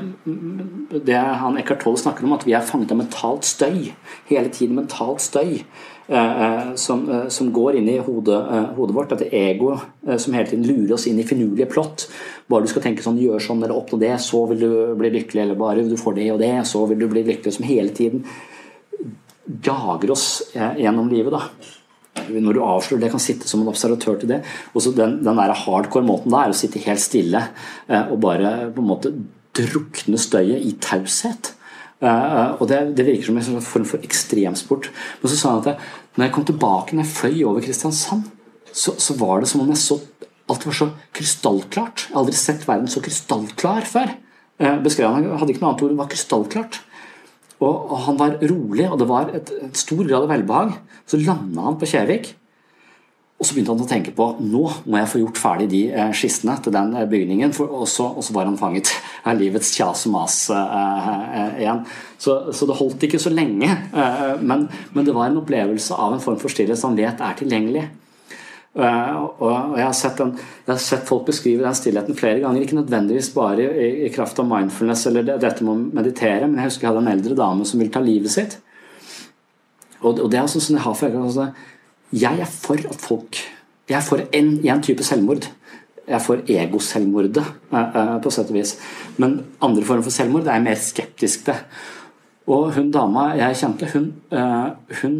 det 1.07 1.21
han 1.43 1.61
Eckhart 1.61 1.85
Tolle 1.85 2.01
snakker 2.03 2.27
om, 2.27 2.35
at 2.35 2.43
vi 2.47 2.57
er 2.57 2.67
fanget 2.67 2.91
av 2.91 2.99
mentalt 2.99 3.47
støy. 3.47 3.93
Hele 4.27 4.51
tiden 4.51 4.75
mentalt 4.81 5.23
støy. 5.23 5.61
Eh, 6.09 6.43
eh 6.43 6.75
som, 6.75 7.07
eh, 7.09 7.27
som, 7.31 7.53
går 7.53 7.79
inn 7.79 7.89
i 7.89 7.97
hodet, 8.03 8.43
eh, 8.51 8.69
hodet 8.75 8.95
vårt. 8.95 9.15
Dette 9.15 9.31
egoet 9.31 9.87
eh, 10.07 10.17
som 10.17 10.35
hele 10.35 10.49
tiden 10.51 10.67
lurer 10.67 10.97
oss 10.97 11.07
inn 11.07 11.19
i 11.23 11.27
finurlige 11.27 11.69
plott. 11.71 12.09
Bare 12.49 12.67
du 12.67 12.71
skal 12.71 12.83
tenke 12.83 13.05
sånn, 13.05 13.21
gjør 13.21 13.39
sånn 13.39 13.63
eller 13.63 13.77
oppnå 13.77 14.01
det, 14.01 14.15
så 14.19 14.43
vil 14.51 14.63
du 14.65 14.71
bli 14.99 15.15
lykkelig. 15.15 15.45
Eller 15.45 15.59
bare 15.59 15.87
du 15.87 15.95
får 15.97 16.19
det 16.19 16.31
og 16.33 16.43
det, 16.43 16.55
så 16.67 16.83
vil 16.91 16.99
du 16.99 17.07
bli 17.07 17.23
lykkelig. 17.23 17.55
Som 17.55 17.69
hele 17.71 17.95
tiden 17.95 18.25
jager 19.65 20.13
oss 20.15 20.29
eh, 20.53 20.79
gjennom 20.83 21.11
livet. 21.11 21.35
da 21.35 21.75
når 22.29 22.57
du 22.57 22.61
avslører 22.63 23.03
det, 23.05 23.11
kan 23.13 23.21
sitte 23.21 23.47
som 23.49 23.61
en 23.63 23.69
observatør 23.71 24.19
til 24.21 24.31
det. 24.33 24.41
Og 24.73 24.83
så 24.83 24.93
den, 24.95 25.19
den 25.25 25.39
der 25.39 25.53
hardcore 25.55 26.05
måten 26.05 26.33
da 26.33 26.43
er 26.43 26.53
å 26.53 26.57
sitte 26.57 26.81
helt 26.83 27.01
stille 27.01 27.45
eh, 27.87 28.11
og 28.11 28.19
bare 28.23 28.69
på 28.75 28.83
en 28.83 28.89
måte 28.89 29.13
drukne 29.57 30.19
støyet 30.21 30.65
i 30.65 30.75
taushet. 30.83 31.53
Uh, 31.99 32.55
og 32.61 32.69
det, 32.71 32.77
det, 32.95 33.03
virker 33.03 33.27
som 33.27 33.39
en 33.41 33.63
form 33.65 33.85
for 33.87 34.03
ekstremsport. 34.07 34.87
Men 35.19 35.31
så 35.31 35.35
sa 35.35 35.49
han 35.51 35.65
at 35.65 35.73
jeg, 35.73 35.89
når 36.15 36.25
jeg 36.25 36.33
kom 36.37 36.45
tilbake, 36.47 36.95
når 36.95 37.03
jeg 37.03 37.15
fløy 37.17 37.41
over 37.49 37.65
Kristiansand, 37.65 38.29
så, 38.71 38.93
så, 38.95 39.17
var 39.19 39.41
det 39.41 39.49
som 39.51 39.65
om 39.65 39.73
jeg 39.73 39.81
så 39.81 39.99
Alt 40.49 40.63
var 40.65 40.73
så 40.73 40.85
krystallklart. 41.13 42.07
Jeg 42.07 42.15
har 42.15 42.23
aldri 42.23 42.33
sett 42.33 42.63
verden 42.65 42.89
så 42.89 43.03
krystallklar 43.05 43.85
før. 43.85 44.15
Beskrev 44.81 45.11
han, 45.13 45.27
hadde 45.37 45.53
ikke 45.53 45.61
noe 45.61 45.69
annet 45.69 45.83
ord, 45.85 45.91
det 45.91 45.99
var 45.99 46.07
krystallklart. 46.09 46.79
Og, 47.59 47.95
han 48.05 48.19
var 48.19 48.37
rolig, 48.39 48.85
og 48.87 48.99
det 49.01 49.07
var 49.09 49.31
et, 49.35 49.49
en 49.65 49.73
stor 49.75 50.03
grad 50.05 50.23
av 50.23 50.31
velbehag. 50.31 50.75
Så 51.09 51.19
landa 51.19 51.65
han 51.65 51.79
på 51.79 51.89
Kjevik. 51.91 52.31
Og 53.39 53.47
så 53.47 53.55
begynte 53.55 53.71
han 53.71 53.85
å 53.85 53.87
tenke 53.87 54.11
på 54.11 54.25
nå 54.43 54.61
må 54.83 54.97
jeg 54.99 55.09
få 55.13 55.19
gjort 55.21 55.39
ferdig 55.39 55.69
de 55.71 55.81
eh, 55.95 56.09
skissene 56.15 56.57
til 56.59 56.73
den 56.75 56.91
eh, 56.99 57.07
bygningen. 57.07 57.53
For, 57.55 57.71
og, 57.71 57.87
så, 57.87 58.09
og, 58.11 58.23
så, 58.25 58.35
var 58.35 58.49
han 58.49 58.59
fanget 58.59 58.91
av 59.23 59.39
livets 59.39 59.71
kjas 59.77 60.03
og 60.09 60.15
mas 60.17 60.35
eh, 60.51 61.07
eh, 61.39 61.61
igjen. 61.63 61.85
Så, 62.19 62.35
så, 62.51 62.67
det 62.67 62.75
holdt 62.81 63.05
ikke 63.07 63.21
så 63.23 63.31
lenge. 63.31 63.71
Eh, 63.95 64.43
men, 64.43 64.67
men, 64.91 65.07
det 65.07 65.15
var 65.15 65.29
en 65.29 65.39
opplevelse 65.39 65.95
av 65.95 66.17
en 66.17 66.23
form 66.23 66.39
for 66.41 66.51
stillhet 66.51 66.79
som 66.79 66.91
han 66.91 66.99
vet 66.99 67.23
er 67.23 67.39
tilgjengelig. 67.39 67.85
Eh, 68.77 69.15
og 69.41 69.77
jeg 69.79 69.81
har, 69.87 69.95
sett 69.97 70.19
den, 70.21 70.35
jeg 70.37 70.69
har, 70.69 70.81
sett 70.83 71.07
folk 71.09 71.25
beskrive 71.27 71.65
den 71.65 71.77
stillheten 71.77 72.17
flere 72.17 72.41
ganger. 72.43 72.63
Ikke 72.63 72.77
nødvendigvis 72.77 73.31
bare 73.33 73.65
i, 73.65 73.89
i 74.05 74.13
kraft 74.13 74.39
av 74.41 74.49
mindfulness 74.49 75.07
eller 75.09 75.25
det, 75.25 75.39
dette 75.41 75.65
med 75.65 75.73
å 75.73 75.99
meditere, 76.01 76.45
men 76.45 76.61
jeg 76.61 76.71
husker 76.71 76.87
jeg 76.87 76.93
hadde 76.93 77.05
en 77.07 77.13
eldre 77.15 77.37
dame 77.39 77.65
som 77.65 77.81
ville 77.81 77.93
ta 77.93 78.03
livet 78.05 78.33
sitt. 78.33 78.59
Og, 79.99 80.13
og 80.13 80.27
det 80.31 80.39
er 80.39 80.47
sånn 80.47 80.63
sånn 80.63 80.77
jeg 80.77 80.85
har 80.85 80.95
for 80.95 81.15
altså, 81.19 81.49
Jeg 82.15 82.39
er 82.39 82.47
for 82.47 82.79
at 82.87 83.01
folk 83.03 83.35
Jeg 83.89 83.97
er 83.97 84.05
for 84.05 84.21
en, 84.23 84.53
en 84.63 84.83
type 84.85 85.03
selvmord. 85.03 85.49
Jeg 86.05 86.15
er 86.15 86.23
for 86.23 86.41
egoselvmordet, 86.49 87.43
uh, 87.73 87.79
uh, 87.81 88.13
på 88.21 88.31
sett 88.33 88.49
og 88.49 88.55
vis. 88.57 88.75
Men 89.21 89.41
andre 89.65 89.83
former 89.85 90.05
for 90.05 90.13
selvmord 90.13 90.47
er 90.47 90.57
jeg 90.57 90.65
mer 90.65 90.79
skeptisk 90.81 91.43
til. 91.49 91.59
Og 92.49 92.71
hun 92.73 92.87
dama 92.93 93.27
jeg 93.37 93.59
kjente, 93.59 93.89
hun, 93.93 94.07
hun 95.01 95.17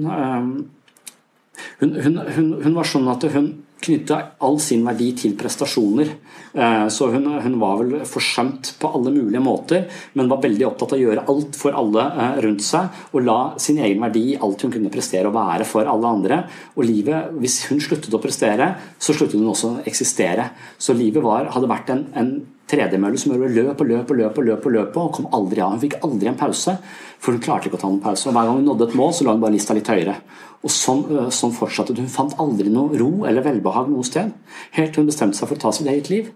hun, 1.82 1.96
hun, 1.96 2.22
hun, 2.36 2.54
hun, 2.64 2.76
var 2.78 2.88
sånn 2.88 3.10
at 3.12 3.26
hun 3.34 3.50
knytta 3.80 4.18
all 4.44 4.58
sin 4.62 4.84
verdi 4.84 5.10
til 5.18 5.36
prestasjoner. 5.40 6.12
Eh, 6.52 6.86
så 6.92 7.08
hun, 7.14 7.30
var 7.62 7.80
vel 7.80 8.04
forsømt 8.08 8.74
på 8.82 8.92
alle 8.92 9.14
mulige 9.16 9.44
måter, 9.44 9.86
men 10.20 10.30
var 10.32 10.44
veldig 10.44 10.68
opptatt 10.68 10.96
av 10.96 11.00
å 11.00 11.04
gjøre 11.06 11.26
alt 11.32 11.60
for 11.60 11.78
alle 11.80 12.06
eh, 12.10 12.38
rundt 12.46 12.66
seg, 12.66 13.02
og 13.14 13.26
la 13.26 13.40
sin 13.62 13.80
egen 13.80 14.04
verdi 14.04 14.26
i 14.34 14.38
alt 14.40 14.66
hun 14.66 14.76
kunne 14.76 14.92
prestere 14.94 15.32
og 15.32 15.38
være 15.38 15.68
for 15.70 15.90
alle 15.90 16.14
andre. 16.20 16.44
Og 16.76 16.88
livet, 16.88 17.34
hvis 17.40 17.62
hun 17.70 17.82
sluttet 17.84 18.16
å 18.16 18.24
prestere, 18.24 18.74
så 19.00 19.16
sluttet 19.16 19.40
hun 19.40 19.52
også 19.54 19.74
å 19.74 19.84
eksistere. 19.90 20.52
Så 20.78 20.98
livet 20.98 21.24
var, 21.24 21.52
hadde 21.56 21.72
vært 21.72 21.94
en, 21.96 22.08
en 22.20 22.34
tredemølle 22.70 23.20
som 23.20 23.34
gjorde 23.34 23.54
løp 23.56 23.82
og 23.82 23.90
løp 23.90 24.12
og 24.12 24.20
løp 24.20 24.38
og 24.38 24.46
løp 24.48 24.68
og 24.68 24.76
løp 24.76 25.00
og 25.02 25.14
kom 25.18 25.30
aldri 25.36 25.64
av. 25.64 25.74
Hun 25.74 25.82
fikk 25.82 25.98
aldri 26.06 26.30
en 26.30 26.38
pause, 26.40 26.76
for 27.20 27.36
hun 27.36 27.42
klarte 27.44 27.70
ikke 27.70 27.80
å 27.80 27.82
ta 27.82 27.90
noen 27.90 28.04
pause. 28.04 28.28
Og 28.30 28.36
Hver 28.36 28.50
gang 28.50 28.60
hun 28.60 28.68
nådde 28.70 28.90
et 28.90 28.98
mål, 29.00 29.14
så 29.16 29.26
la 29.26 29.36
hun 29.36 29.44
bare 29.44 29.56
lista 29.56 29.78
litt 29.78 29.90
høyere. 29.90 30.18
Og 30.60 30.74
sånn, 30.74 31.06
øh, 31.08 31.30
sånn 31.32 31.56
fortsatte 31.56 31.96
Hun 31.96 32.12
fant 32.12 32.36
aldri 32.38 32.70
noe 32.70 32.98
ro 33.00 33.26
eller 33.26 33.46
velbehag 33.46 33.90
noe 33.90 34.04
sted. 34.04 34.34
Helt 34.76 34.94
til 34.94 35.04
hun 35.04 35.10
bestemte 35.10 35.38
seg 35.38 35.48
for 35.48 35.56
å 35.56 35.62
ta 35.62 35.72
sitt 35.72 35.88
eget 35.88 36.10
liv. 36.10 36.32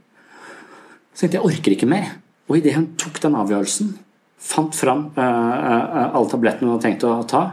Så 1.14 1.26
tenkte 1.26 1.38
jeg 1.38 1.46
orker 1.46 1.76
ikke 1.76 1.90
mer. 1.90 2.16
Og 2.50 2.58
idet 2.58 2.76
hun 2.76 2.94
tok 3.00 3.20
den 3.24 3.36
avgjørelsen, 3.40 3.94
fant 4.44 4.76
fram 4.76 5.06
uh, 5.16 5.24
uh, 5.24 6.16
alle 6.18 6.30
tablettene 6.32 6.68
hun 6.68 6.74
hadde 6.76 6.88
tenkt 6.88 7.06
å 7.08 7.22
ta, 7.28 7.44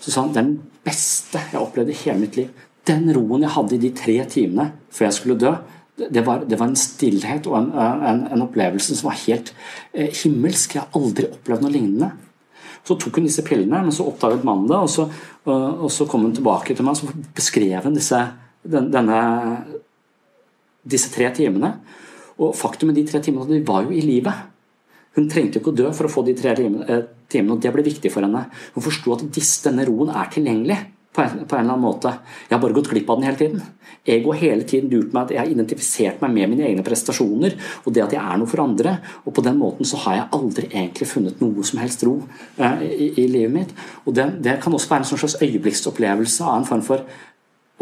så 0.00 0.10
sa 0.12 0.24
han 0.26 0.34
den 0.34 0.50
beste 0.84 1.40
jeg 1.52 1.60
opplevde 1.60 1.94
i 1.94 2.00
hele 2.02 2.20
mitt 2.20 2.36
liv. 2.36 2.50
Den 2.84 3.08
roen 3.16 3.46
jeg 3.46 3.54
hadde 3.54 3.76
i 3.78 3.80
de 3.80 3.90
tre 3.96 4.18
timene 4.28 4.66
før 4.92 5.08
jeg 5.08 5.16
skulle 5.16 5.40
dø, 5.40 5.54
det 5.96 6.20
var, 6.26 6.42
det 6.48 6.58
var 6.58 6.70
en 6.70 6.78
stillhet 6.78 7.46
og 7.46 7.56
en, 7.58 7.68
en, 7.78 8.22
en, 8.34 8.42
opplevelse 8.42 8.96
som 8.98 9.08
var 9.10 9.18
helt 9.22 9.52
eh, 9.92 10.10
himmelsk. 10.10 10.74
Jeg 10.74 10.82
har 10.82 10.98
aldri 10.98 11.28
opplevd 11.30 11.62
noe 11.62 11.74
lignende. 11.74 12.10
Så 12.84 12.96
tok 13.00 13.20
hun 13.20 13.28
disse 13.28 13.44
pillene, 13.46 13.84
men 13.86 13.94
så 13.94 14.06
oppdaget 14.10 14.44
mannen 14.44 14.66
det, 14.68 14.76
og 14.76 14.90
så, 14.92 15.06
og, 15.46 15.86
så 15.92 16.04
kom 16.10 16.26
hun 16.26 16.34
tilbake 16.36 16.74
til 16.76 16.84
meg 16.84 16.98
og 17.00 17.22
beskrev 17.36 17.86
hun 17.86 17.94
disse, 17.96 18.18
den, 18.60 18.90
denne, 18.92 19.20
disse 20.84 21.12
tre 21.14 21.30
timene. 21.36 21.70
Og 22.42 22.52
faktum 22.58 22.90
med 22.90 22.98
de 22.98 23.06
tre 23.08 23.22
timene 23.24 23.48
de 23.48 23.62
var 23.64 23.86
jo 23.86 23.94
i 23.94 24.02
livet. 24.04 24.50
Hun 25.14 25.30
trengte 25.30 25.62
ikke 25.62 25.70
å 25.70 25.78
dø 25.78 25.94
for 25.94 26.08
å 26.08 26.12
få 26.12 26.26
de 26.26 26.34
tre 26.36 26.56
eh, 26.58 27.06
timene, 27.30 27.54
og 27.54 27.62
det 27.62 27.72
ble 27.72 27.86
viktig 27.86 28.10
for 28.12 28.26
henne. 28.26 28.48
Hun 28.74 28.84
forsto 28.84 29.14
at 29.14 29.24
disse, 29.30 29.62
denne 29.64 29.86
roen 29.86 30.10
er 30.10 30.34
tilgjengelig 30.34 30.82
på 31.14 31.22
en, 31.22 31.44
på 31.46 31.56
en, 31.56 31.62
eller 31.62 31.76
annen 31.76 31.84
måte. 31.84 32.10
Jeg 32.48 32.56
har 32.56 32.62
bare 32.62 32.76
gått 32.76 32.90
glipp 32.90 33.10
av 33.10 33.20
den 33.20 33.28
hele 33.28 33.38
tiden. 33.38 33.62
Ego 34.04 34.32
har 34.32 34.40
hele 34.40 34.66
tiden 34.68 34.90
lurt 34.92 35.12
meg 35.14 35.22
at 35.22 35.34
jeg 35.34 35.40
har 35.40 35.52
identifisert 35.52 36.24
meg 36.24 36.34
med 36.34 36.50
mine 36.52 36.66
egne 36.68 36.84
prestasjoner 36.86 37.54
og 37.84 37.94
det 37.94 38.02
at 38.04 38.16
jeg 38.16 38.20
er 38.20 38.40
noe 38.40 38.50
for 38.50 38.64
andre. 38.64 38.96
Og 39.24 39.36
på 39.36 39.44
den 39.46 39.60
måten 39.60 39.88
så 39.88 40.00
har 40.04 40.18
jeg 40.18 40.30
aldri 40.38 40.66
egentlig 40.72 41.08
funnet 41.10 41.44
noe 41.44 41.66
som 41.66 41.80
helst 41.82 42.02
ro 42.06 42.16
eh, 42.58 42.82
i, 42.88 43.12
i, 43.12 43.28
livet 43.30 43.54
mitt. 43.54 43.76
Og 44.04 44.16
det, 44.16 44.26
det 44.44 44.58
kan 44.64 44.74
også 44.74 44.90
være 44.90 45.06
en 45.06 45.12
sånn 45.12 45.22
slags 45.22 45.38
øyeblikksopplevelse 45.44 46.48
av 46.48 46.58
en 46.58 46.68
form 46.68 46.84
for 46.84 47.06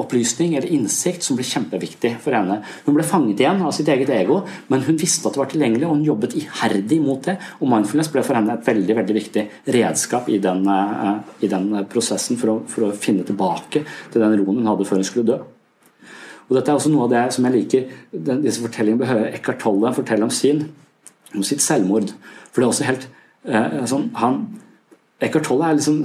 opplysning 0.00 0.54
eller 0.56 0.70
innsikt 0.72 1.24
som 1.24 1.36
ble 1.36 1.44
kjempeviktig 1.44 2.14
for 2.24 2.32
henne. 2.32 2.62
Hun 2.86 2.96
ble 2.96 3.04
fanget 3.04 3.42
igjen 3.42 3.60
av 3.60 3.74
sitt 3.76 3.90
eget 3.92 4.08
ego, 4.14 4.38
men 4.72 4.84
hun 4.86 4.96
visste 5.00 5.28
at 5.28 5.36
det 5.36 5.42
var 5.42 5.50
tilgjengelig, 5.52 5.84
og 5.84 5.98
hun 5.98 6.06
jobbet 6.06 6.36
iherdig 6.40 7.00
mot 7.04 7.20
det. 7.26 7.34
Og 7.60 7.68
mindfulness 7.68 8.08
ble 8.12 8.24
for 8.24 8.38
henne 8.38 8.56
et 8.56 8.68
veldig 8.70 8.96
veldig 9.02 9.16
viktig 9.18 9.44
redskap 9.76 10.30
i 10.32 10.38
den, 10.42 10.64
uh, 10.64 11.18
i 11.44 11.50
den 11.50 11.68
prosessen 11.92 12.40
for 12.40 12.54
å, 12.54 12.58
for 12.72 12.88
å, 12.88 12.92
finne 12.96 13.26
tilbake 13.28 13.84
til 13.84 14.24
den 14.24 14.38
roen 14.40 14.62
hun 14.62 14.70
hadde 14.70 14.86
før 14.88 15.02
hun 15.02 15.08
skulle 15.08 15.28
dø. 15.28 15.40
Og 16.48 16.56
Dette 16.56 16.72
er 16.72 16.78
også 16.78 16.92
noe 16.92 17.04
av 17.06 17.12
det 17.12 17.26
som 17.36 17.46
jeg 17.46 17.56
liker 17.58 17.92
den, 18.12 18.40
disse 18.44 18.64
fortellingene 18.64 19.04
vi 19.04 19.10
hører 19.10 19.36
Eckhart 19.36 19.60
Tolle 19.62 19.92
fortelle 19.96 20.26
om 20.26 20.32
sin, 20.32 20.66
om 21.36 21.44
sitt 21.46 21.62
selvmord. 21.64 22.14
For 22.50 22.60
det 22.60 22.66
er 22.66 22.72
også 22.72 22.88
helt 22.88 23.06
eh, 23.48 23.76
sånn, 23.88 24.08
han, 24.20 24.40
Eckhart 25.22 25.46
Tolle 25.48 25.68
er 25.68 25.78
liksom 25.78 26.02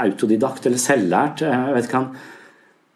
autodidakt 0.00 0.66
eller 0.66 0.82
selvlært. 0.82 1.44
Eh, 1.46 1.66
jeg 1.68 1.76
vet 1.76 1.90
ikke 1.90 2.00
han 2.00 2.08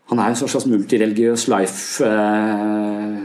han 0.09 0.21
er 0.23 0.33
en 0.33 0.39
slags 0.41 0.65
multireligiøs 0.69 1.49
life 1.53 2.05
eh. 2.07 3.17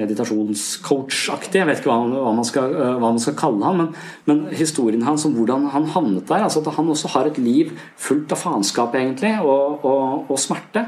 Jeg 0.00 0.08
vet 0.08 0.14
ikke 0.14 1.90
hva, 1.90 1.98
hva, 2.08 2.30
man 2.32 2.46
skal, 2.48 2.72
eh, 2.72 2.94
hva, 2.96 3.10
man 3.10 3.20
skal, 3.20 3.34
kalle 3.36 3.66
han, 3.66 3.76
men, 3.76 3.90
men, 4.30 4.38
historien 4.56 5.04
hans 5.04 5.26
om 5.28 5.34
hvordan 5.36 5.66
han 5.74 5.90
havnet 5.92 6.24
der 6.30 6.46
altså 6.46 6.62
At 6.64 6.72
han 6.78 6.88
også 6.88 7.10
har 7.12 7.28
et 7.28 7.40
liv 7.42 7.74
fullt 8.00 8.32
av 8.32 8.40
faenskap 8.40 8.96
egentlig, 8.96 9.34
og, 9.44 9.84
og, 9.84 10.30
og, 10.30 10.38
smerte. 10.40 10.86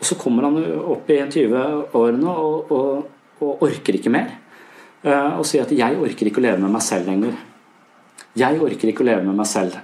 Og 0.00 0.08
så 0.08 0.16
kommer 0.20 0.48
han 0.48 0.56
opp 0.94 1.12
i 1.12 1.20
20-årene 1.20 2.32
og, 2.32 2.72
og, 2.72 3.52
orker 3.66 3.98
ikke 3.98 4.12
mer. 4.12 4.32
Eh, 5.04 5.36
og 5.36 5.44
sier 5.44 5.68
at 5.68 5.76
'jeg 5.76 6.00
orker 6.00 6.30
ikke 6.30 6.40
å 6.40 6.46
leve 6.48 6.62
med 6.64 6.72
meg 6.72 6.82
selv 6.82 7.12
lenger'. 7.12 7.36
Jeg 8.36 8.60
orker 8.60 8.88
ikke 8.88 9.04
å 9.04 9.10
leve 9.12 9.24
med 9.28 9.36
meg 9.36 9.46
selv 9.48 9.76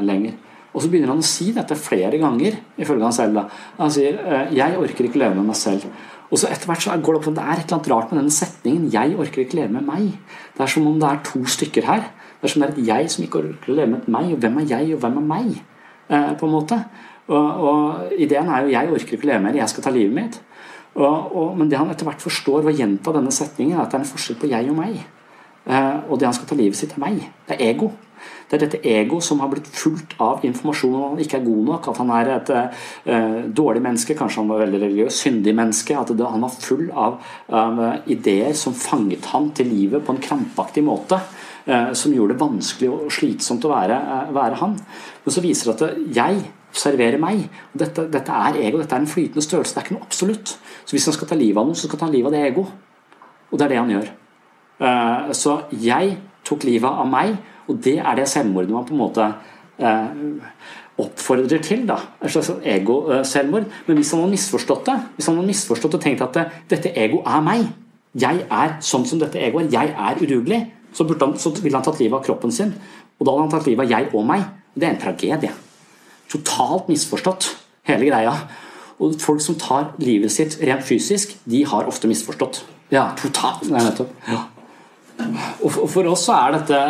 lenger. 0.00 0.40
Og 0.74 0.82
så 0.82 0.90
begynner 0.90 1.12
han 1.12 1.22
å 1.22 1.26
si 1.26 1.52
dette 1.54 1.76
flere 1.78 2.18
ganger, 2.18 2.58
ifølge 2.82 3.06
han 3.06 3.14
selv. 3.14 3.38
Da. 3.38 3.44
Han 3.78 3.92
sier 3.94 4.18
eh, 4.18 4.54
'jeg 4.58 4.78
orker 4.78 5.06
ikke 5.06 5.22
leve 5.22 5.38
med 5.38 5.46
meg 5.46 5.56
selv'. 5.56 5.86
Og 6.30 6.38
så 6.40 6.48
etter 6.50 6.66
hvert 6.66 6.82
så 6.82 6.96
går 6.98 7.14
det 7.14 7.20
opp 7.20 7.28
at 7.30 7.36
det 7.36 7.44
er 7.44 7.52
et 7.60 7.64
eller 7.64 7.76
annet 7.78 7.90
rart 7.92 8.12
med 8.12 8.18
denne 8.20 8.34
setningen 8.34 8.90
'jeg 8.90 9.18
orker 9.18 9.44
ikke 9.44 9.58
leve 9.60 9.72
med 9.72 9.86
meg'. 9.86 10.18
Det 10.56 10.60
er 10.60 10.66
som 10.66 10.86
om 10.86 10.98
det 10.98 11.08
er 11.08 11.20
to 11.24 11.44
stykker 11.44 11.84
her. 11.84 12.02
Det 12.40 12.44
er 12.44 12.48
som 12.48 12.62
det 12.62 12.68
er 12.68 12.72
et 12.72 12.86
jeg 12.86 13.10
som 13.10 13.24
ikke 13.24 13.38
orker 13.38 13.70
å 13.70 13.76
leve 13.76 13.90
med 13.90 14.08
meg. 14.08 14.32
Og 14.32 14.38
hvem 14.38 14.58
er 14.58 14.66
jeg, 14.66 14.94
og 14.94 15.00
hvem 15.00 15.16
er 15.16 15.28
meg? 15.30 15.62
Eh, 16.10 16.34
på 16.34 16.46
en 16.46 16.52
måte. 16.52 16.84
Og, 17.28 17.46
og, 17.68 18.12
ideen 18.18 18.48
er 18.48 18.62
jo 18.62 18.68
'jeg 18.68 18.90
orker 18.90 19.12
ikke 19.16 19.26
leve 19.26 19.42
mer, 19.42 19.54
jeg 19.54 19.68
skal 19.68 19.82
ta 19.82 19.90
livet 19.90 20.12
mitt'. 20.12 20.40
Og, 20.96 21.36
og, 21.36 21.56
men 21.58 21.70
det 21.70 21.78
han 21.78 21.90
etter 21.90 22.04
hvert 22.04 22.22
forstår 22.22 22.62
ved 22.62 22.74
å 22.74 22.78
gjenta 22.78 23.12
denne 23.12 23.30
setningen, 23.30 23.78
er 23.78 23.82
at 23.82 23.90
det 23.90 23.94
er 23.94 24.04
en 24.04 24.12
forskjell 24.14 24.38
på 24.38 24.50
jeg 24.50 24.70
og 24.70 24.76
meg. 24.76 25.04
og 26.08 26.20
det 26.20 26.26
han 26.26 26.34
skal 26.34 26.46
ta 26.46 26.54
livet 26.54 26.76
sitt, 26.76 26.92
er 26.92 27.00
meg. 27.00 27.30
Det 27.48 27.56
er 27.56 27.70
ego. 27.70 27.92
Det 28.48 28.56
er 28.56 28.62
dette 28.66 28.80
ego 28.86 29.20
som 29.24 29.40
har 29.42 29.48
blitt 29.50 29.68
fulgt 29.72 30.14
av 30.22 30.44
informasjon 30.46 30.94
om 30.94 31.04
han 31.06 31.22
ikke 31.24 31.38
er 31.40 31.46
god 31.46 31.62
nok, 31.70 31.86
at 31.90 32.00
han 32.02 32.10
er 32.14 32.30
et 32.34 32.50
uh, 32.54 33.38
dårlig 33.56 33.82
menneske, 33.84 34.16
kanskje 34.18 34.42
han 34.42 34.50
var 34.52 34.60
veldig 34.62 34.80
religiøs, 34.82 35.20
syndig 35.24 35.54
menneske. 35.56 35.96
At 35.98 36.12
det, 36.12 36.26
han 36.28 36.44
var 36.44 36.52
full 36.52 36.84
av 36.90 37.16
uh, 37.50 37.86
ideer 38.12 38.52
som 38.58 38.76
fanget 38.76 39.30
han 39.32 39.48
til 39.56 39.70
livet 39.72 40.04
på 40.04 40.14
en 40.14 40.20
krampaktig 40.22 40.84
måte. 40.86 41.18
Uh, 41.64 41.94
som 41.96 42.12
gjorde 42.12 42.36
det 42.36 42.42
vanskelig 42.42 42.90
og 42.92 43.08
slitsomt 43.14 43.64
å 43.64 43.72
være, 43.72 43.96
være 44.36 44.60
han. 44.60 44.76
Men 45.24 45.34
så 45.34 45.42
viser 45.44 45.72
det 45.72 45.88
at 45.88 46.04
jeg 46.18 46.44
serverer 46.74 47.18
meg. 47.22 47.46
dette, 47.72 48.04
dette, 48.12 48.34
er 48.50 48.60
ego, 48.66 48.82
dette 48.82 48.94
er 48.94 49.02
en 49.02 49.08
flytende 49.08 49.42
størrelse, 49.46 49.72
det 49.72 49.80
er 49.80 49.88
ikke 49.88 49.96
noe 49.96 50.06
absolutt. 50.06 50.54
Så 50.84 50.96
hvis 50.96 51.08
han 51.08 51.16
skal 51.16 51.30
ta 51.30 51.38
livet 51.38 51.62
av 51.62 51.70
noen, 51.70 51.78
så 51.78 51.88
skal 51.88 52.02
han 52.02 52.10
ta 52.10 52.12
livet 52.12 52.28
av 52.28 52.36
det 52.36 52.44
ego. 52.50 52.66
Og 53.50 53.58
det 53.58 53.66
er 53.66 53.72
det 53.72 53.80
han 53.80 53.92
gjør. 53.94 54.12
Så 55.38 55.52
jeg 55.80 56.16
tok 56.44 56.66
livet 56.66 56.90
av 56.90 57.06
meg 57.08 57.36
og 57.68 57.80
det 57.84 57.98
er 57.98 58.18
det 58.18 58.28
selvmordet 58.28 58.74
man 58.74 58.86
på 58.86 58.94
en 58.94 59.00
måte 59.00 59.28
eh, 59.78 60.08
oppfordrer 60.98 61.62
til. 61.62 61.86
da, 61.88 61.96
Et 62.22 62.30
slags 62.30 62.50
ego-selvmord. 62.62 63.64
Men 63.86 63.96
hvis 63.96 64.10
han 64.12 64.20
hadde 64.20 64.34
misforstått 64.36 64.86
det, 64.86 64.98
hvis 65.16 65.26
han 65.26 65.36
har 65.40 65.48
misforstått 65.48 65.94
og 65.98 66.02
tenkt 66.04 66.22
at 66.22 66.34
det, 66.34 66.44
dette 66.70 66.92
ego 66.98 67.22
er 67.26 67.40
meg, 67.44 67.66
jeg 68.14 68.44
er 68.46 68.76
sånn 68.84 69.06
som 69.08 69.18
dette 69.18 69.40
egoet, 69.42 69.72
jeg 69.74 69.90
er 69.90 70.20
udugelig, 70.22 70.60
så, 70.94 71.06
han, 71.08 71.34
så 71.38 71.50
ville 71.58 71.74
han 71.74 71.86
tatt 71.86 71.98
livet 71.98 72.20
av 72.20 72.26
kroppen 72.26 72.52
sin. 72.54 72.70
Og 73.18 73.26
da 73.26 73.32
hadde 73.34 73.46
han 73.46 73.54
tatt 73.56 73.66
livet 73.66 73.86
av 73.86 73.90
jeg 73.96 74.12
og 74.14 74.28
meg. 74.28 74.44
Det 74.74 74.86
er 74.86 74.94
en 74.94 75.02
tragedie. 75.02 75.50
Totalt 76.30 76.88
misforstått, 76.90 77.50
hele 77.90 78.06
greia. 78.10 78.36
Og 79.02 79.18
folk 79.22 79.42
som 79.42 79.58
tar 79.58 79.90
livet 79.98 80.30
sitt 80.30 80.60
rent 80.62 80.86
fysisk, 80.86 81.34
de 81.50 81.64
har 81.66 81.90
ofte 81.90 82.10
misforstått. 82.10 82.62
Ja, 82.94 83.08
totalt. 83.18 83.66
Nei, 83.72 83.82
nettopp. 83.82 84.14
Ja. 84.30 84.44
Og 85.64 85.70
for 85.90 86.10
oss 86.10 86.24
så 86.26 86.34
er 86.36 86.56
dette 86.56 86.80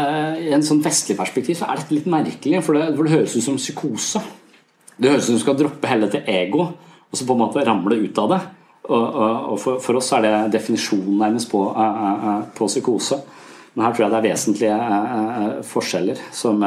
i 0.41 0.49
en 0.57 0.65
sånn 0.65 0.81
vestlig 0.85 1.17
perspektiv 1.19 1.59
så 1.59 1.69
er 1.69 1.81
dette 1.81 1.95
litt 1.95 2.09
merkelig, 2.11 2.63
for 2.65 2.79
det, 2.79 2.89
for 2.97 3.07
det 3.07 3.15
høres 3.19 3.37
ut 3.37 3.45
som 3.45 3.61
psykose. 3.61 4.23
Det 4.97 5.11
høres 5.11 5.27
ut 5.27 5.33
som 5.33 5.39
du 5.39 5.43
skal 5.43 5.59
droppe 5.59 5.91
hele 5.91 6.09
til 6.13 6.25
ego 6.31 6.69
og 7.15 7.19
så 7.19 7.27
på 7.29 7.37
en 7.37 7.45
måte 7.45 7.63
ramle 7.63 8.01
ut 8.03 8.19
av 8.19 8.33
det. 8.33 8.41
Og, 8.85 9.05
og, 9.05 9.45
og 9.55 9.61
for, 9.63 9.79
for, 9.81 10.01
oss 10.01 10.11
er 10.17 10.25
det 10.27 10.33
definisjonen 10.59 11.21
nærmest 11.21 11.49
på, 11.53 11.61
uh, 11.71 12.01
uh, 12.25 12.41
på, 12.57 12.67
psykose. 12.69 13.21
Men 13.75 13.87
her 13.87 13.95
tror 13.95 14.05
jeg 14.05 14.13
det 14.13 14.19
er 14.19 14.27
vesentlige 14.27 15.63
forskjeller 15.67 16.21
som, 16.35 16.61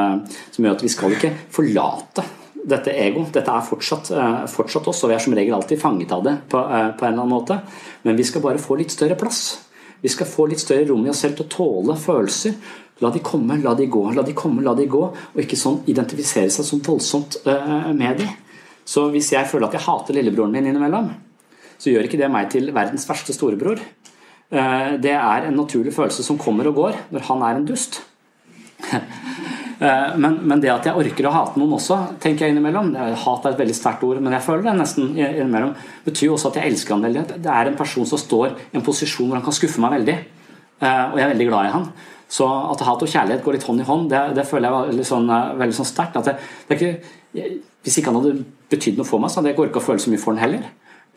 som, 0.50 0.64
gjør 0.64 0.74
at 0.74 0.82
vi 0.84 0.90
skal 0.92 1.14
ikke 1.14 1.30
forlate 1.54 2.24
dette 2.68 2.92
ego. 3.00 3.22
Dette 3.32 3.54
er 3.54 3.64
fortsatt, 3.64 4.10
fortsatt 4.52 4.90
oss, 4.92 5.00
og 5.04 5.12
vi 5.12 5.16
er 5.16 5.22
som 5.24 5.36
regel 5.36 5.56
alltid 5.56 5.80
fanget 5.80 6.12
av 6.12 6.26
det 6.26 6.34
på, 6.52 6.60
på 6.60 7.06
en 7.06 7.14
eller 7.14 7.22
annen 7.22 7.32
måte. 7.32 7.56
Men 8.04 8.18
vi 8.18 8.26
skal 8.28 8.44
bare 8.44 8.60
få 8.60 8.76
litt 8.76 8.92
større 8.92 9.16
plass. 9.20 9.40
Vi 10.02 10.10
skal 10.12 10.28
få 10.30 10.46
litt 10.50 10.62
større 10.62 10.86
rom 10.90 11.06
i 11.06 11.10
oss 11.12 11.22
selv 11.24 11.38
til 11.38 11.46
å 11.46 11.52
tåle 11.52 11.96
følelser. 11.98 12.54
La 13.02 13.10
de 13.14 13.22
komme, 13.22 13.58
la 13.62 13.74
de 13.78 13.86
gå, 13.90 14.02
la 14.14 14.24
de 14.26 14.34
komme, 14.36 14.62
la 14.66 14.74
de 14.78 14.86
gå. 14.90 15.04
Og 15.34 15.40
ikke 15.42 15.58
sånn 15.58 15.80
identifisere 15.90 16.50
seg 16.54 16.66
som 16.66 16.82
voldsomt 16.84 17.40
uh, 17.46 17.90
med 17.94 18.22
de. 18.22 18.28
Så 18.88 19.08
hvis 19.12 19.32
jeg 19.34 19.48
føler 19.50 19.68
at 19.68 19.78
jeg 19.78 19.86
hater 19.86 20.16
lillebroren 20.16 20.54
min 20.54 20.70
innimellom, 20.70 21.12
så 21.78 21.92
gjør 21.92 22.08
ikke 22.08 22.18
det 22.18 22.30
meg 22.32 22.50
til 22.50 22.72
verdens 22.74 23.06
verste 23.08 23.36
storebror. 23.36 23.82
Uh, 24.48 24.96
det 25.02 25.14
er 25.14 25.48
en 25.48 25.58
naturlig 25.58 25.94
følelse 25.94 26.26
som 26.26 26.40
kommer 26.40 26.70
og 26.70 26.78
går 26.78 27.00
når 27.14 27.26
han 27.30 27.46
er 27.46 27.58
en 27.58 27.68
dust. 27.68 28.02
Eh, 29.78 30.16
men, 30.18 30.40
men, 30.42 30.60
det 30.62 30.72
at 30.72 30.88
jeg 30.88 30.98
orker 30.98 31.28
å 31.28 31.34
hate 31.34 31.60
noen 31.60 31.76
også, 31.76 32.00
tenker 32.22 32.46
jeg 32.46 32.54
innimellom 32.54 32.90
Hat 32.96 33.44
er 33.46 33.52
et 33.52 33.60
veldig 33.60 33.76
sterkt 33.78 34.02
ord, 34.08 34.18
men 34.24 34.34
jeg 34.34 34.42
føler 34.42 34.64
det 34.66 34.74
nesten 34.80 35.12
innimellom. 35.14 35.76
betyr 36.06 36.34
også 36.34 36.50
at 36.50 36.58
jeg 36.58 36.72
elsker 36.72 36.96
han 36.96 37.06
veldig. 37.06 37.24
Det 37.44 37.52
er 37.54 37.70
en 37.70 37.78
person 37.78 38.08
som 38.08 38.20
står 38.20 38.56
i 38.72 38.78
en 38.80 38.84
posisjon 38.84 39.28
hvor 39.28 39.38
han 39.38 39.46
kan 39.46 39.54
skuffe 39.54 39.82
meg 39.84 40.00
veldig. 40.00 40.18
Eh, 40.78 41.04
og 41.12 41.18
jeg 41.18 41.26
er 41.26 41.34
veldig 41.34 41.48
glad 41.50 41.68
i 41.68 41.74
han. 41.76 41.90
Så 42.28 42.44
at 42.44 42.82
hat 42.84 43.02
og 43.06 43.08
kjærlighet 43.08 43.44
går 43.44 43.56
litt 43.56 43.64
hånd 43.64 43.80
i 43.80 43.86
hånd, 43.88 44.10
det, 44.12 44.20
det 44.36 44.44
føler 44.48 44.68
jeg 44.68 44.76
var 44.76 44.90
veldig 44.90 45.06
sånn, 45.12 45.30
eh, 45.32 45.54
veldig 45.62 45.78
sånn 45.78 45.90
sterkt. 45.92 46.18
hvis 46.68 48.00
ikke 48.00 48.10
han 48.10 48.20
hadde 48.20 48.44
betydd 48.68 48.98
noe 48.98 49.08
for 49.08 49.22
meg, 49.22 49.30
så 49.30 49.40
hadde 49.40 49.52
jeg 49.52 49.56
ikke 49.56 49.68
orka 49.68 49.80
å 49.80 49.86
føle 49.86 50.02
så 50.02 50.12
mye 50.12 50.22
for 50.22 50.34
han 50.34 50.42
heller. 50.42 50.66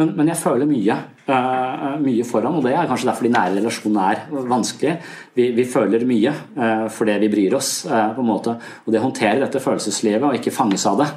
Men, 0.02 0.14
men, 0.18 0.32
jeg 0.34 0.42
føler 0.42 0.70
mye, 0.70 0.98
uh, 1.30 1.96
mye 2.02 2.26
for 2.28 2.48
ham, 2.48 2.58
og 2.58 2.66
det 2.66 2.74
er 2.74 2.90
kanskje 2.90 3.12
derfor 3.12 3.28
de 3.28 3.34
nære 3.36 3.56
relasjonene 3.60 4.10
er 4.12 4.50
vanskelige. 4.50 4.98
Vi, 5.38 5.48
vi 5.58 5.68
føler 5.70 6.06
mye 6.10 6.34
uh, 6.58 6.88
fordi 6.92 7.20
vi 7.22 7.32
bryr 7.36 7.58
oss. 7.60 7.74
Uh, 7.86 8.12
på 8.18 8.26
en 8.26 8.32
måte. 8.32 8.58
Og 8.86 8.94
det 8.94 9.02
å 9.02 9.08
håndtere 9.08 9.40
dette 9.44 9.64
følelseslivet 9.64 10.28
og 10.28 10.38
ikke 10.40 10.54
fanges 10.56 10.88
av 10.90 11.02
det, 11.04 11.10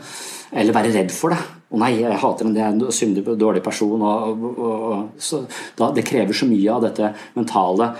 eller 0.54 0.76
være 0.76 0.94
redd 0.94 1.14
for 1.14 1.34
det 1.34 1.42
Å 1.74 1.78
nei, 1.82 1.90
jeg 1.98 2.20
hater 2.22 2.46
henne, 2.46 2.54
det 2.54 2.62
er 2.62 2.70
en 2.70 2.94
syndig, 2.94 3.24
dårlig 3.40 3.62
person. 3.64 4.02
Og, 4.06 4.44
og, 4.46 5.18
og, 5.18 5.56
da, 5.78 5.90
det 5.96 6.06
krever 6.06 6.36
så 6.36 6.46
mye 6.46 6.76
av 6.76 6.84
dette 6.86 7.10
mentale 7.34 7.90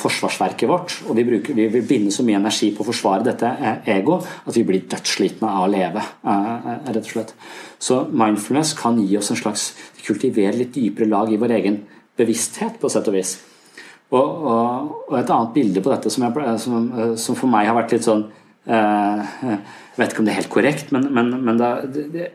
forsvarsverket 0.00 0.70
vårt. 0.70 0.96
Og 1.08 1.18
vi, 1.18 1.26
bruker, 1.28 1.56
vi 1.58 1.68
vil 1.74 1.84
binde 1.88 2.14
så 2.14 2.24
mye 2.24 2.40
energi 2.40 2.70
på 2.72 2.84
å 2.84 2.88
forsvare 2.88 3.26
dette 3.26 3.52
ego 3.92 4.16
at 4.22 4.56
vi 4.56 4.64
blir 4.68 4.88
dødsslitne 4.88 5.50
av 5.50 5.66
å 5.66 5.72
leve, 5.72 6.04
rett 6.24 7.04
og 7.04 7.12
slett. 7.12 7.34
Så 7.78 8.00
mindfulness 8.08 8.72
kan 8.78 8.98
gi 9.04 9.18
oss 9.20 9.30
en 9.34 9.38
slags 9.38 9.68
kultivere 10.06 10.56
litt 10.56 10.72
dypere 10.74 11.10
lag 11.10 11.30
i 11.32 11.38
vår 11.40 11.54
egen 11.60 11.82
bevissthet, 12.18 12.80
på 12.80 12.90
sett 12.90 13.08
og 13.10 13.16
vis. 13.18 13.36
Og, 14.08 14.24
og, 14.24 14.92
og 15.10 15.18
et 15.18 15.30
annet 15.34 15.52
bilde 15.54 15.82
på 15.84 15.92
dette 15.92 16.10
som, 16.12 16.24
jeg, 16.24 16.54
som, 16.62 16.86
som, 17.20 17.36
for 17.36 17.50
meg 17.52 17.68
har 17.68 17.76
vært 17.76 17.92
litt 17.92 18.06
sånn 18.06 18.22
eh, 18.64 19.34
Jeg 19.44 19.98
vet 19.98 20.14
ikke 20.14 20.22
om 20.22 20.28
det 20.28 20.32
er 20.32 20.38
helt 20.38 20.54
korrekt, 20.54 20.94
men, 20.96 21.10
men, 21.12 21.34
men 21.44 21.60
det, 21.60 22.06
det, 22.14 22.30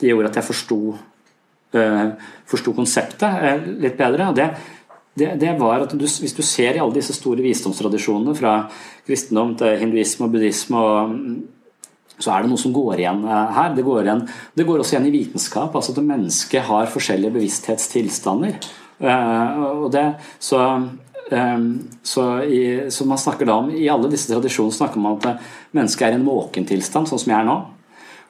det, 0.00 0.10
gjorde 0.10 0.30
at 0.30 0.38
jeg 0.40 0.48
forsto 0.48 0.78
uh, 0.94 2.08
forsto 2.50 2.74
konseptet 2.76 3.44
eh, 3.48 3.68
litt 3.84 3.98
bedre. 3.98 4.32
det 4.36 4.48
det, 5.14 5.28
det, 5.38 5.52
var 5.60 5.84
at 5.84 5.92
du, 5.94 6.02
Hvis 6.02 6.34
du 6.34 6.42
ser 6.42 6.74
i 6.74 6.80
alle 6.82 6.96
disse 6.96 7.14
store 7.14 7.42
visdomstradisjonene, 7.44 8.34
fra 8.34 8.64
kristendom 9.06 9.52
til 9.54 9.76
hinduisme 9.78 10.26
og 10.26 10.32
buddhisme 10.32 10.80
og 10.80 11.12
så 12.18 12.30
er 12.30 12.44
det 12.44 12.50
noe 12.50 12.60
som 12.60 12.74
går 12.74 13.00
igjen 13.02 13.24
eh, 13.26 13.54
her. 13.56 13.72
Det 13.74 13.84
går, 13.86 14.02
igjen, 14.04 14.24
det 14.54 14.66
går 14.66 14.82
også 14.82 14.96
igjen 14.96 15.08
i 15.08 15.14
vitenskap. 15.14 15.74
altså 15.74 15.94
At 15.94 16.04
mennesket 16.06 16.66
har 16.68 16.90
forskjellige 16.90 17.34
bevissthetstilstander. 17.34 18.58
Uh, 19.02 19.84
og 19.84 19.88
det, 19.94 20.06
så, 20.38 20.60
Um, 21.30 21.88
så, 22.02 22.42
i, 22.44 22.90
så, 22.92 23.06
man 23.08 23.16
snakker 23.18 23.48
da 23.48 23.54
om, 23.56 23.70
I 23.72 23.86
alle 23.88 24.10
disse 24.12 24.28
tradisjonene 24.28 24.76
snakker 24.76 25.00
man 25.00 25.14
om 25.14 25.22
at 25.24 25.40
mennesket 25.72 26.04
er 26.04 26.12
i 26.12 26.18
en 26.18 26.26
våkentilstand, 26.26 27.08
sånn 27.08 27.22
som 27.22 27.32
jeg 27.32 27.38
er 27.38 27.46
nå. 27.48 27.54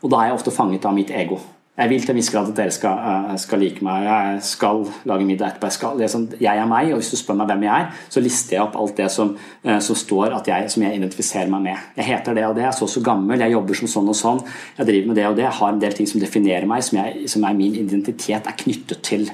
Og 0.07 0.12
da 0.12 0.21
er 0.21 0.31
jeg 0.31 0.37
ofte 0.37 0.55
fanget 0.55 0.87
av 0.87 0.95
mitt 0.95 1.11
ego. 1.11 1.41
Jeg 1.75 1.91
vil 1.91 2.05
til 2.05 2.12
en 2.12 2.18
viss 2.20 2.29
grad 2.31 2.47
at 2.53 2.55
dere 2.55 2.70
skal, 2.70 3.01
uh, 3.03 3.33
skal, 3.41 3.59
like 3.59 3.83
meg. 3.83 4.05
Jeg 4.07 4.43
skal 4.47 4.85
lage 5.11 5.25
middag 5.27 5.49
etterpå. 5.49 5.66
Jeg, 5.66 5.75
skal, 5.75 6.03
sånn, 6.12 6.27
jeg, 6.39 6.55
er 6.55 6.68
meg, 6.70 6.93
og 6.95 7.01
hvis 7.01 7.09
du 7.11 7.16
spør 7.18 7.41
meg 7.41 7.49
hvem 7.51 7.64
jeg 7.66 7.72
er, 7.75 8.05
så 8.14 8.20
lister 8.22 8.55
jeg 8.55 8.62
opp 8.62 8.77
alt 8.79 8.95
det 9.01 9.09
som, 9.11 9.33
uh, 9.35 9.81
som 9.83 9.99
står 9.99 10.37
jeg, 10.47 10.68
som 10.70 10.85
jeg 10.87 11.01
identifiserer 11.01 11.51
meg 11.51 11.64
med. 11.64 11.89
Jeg 11.99 12.07
heter 12.12 12.39
det 12.39 12.45
og 12.47 12.55
det, 12.55 12.62
jeg 12.62 12.70
er 12.70 12.77
så 12.79 12.87
og 12.87 12.93
så 12.93 13.03
gammel, 13.03 13.43
jeg 13.43 13.57
jobber 13.57 13.81
som 13.81 13.91
sånn 13.91 14.12
og 14.12 14.18
sånn, 14.20 14.39
jeg 14.77 14.89
driver 14.93 15.11
med 15.11 15.18
det 15.18 15.25
og 15.27 15.35
det. 15.41 15.47
Jeg 15.49 15.59
har 15.59 15.75
en 15.75 15.83
del 15.83 15.97
ting 15.99 16.11
som 16.12 16.22
definerer 16.22 16.68
meg, 16.70 16.85
som, 16.87 17.01
jeg, 17.01 17.33
som 17.35 17.49
er 17.49 17.59
min 17.59 17.75
identitet 17.81 18.47
er 18.53 18.59
knyttet 18.62 19.03
til. 19.11 19.27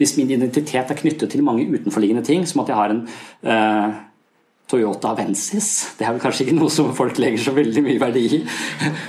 Hvis 0.00 0.16
min 0.18 0.34
identitet 0.34 0.90
er 0.90 0.98
knyttet 0.98 1.30
til 1.30 1.46
mange 1.46 1.68
utenforliggende 1.70 2.26
ting, 2.26 2.42
som 2.50 2.64
at 2.64 2.74
jeg 2.74 2.80
har 2.80 2.96
en 2.96 3.04
uh, 3.46 4.02
Toyota 4.64 5.10
Avensis. 5.12 5.66
Det 5.98 6.06
er 6.06 6.14
vel 6.14 6.22
kanskje 6.22 6.46
ikke 6.46 6.56
noe 6.56 6.72
som 6.72 6.88
folk 6.96 7.18
legger 7.20 7.42
så 7.44 7.52
veldig 7.52 7.82
mye 7.84 8.00
verdi 8.00 8.22
i. 8.24 8.38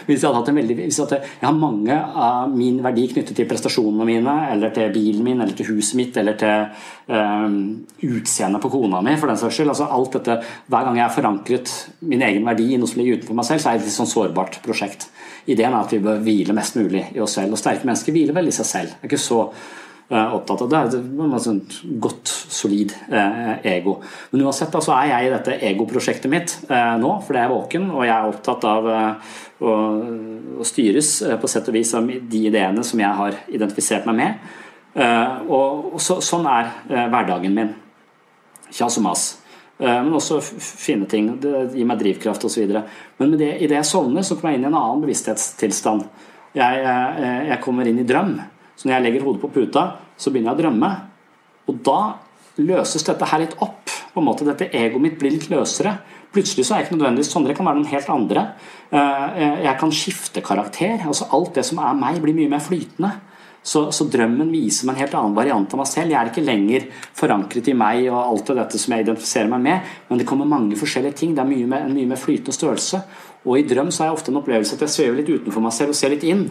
Hvis 0.07 0.19
jeg 0.19 0.27
hadde 0.27 0.39
hatt 0.41 0.49
en 0.51 0.59
veldig, 0.59 0.75
hvis 0.81 0.99
jeg, 0.99 1.05
hadde, 1.05 1.19
jeg 1.39 1.47
har 1.47 1.55
mange 1.55 1.99
av 2.25 2.51
min 2.51 2.81
verdi 2.83 3.05
knyttet 3.13 3.39
til 3.39 3.47
prestasjonene 3.47 4.07
mine, 4.09 4.33
eller 4.51 4.73
til 4.75 4.91
bilen 4.91 5.23
min, 5.23 5.39
eller 5.39 5.55
til 5.55 5.69
huset 5.71 5.95
mitt, 6.01 6.19
eller 6.19 6.35
til 6.41 6.67
um, 7.07 7.55
utseendet 8.03 8.65
på 8.65 8.73
kona 8.75 8.99
mi, 9.05 9.15
for 9.21 9.31
den 9.31 9.39
saks 9.39 9.61
skyld. 9.61 9.71
Altså 9.71 9.87
alt 9.95 10.19
dette, 10.19 10.37
Hver 10.67 10.89
gang 10.89 10.99
jeg 10.99 11.05
har 11.05 11.15
forankret 11.15 11.73
min 12.03 12.27
egen 12.27 12.51
verdi 12.51 12.73
i 12.73 12.81
noe 12.81 12.91
som 12.91 12.99
ligger 12.99 13.21
utenfor 13.21 13.39
meg 13.39 13.47
selv, 13.47 13.63
så 13.63 13.71
er 13.71 13.79
det 13.79 13.87
et 13.87 13.95
sånn 13.95 14.11
sårbart 14.11 14.59
prosjekt. 14.65 15.07
Ideen 15.47 15.71
er 15.71 15.85
at 15.85 15.95
vi 15.95 16.03
bør 16.03 16.19
hvile 16.25 16.57
mest 16.57 16.75
mulig 16.75 17.07
i 17.15 17.23
oss 17.23 17.39
selv. 17.39 17.55
Og 17.55 17.63
sterke 17.63 17.87
mennesker 17.87 18.11
hviler 18.11 18.35
vel 18.35 18.51
i 18.51 18.55
seg 18.59 18.67
selv. 18.67 18.99
Det 18.99 19.07
er 19.07 19.13
ikke 19.13 19.23
så 19.23 19.45
opptatt 20.09 20.61
av 20.61 20.69
det. 20.69 20.81
Det 20.93 20.99
er 21.01 21.31
et 21.33 21.43
sånt 21.43 21.77
godt, 22.01 22.29
solid 22.29 22.93
eh, 23.09 23.55
ego. 23.75 23.97
Men 24.31 24.45
uansett 24.45 24.75
så 24.77 24.93
er 24.93 25.09
jeg 25.09 25.27
i 25.27 25.31
dette 25.33 25.55
egoprosjektet 25.71 26.31
mitt 26.31 26.53
eh, 26.69 26.93
nå, 27.01 27.15
fordi 27.25 27.41
jeg 27.41 27.49
er 27.49 27.53
våken 27.53 27.87
og 27.89 28.03
jeg 28.05 28.13
er 28.13 28.29
opptatt 28.29 28.67
av 28.69 28.89
eh, 28.93 29.31
å, 29.65 30.67
styres 30.67 31.09
på 31.41 31.49
sett 31.49 31.71
og 31.71 31.77
vis 31.77 31.95
av 31.97 32.05
de 32.05 32.43
ideene 32.51 32.83
som 32.85 33.01
jeg 33.01 33.17
har 33.17 33.39
identifisert 33.49 34.05
meg 34.09 34.19
med. 34.19 34.53
Og, 34.95 35.89
og 35.95 35.99
så, 35.99 36.21
sånn 36.23 36.45
er 36.47 36.69
hverdagen 36.87 37.51
min. 37.51 37.73
Kjas 38.71 38.95
og 39.01 39.03
mas. 39.03 39.25
Men 39.81 40.13
også 40.15 40.37
fine 40.39 41.07
ting. 41.11 41.33
Det 41.43 41.73
gir 41.75 41.87
meg 41.87 41.99
drivkraft 41.99 42.47
osv. 42.47 42.71
Men 43.19 43.33
med 43.33 43.41
det, 43.43 43.51
idet 43.65 43.81
jeg 43.81 43.89
sovner, 43.89 44.23
så 44.23 44.37
kommer 44.39 44.53
jeg 44.53 44.61
inn 44.61 44.67
i 44.67 44.69
en 44.71 44.79
annen 44.79 45.03
bevissthetstilstand. 45.03 46.07
Jeg, 46.55 46.87
jeg 47.51 47.59
kommer 47.65 47.91
inn 47.91 47.99
i 47.99 48.07
drøm. 48.07 48.37
Så 48.75 48.87
når 48.87 48.97
jeg 48.97 49.05
legger 49.07 49.25
hodet 49.27 49.41
på 49.43 49.51
puta, 49.55 49.85
så 50.17 50.31
begynner 50.31 50.53
jeg 50.53 50.59
å 50.59 50.63
drømme. 50.63 50.91
Og 51.71 51.81
da 51.85 51.99
løses 52.61 53.03
dette 53.07 53.27
her 53.31 53.43
litt 53.43 53.57
opp. 53.59 53.81
på 54.15 54.21
en 54.21 54.27
måte 54.29 54.45
Dette 54.47 54.69
egoet 54.71 55.01
mitt 55.01 55.17
blir 55.19 55.33
litt 55.33 55.49
løsere. 55.51 55.97
Plutselig 56.31 56.65
så 56.65 56.75
er 56.75 56.79
jeg 56.79 56.87
ikke 56.87 56.97
nødvendigvis 56.97 57.31
sånn, 57.31 57.43
det 57.47 57.55
kan 57.57 57.67
være 57.67 57.79
noen 57.81 57.91
helt 57.91 58.09
andre. 58.11 58.43
Eh, 58.91 59.63
jeg 59.65 59.77
kan 59.79 59.91
skifte 59.91 60.43
karakter. 60.43 61.03
altså 61.03 61.27
Alt 61.35 61.55
det 61.55 61.65
som 61.67 61.79
er 61.83 61.97
meg, 61.99 62.21
blir 62.23 62.35
mye 62.35 62.51
mer 62.51 62.63
flytende. 62.63 63.11
Så, 63.65 63.87
så, 63.91 64.05
drømmen 64.05 64.51
viser 64.53 64.85
meg 64.85 64.93
en 64.93 65.01
helt 65.01 65.15
annen 65.17 65.35
variant 65.35 65.71
av 65.73 65.79
meg 65.81 65.87
selv. 65.89 66.11
Jeg 66.13 66.19
er 66.19 66.29
ikke 66.29 66.45
lenger 66.45 66.83
forankret 67.17 67.67
i 67.71 67.73
meg 67.73 68.03
og 68.11 68.19
alt 68.19 68.51
det 68.51 68.57
dette 68.59 68.81
som 68.81 68.93
jeg 68.93 69.05
identifiserer 69.07 69.49
meg 69.49 69.63
med, 69.63 69.95
men 70.09 70.21
det 70.21 70.27
kommer 70.29 70.45
mange 70.45 70.77
forskjellige 70.77 71.17
ting. 71.17 71.33
Det 71.33 71.41
er 71.41 71.49
mye 71.49 71.69
mer, 71.71 71.87
en 71.87 71.95
mye 71.97 72.11
mer 72.11 72.21
flytende 72.21 72.53
størrelse. 72.53 73.01
Og 73.45 73.57
i 73.57 73.65
drøm 73.65 73.89
så 73.89 74.03
har 74.03 74.11
jeg 74.11 74.19
ofte 74.19 74.31
en 74.31 74.37
opplevelse 74.43 74.77
at 74.77 74.85
jeg 74.85 74.93
svever 74.93 75.17
litt 75.17 75.33
utenfor 75.33 75.65
meg 75.65 75.73
selv 75.73 75.95
og 75.95 75.97
ser 75.97 76.13
litt 76.13 76.27
inn. 76.29 76.45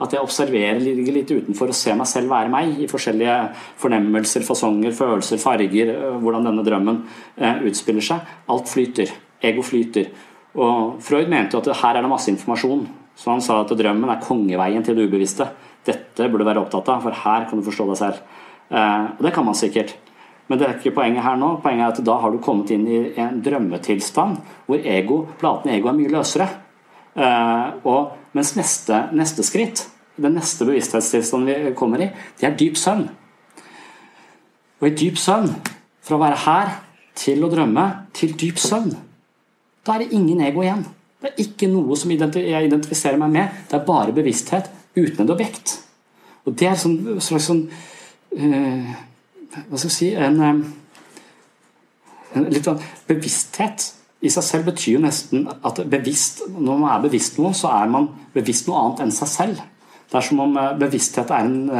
At 0.00 0.14
jeg 0.16 0.24
observerer 0.24 0.80
ligger 0.80 1.16
litt 1.18 1.30
utenfor 1.30 1.70
og 1.72 1.76
ser 1.76 1.98
meg 1.98 2.08
selv 2.08 2.32
være 2.32 2.48
meg 2.52 2.78
i 2.80 2.88
forskjellige 2.88 3.36
fornemmelser, 3.82 4.44
fasonger, 4.46 4.94
følelser, 4.96 5.40
farger, 5.42 5.92
hvordan 6.22 6.48
denne 6.48 6.64
drømmen 6.64 7.02
utspiller 7.68 8.04
seg. 8.04 8.32
Alt 8.48 8.72
flyter. 8.72 9.12
Ego 9.44 9.64
flyter. 9.64 10.08
Og 10.56 10.98
Freud 11.04 11.28
mente 11.30 11.56
jo 11.56 11.60
at 11.62 11.82
her 11.82 11.98
er 11.98 12.04
det 12.04 12.10
masse 12.10 12.32
informasjon. 12.32 12.86
Så 13.20 13.28
han 13.28 13.42
sa 13.44 13.60
at 13.60 13.72
drømmen 13.76 14.08
er 14.08 14.22
kongeveien 14.24 14.84
til 14.84 14.96
det 14.96 15.08
ubevisste. 15.10 15.50
Dette 15.84 16.28
burde 16.28 16.44
du 16.44 16.48
være 16.48 16.62
opptatt 16.64 16.88
av, 16.92 17.02
for 17.04 17.20
her 17.24 17.44
kan 17.48 17.60
du 17.60 17.66
forstå 17.66 17.86
deg 17.90 18.00
selv. 18.00 18.22
Og 18.70 19.20
det 19.26 19.32
kan 19.36 19.44
man 19.44 19.58
sikkert. 19.58 19.92
Men 20.50 20.58
det 20.58 20.66
er 20.66 20.78
ikke 20.78 20.96
poenget 20.96 21.22
her 21.22 21.36
nå. 21.38 21.52
Poenget 21.62 21.84
er 21.84 21.92
at 21.92 22.06
da 22.08 22.16
har 22.22 22.32
du 22.32 22.40
kommet 22.42 22.72
inn 22.74 22.88
i 22.90 23.00
en 23.22 23.38
drømmetilstand 23.44 24.40
hvor 24.66 24.88
ego, 24.96 25.20
platene 25.38 25.76
ego 25.76 25.92
er 25.92 25.98
mye 26.00 26.10
løsere. 26.10 26.48
Og, 27.84 28.16
mens 28.36 28.54
neste, 28.58 29.04
neste 29.16 29.44
skritt, 29.46 29.84
den 30.20 30.36
neste 30.36 30.66
bevissthetstilstanden 30.68 31.66
vi 31.70 31.74
kommer 31.78 32.02
i, 32.04 32.10
det 32.40 32.48
er 32.48 32.56
dyp 32.58 32.78
søvn. 32.78 33.06
Og 34.80 34.88
i 34.88 34.94
dyp 34.96 35.18
søvn, 35.20 35.52
fra 36.04 36.16
å 36.16 36.22
være 36.22 36.40
her 36.46 36.72
til 37.18 37.44
å 37.44 37.50
drømme, 37.52 37.86
til 38.16 38.34
dyp 38.38 38.60
søvn, 38.60 38.94
da 39.86 39.94
er 39.94 40.04
det 40.04 40.16
ingen 40.16 40.42
ego 40.44 40.64
igjen. 40.64 40.84
Det 41.20 41.30
er 41.30 41.42
ikke 41.44 41.68
noe 41.68 41.96
som 42.00 42.12
jeg 42.12 42.66
identifiserer 42.66 43.20
meg 43.20 43.32
med. 43.34 43.62
Det 43.68 43.76
er 43.76 43.86
bare 43.86 44.14
bevissthet 44.16 44.70
uten 44.96 45.24
et 45.24 45.32
objekt. 45.32 45.76
Og 46.48 46.56
det 46.56 46.70
er 46.70 46.78
sånn, 46.80 46.96
slags 47.20 47.48
sånn 47.50 47.66
uh, 47.68 48.92
Hva 49.68 49.76
skal 49.76 49.90
jeg 49.90 49.96
si 49.96 50.08
en, 50.16 50.38
uh, 50.40 51.98
en 52.38 52.46
litt 52.48 52.64
sånn 52.64 52.80
Bevissthet 53.10 53.90
i 54.20 54.30
seg 54.32 54.44
selv 54.44 54.66
betyr 54.68 54.98
jo 54.98 55.02
nesten 55.04 55.46
at 55.48 55.78
bevisst, 55.90 56.42
når 56.52 56.80
man 56.82 56.90
er 56.92 57.04
bevisst 57.06 57.38
noe, 57.40 57.54
så 57.56 57.70
er 57.72 57.88
man 57.92 58.10
bevisst 58.34 58.68
noe 58.68 58.82
annet 58.82 59.04
enn 59.06 59.14
seg 59.16 59.30
selv. 59.32 59.62
Det 60.10 60.18
er 60.18 60.26
som 60.26 60.42
om 60.42 60.58
uh, 60.58 60.74
bevissthet 60.76 61.30
er 61.30 61.46
en, 61.46 61.70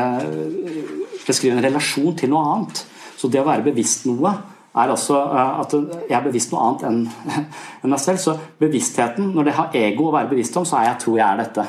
beskriver 1.27 1.59
en 1.59 1.67
relasjon 1.67 2.17
til 2.17 2.31
noe 2.33 2.55
annet. 2.55 2.85
Så 3.19 3.29
det 3.29 3.43
å 3.43 3.49
være 3.49 3.67
bevisst 3.67 4.07
noe 4.09 4.33
er 4.79 4.93
også 4.93 5.19
at 5.35 5.75
jeg 5.75 6.15
er 6.15 6.25
bevisst 6.25 6.53
noe 6.55 6.63
annet 6.63 6.87
enn, 6.89 7.01
enn 7.83 7.93
meg 7.93 8.03
selv. 8.03 8.23
Så 8.23 8.37
bevisstheten, 8.63 9.33
når 9.35 9.49
det 9.49 9.57
har 9.59 9.77
ego 9.83 10.09
å 10.09 10.15
være 10.15 10.31
bevisst 10.31 10.57
om, 10.61 10.67
så 10.69 10.79
er 10.79 10.91
jeg 10.93 11.03
tror 11.05 11.19
jeg 11.19 11.27
er 11.27 11.43
dette. 11.43 11.67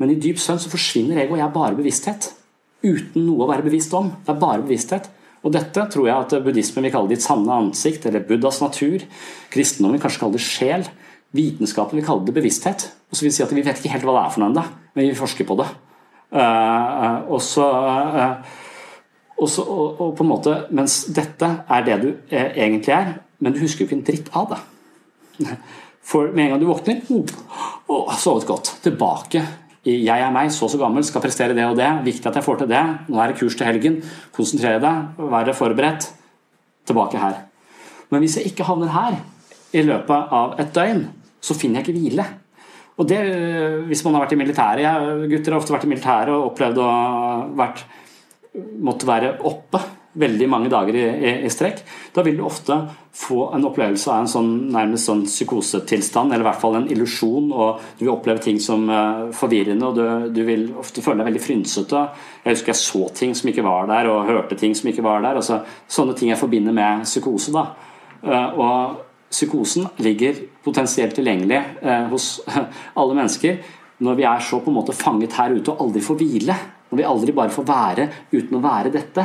Men 0.00 0.12
i 0.12 0.18
dyp 0.20 0.40
søvn 0.40 0.60
så 0.62 0.72
forsvinner 0.72 1.22
ego, 1.22 1.38
jeg 1.38 1.46
er 1.46 1.54
bare 1.54 1.76
bevissthet. 1.78 2.30
Uten 2.86 3.24
noe 3.26 3.44
å 3.44 3.50
være 3.50 3.66
bevisst 3.66 3.94
om. 3.96 4.12
Det 4.22 4.34
er 4.34 4.40
bare 4.40 4.64
bevissthet. 4.64 5.08
Og 5.46 5.54
dette 5.54 5.84
tror 5.92 6.08
jeg 6.08 6.26
at 6.26 6.36
buddhismen 6.42 6.88
vil 6.88 6.94
kalle 6.94 7.12
ditt 7.12 7.22
sanne 7.22 7.54
ansikt, 7.54 8.08
eller 8.08 8.24
Buddhas 8.26 8.58
natur. 8.64 9.04
Kristendommen 9.52 9.94
vil 9.94 10.02
kanskje 10.02 10.22
kalle 10.24 10.34
det 10.34 10.42
sjel. 10.42 10.86
Vitenskapen 11.36 12.00
vil 12.00 12.06
kalle 12.06 12.26
det 12.26 12.34
bevissthet. 12.34 12.88
Og 13.06 13.18
så 13.18 13.26
vil 13.26 13.34
si 13.34 13.44
at 13.44 13.54
Vi 13.54 13.62
vet 13.62 13.78
ikke 13.78 13.94
helt 13.94 14.06
hva 14.08 14.16
det 14.16 14.24
er 14.24 14.34
for 14.34 14.42
noe 14.42 14.50
ennå, 14.50 14.64
men 14.96 15.06
vi 15.06 15.18
forsker 15.18 15.46
på 15.46 15.58
det. 15.60 15.68
Uh, 16.34 17.22
og 17.30 17.38
så 17.44 17.62
uh, 17.62 18.56
og, 19.36 19.48
så, 19.52 19.62
og, 19.62 20.00
og, 20.00 20.14
på 20.16 20.24
en 20.24 20.30
måte, 20.30 20.54
Mens 20.74 21.04
dette 21.14 21.48
er 21.68 21.84
det 21.86 21.96
du 22.02 22.08
eh, 22.32 22.56
egentlig 22.56 22.94
er, 22.96 23.12
men 23.38 23.52
du 23.52 23.60
husker 23.60 23.84
jo 23.84 23.90
ikke 23.90 23.98
en 23.98 24.06
dritt 24.06 24.30
av 24.34 24.48
det. 24.54 24.60
For 26.10 26.32
med 26.32 26.46
en 26.46 26.54
gang 26.54 26.62
du 26.62 26.68
våkner 26.70 27.02
oh, 27.12 28.12
sovet 28.16 28.46
godt. 28.48 28.72
Tilbake 28.82 29.42
jeg 29.86 30.22
er 30.22 30.32
meg, 30.34 30.50
så 30.50 30.66
og 30.66 30.72
så 30.72 30.80
gammel, 30.80 31.04
skal 31.06 31.22
prestere 31.22 31.54
det 31.54 31.64
og 31.66 31.76
det. 31.78 31.88
Viktig 32.06 32.26
at 32.26 32.38
jeg 32.40 32.46
får 32.46 32.62
til 32.62 32.70
det. 32.72 32.84
Nå 33.08 33.20
er 33.22 33.30
det 33.30 33.38
kurs 33.38 33.54
til 33.58 33.68
helgen. 33.68 34.00
Konsentrere 34.34 34.80
deg, 34.82 35.20
være 35.32 35.54
forberedt. 35.54 36.08
Tilbake 36.86 37.20
her. 37.20 37.38
Men 38.10 38.22
hvis 38.22 38.36
jeg 38.38 38.50
ikke 38.52 38.66
havner 38.66 38.90
her 38.94 39.20
i 39.74 39.82
løpet 39.86 40.34
av 40.34 40.58
et 40.62 40.74
døgn, 40.74 41.06
så 41.42 41.54
finner 41.58 41.80
jeg 41.80 41.88
ikke 41.88 42.00
hvile. 42.00 42.26
Og 42.96 43.08
det, 43.08 43.18
Hvis 43.86 44.04
man 44.04 44.14
har 44.14 44.24
vært 44.24 44.32
i 44.32 44.40
militæret 44.40 45.28
Gutter 45.28 45.52
har 45.52 45.60
ofte 45.60 45.74
vært 45.74 45.84
i 45.84 45.90
militæret 45.90 46.32
og 46.32 46.52
opplevd 46.52 46.78
å 46.80 46.90
vært, 47.58 47.82
måtte 48.80 49.08
være 49.08 49.34
oppe 49.44 49.82
veldig 50.16 50.48
mange 50.48 50.70
dager 50.72 50.96
i, 50.96 51.04
i, 51.04 51.32
i, 51.46 51.50
strekk, 51.52 51.82
da 52.16 52.24
vil 52.26 52.38
du 52.38 52.44
ofte 52.46 52.78
få 53.16 53.50
en 53.56 53.64
opplevelse 53.68 54.10
av 54.12 54.24
en 54.24 54.30
sånn, 54.30 54.50
nærmest 54.74 55.08
sånn 55.08 55.24
psykosetilstand, 55.28 56.32
eller 56.32 56.44
i 56.44 56.48
hvert 56.48 56.60
fall 56.62 56.78
en 56.80 56.88
illusjon, 56.92 57.48
og 57.52 57.82
du 57.98 58.04
vil 58.04 58.12
oppleve 58.12 58.42
ting 58.44 58.60
som 58.62 58.84
uh, 58.90 59.28
forvirrende, 59.36 59.88
og 59.88 59.96
du, 59.96 60.28
du, 60.36 60.42
vil 60.48 60.68
ofte 60.80 61.04
føle 61.04 61.22
deg 61.22 61.30
veldig 61.30 61.44
frynsete. 61.44 62.04
Jeg 62.44 62.58
husker 62.58 62.74
jeg 62.74 62.82
så 62.82 63.06
ting 63.22 63.32
som 63.38 63.52
ikke 63.52 63.64
var 63.66 63.88
der, 63.92 64.10
og 64.12 64.28
hørte 64.28 64.58
ting 64.60 64.76
som 64.76 64.90
ikke 64.92 65.04
var 65.06 65.24
der. 65.24 65.40
Altså, 65.40 65.62
sånne 65.88 66.16
ting 66.18 66.32
jeg 66.32 66.40
forbinder 66.40 66.76
med 66.76 67.06
psykose. 67.08 67.54
da. 67.56 67.68
Uh, 68.26 68.60
og 68.60 69.02
psykosen 69.32 69.88
ligger 70.04 70.38
potensielt 70.64 71.16
tilgjengelig 71.16 71.58
uh, 71.82 72.06
hos 72.12 72.38
alle 73.00 73.16
mennesker 73.16 73.58
når 74.04 74.18
vi 74.18 74.26
er 74.28 74.42
så 74.44 74.60
på 74.60 74.70
en 74.70 74.76
måte 74.76 74.96
fanget 74.96 75.36
her 75.38 75.54
ute 75.56 75.72
og 75.72 75.86
aldri 75.86 76.02
får 76.04 76.18
hvile. 76.20 76.56
Når 76.90 77.00
vi 77.00 77.06
aldri 77.08 77.34
bare 77.36 77.52
får 77.52 77.66
være 77.66 78.08
uten 78.34 78.58
å 78.58 78.62
være 78.64 78.92
dette. 78.94 79.24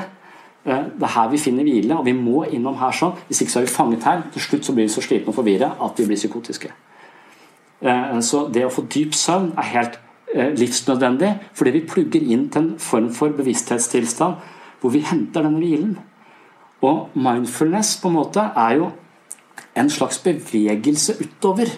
Eh, 0.66 0.86
det 0.94 1.04
er 1.04 1.14
her 1.16 1.30
vi 1.32 1.42
finner 1.42 1.66
hvile, 1.66 1.98
og 1.98 2.06
vi 2.06 2.14
må 2.14 2.44
innom 2.44 2.78
her 2.78 2.94
sånn. 2.94 3.16
Hvis 3.28 3.42
ikke 3.42 3.54
så 3.56 3.62
er 3.62 3.66
vi 3.66 3.74
fanget 3.74 4.06
her. 4.06 4.24
Til 4.34 4.46
slutt 4.46 4.68
så 4.68 4.76
blir 4.78 4.88
vi 4.88 4.94
så 4.94 5.04
slitne 5.06 5.34
og 5.34 5.38
forvirra 5.40 5.74
at 5.82 6.00
vi 6.00 6.06
blir 6.10 6.20
psykotiske. 6.20 6.72
Eh, 7.82 8.20
så 8.22 8.46
det 8.54 8.66
å 8.68 8.74
få 8.74 8.86
dyp 8.86 9.18
søvn 9.18 9.52
er 9.58 9.70
helt 9.74 10.00
eh, 10.36 10.54
livsnødvendig, 10.54 11.34
fordi 11.58 11.76
vi 11.78 11.86
plugger 11.90 12.32
inn 12.34 12.48
til 12.54 12.62
en 12.62 12.74
form 12.80 13.10
for 13.14 13.34
bevissthetstilstand 13.38 14.50
hvor 14.82 14.94
vi 14.94 15.04
henter 15.06 15.46
denne 15.46 15.62
hvilen. 15.62 15.98
Og 16.82 17.14
mindfulness 17.14 18.00
på 18.02 18.10
en 18.10 18.18
måte 18.18 18.46
er 18.58 18.78
jo 18.80 18.90
en 19.78 19.90
slags 19.90 20.18
bevegelse 20.22 21.18
utover. 21.22 21.70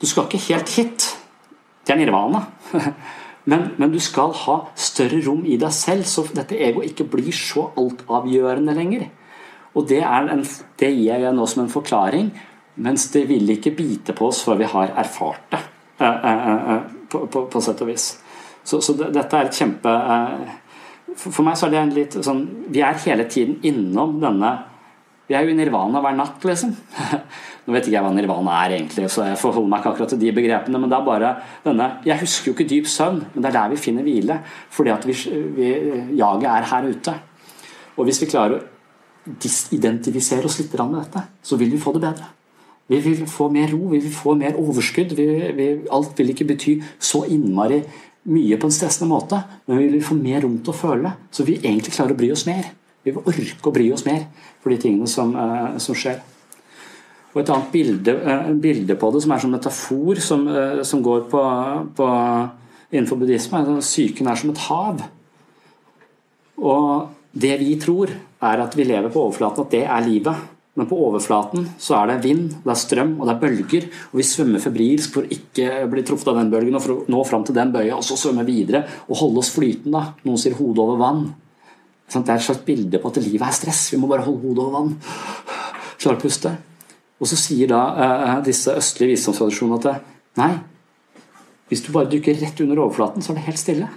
Du 0.00 0.06
skal 0.06 0.26
ikke 0.26 0.46
helt 0.48 0.70
hit. 0.76 1.08
Det 1.86 1.94
er 1.94 1.98
nirvana. 1.98 2.44
Men, 3.44 3.72
men, 3.76 3.90
du 3.90 3.98
skal 4.02 4.34
ha 4.44 4.56
større 4.78 5.18
rom 5.26 5.42
i 5.46 5.58
deg 5.58 5.74
selv, 5.74 6.06
så 6.06 6.22
dette 6.30 6.58
egoet 6.62 6.92
ikke 6.92 7.08
blir 7.16 7.34
så 7.34 7.68
altavgjørende 7.80 8.74
lenger. 8.76 9.08
Og 9.74 9.88
det, 9.88 10.02
en, 10.04 10.44
det, 10.78 10.90
gir 10.94 11.24
jeg 11.24 11.34
nå 11.34 11.46
som 11.50 11.64
en 11.64 11.72
forklaring, 11.72 12.30
mens 12.82 13.08
det 13.12 13.24
vil 13.28 13.50
ikke 13.56 13.74
bite 13.76 14.14
på 14.16 14.28
oss 14.30 14.44
før 14.46 14.60
vi 14.60 14.70
har 14.70 14.94
erfart 15.02 15.48
det. 15.50 15.62
Eh, 15.98 16.26
eh, 16.30 16.74
eh, 16.74 16.82
på, 17.10 17.26
på, 17.26 17.46
på 17.50 17.60
sett 17.62 17.82
og 17.82 17.90
vis. 17.90 18.06
Så, 18.64 18.80
så 18.80 18.94
det, 18.98 19.10
dette 19.16 19.38
er 19.38 19.48
et 19.48 19.58
kjempe 19.58 19.92
for, 21.16 21.32
for 21.32 21.44
meg 21.46 21.58
så 21.58 21.66
er 21.66 21.72
det 21.72 21.80
en 21.80 21.94
litt 21.96 22.14
sånn 22.24 22.42
Vi 22.72 22.82
er 22.84 23.00
hele 23.04 23.24
tiden 23.30 23.56
innom 23.66 24.20
denne 24.22 24.52
Vi 25.28 25.34
er 25.36 25.44
jo 25.44 25.52
i 25.52 25.56
nirvana 25.58 26.00
hver 26.04 26.14
natt, 26.16 26.44
liksom. 26.46 26.76
Nå 27.62 27.76
vet 27.76 27.86
ikke 27.86 27.94
jeg 27.94 28.02
hva 28.02 28.10
nirvana 28.10 28.58
er 28.64 28.76
egentlig, 28.76 29.06
så 29.12 29.22
jeg 29.28 29.38
forholder 29.38 29.70
meg 29.70 29.82
ikke 29.82 29.92
akkurat 29.92 30.10
til 30.10 30.18
de 30.18 30.34
begrepene. 30.34 30.80
Men 30.82 30.90
det 30.90 30.98
er 30.98 31.06
bare 31.06 31.32
denne 31.62 31.88
Jeg 32.08 32.18
husker 32.24 32.50
jo 32.50 32.56
ikke 32.56 32.68
dyp 32.72 32.90
søvn, 32.90 33.20
men 33.34 33.44
det 33.44 33.50
er 33.52 33.58
der 33.60 33.70
vi 33.70 33.80
finner 33.84 34.06
hvile. 34.06 34.38
Fordi 34.74 34.94
at 34.94 35.06
vi, 35.06 35.16
vi, 35.58 35.72
jaget 36.18 36.48
er 36.50 36.68
her 36.72 36.88
ute. 36.90 37.16
Og 37.96 38.08
hvis 38.08 38.22
vi 38.22 38.30
klarer 38.32 38.58
å 38.58 38.62
disidentifisere 39.42 40.48
oss 40.48 40.58
litt 40.58 40.74
med 40.80 40.98
dette, 40.98 41.22
så 41.42 41.58
vil 41.60 41.70
vi 41.70 41.78
få 41.82 41.94
det 41.94 42.02
bedre. 42.02 42.30
Vi 42.90 42.98
vil 42.98 43.26
få 43.30 43.46
mer 43.52 43.70
ro, 43.70 43.86
vi 43.92 44.00
vil 44.02 44.12
få 44.12 44.34
mer 44.34 44.58
overskudd. 44.58 45.14
Vi, 45.14 45.26
vi, 45.54 45.68
alt 45.94 46.18
vil 46.18 46.34
ikke 46.34 46.48
bety 46.50 46.80
så 46.98 47.22
innmari 47.30 47.84
mye 48.32 48.58
på 48.58 48.68
en 48.68 48.74
stressende 48.74 49.10
måte, 49.10 49.38
men 49.66 49.80
vi 49.80 49.88
vil 49.96 50.04
få 50.06 50.14
mer 50.18 50.42
rom 50.44 50.58
til 50.62 50.74
å 50.74 50.78
føle, 50.78 51.10
så 51.34 51.46
vi 51.46 51.58
egentlig 51.58 51.94
klarer 51.94 52.14
å 52.14 52.18
bry 52.18 52.28
oss 52.34 52.44
mer. 52.46 52.68
Vi 53.02 53.10
vil 53.10 53.24
orke 53.26 53.70
å 53.70 53.74
bry 53.74 53.88
oss 53.94 54.04
mer 54.06 54.28
for 54.62 54.70
de 54.70 54.78
tingene 54.82 55.10
som, 55.10 55.32
uh, 55.34 55.74
som 55.82 55.96
skjer. 55.98 56.20
Og 57.32 57.40
et 57.40 57.50
annet 57.52 57.72
bilde, 57.72 58.12
eh, 58.12 58.52
bilde, 58.60 58.96
på 58.96 59.10
det 59.12 59.22
som 59.24 59.32
er 59.32 59.38
som 59.40 59.52
metafor 59.54 60.20
som, 60.20 60.46
eh, 60.48 60.82
som 60.84 61.02
går 61.02 61.28
på, 61.32 61.42
på, 61.96 62.08
innenfor 62.92 63.18
buddhisme, 63.18 63.58
er 63.58 63.76
at 63.76 63.86
psyken 63.86 64.28
er 64.28 64.36
som 64.36 64.50
et 64.50 64.64
hav. 64.68 65.04
Og 66.60 67.08
det 67.32 67.58
vi 67.58 67.76
tror, 67.80 68.12
er 68.42 68.60
at 68.60 68.76
vi 68.76 68.84
lever 68.84 69.08
på 69.08 69.22
overflaten, 69.28 69.64
at 69.64 69.70
det 69.70 69.84
er 69.86 70.08
livet. 70.08 70.48
Men 70.74 70.88
på 70.88 70.96
overflaten 71.04 71.66
så 71.80 71.98
er 71.98 72.06
det 72.08 72.22
vind, 72.24 72.46
det 72.64 72.72
er 72.72 72.80
strøm 72.80 73.10
og 73.20 73.26
det 73.28 73.34
er 73.34 73.40
bølger. 73.42 73.86
Og 74.12 74.20
vi 74.20 74.24
svømmer 74.24 74.62
febrilsk 74.62 75.12
for 75.18 75.28
ikke 75.36 75.82
å 75.84 75.90
bli 75.92 76.04
truffet 76.08 76.32
av 76.32 76.40
den 76.40 76.52
bølgen 76.52 76.78
og 76.78 76.84
for 76.84 76.94
å 76.94 77.12
nå 77.12 77.20
fram 77.28 77.44
til 77.44 77.56
den 77.56 77.72
bøya, 77.74 77.98
og 77.98 78.06
så 78.06 78.16
svømme 78.16 78.44
videre 78.48 78.86
og 79.04 79.18
holde 79.20 79.42
oss 79.42 79.52
flytende. 79.52 80.00
Noen 80.24 80.40
sier 80.40 80.56
hodet 80.56 80.84
over 80.84 81.00
vann. 81.00 81.26
Det 82.12 82.24
er 82.24 82.36
et 82.36 82.44
slags 82.44 82.64
bilde 82.64 83.00
på 83.00 83.12
at 83.12 83.20
livet 83.24 83.44
er 83.46 83.56
stress. 83.56 83.86
Vi 83.92 84.00
må 84.00 84.08
bare 84.08 84.24
holde 84.24 84.44
hodet 84.48 84.64
over 84.64 84.78
vann. 84.78 84.96
Klare 86.00 86.16
å 86.16 86.24
puste. 86.24 86.56
Og 87.22 87.30
så 87.30 87.38
sier 87.38 87.70
da 87.70 87.80
eh, 87.94 88.36
disse 88.48 88.74
østlige 88.74 89.14
visdomstradisjonene 89.14 89.78
at 89.78 89.90
eh, 89.92 90.00
nei, 90.42 90.52
hvis 91.70 91.84
du 91.86 91.92
bare 91.94 92.10
dykker 92.10 92.40
rett 92.42 92.58
under 92.64 92.82
overflaten, 92.82 93.22
så 93.22 93.32
er 93.32 93.38
det 93.38 93.46
helt 93.46 93.60
stille. 93.62 93.90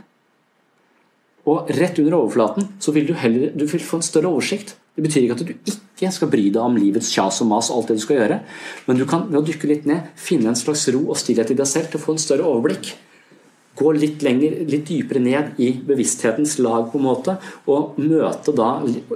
Og 1.49 1.69
rett 1.77 1.97
under 2.01 2.17
overflaten 2.19 2.69
så 2.81 2.93
vil 2.93 3.09
du 3.09 3.15
heller 3.17 3.51
du 3.57 3.65
vil 3.69 3.83
få 3.83 3.99
en 3.99 4.05
større 4.05 4.29
oversikt. 4.29 4.75
Det 4.95 5.03
betyr 5.03 5.25
ikke 5.25 5.35
at 5.35 5.43
du 5.43 5.71
ikke 5.71 6.11
skal 6.15 6.29
bry 6.31 6.45
deg 6.47 6.61
om 6.61 6.77
livets 6.79 7.09
kjas 7.11 7.41
og 7.43 7.49
mas 7.49 7.67
og 7.69 7.81
alt 7.81 7.91
det 7.91 7.97
du 7.99 8.05
skal 8.05 8.21
gjøre, 8.21 8.37
men 8.87 9.01
du 9.01 9.03
kan 9.09 9.25
ved 9.27 9.41
å 9.41 9.45
dykke 9.45 9.69
litt 9.69 9.89
ned 9.89 10.13
finne 10.19 10.53
en 10.53 10.57
slags 10.59 10.85
ro 10.95 11.01
og 11.09 11.19
stillhet 11.19 11.51
i 11.51 11.57
deg 11.59 11.67
selv 11.69 11.91
til 11.91 11.99
å 11.99 12.05
få 12.05 12.15
en 12.15 12.23
større 12.23 12.47
overblikk. 12.47 12.93
Gå 13.75 13.91
litt 13.95 14.23
lenger, 14.25 14.57
litt 14.71 14.87
dypere 14.87 15.21
ned 15.23 15.59
i 15.61 15.71
bevissthetens 15.85 16.57
lag 16.63 16.89
på 16.91 16.99
en 16.99 17.07
måte, 17.07 17.37
og 17.67 17.99
møte 17.99 18.55
da 18.55 18.69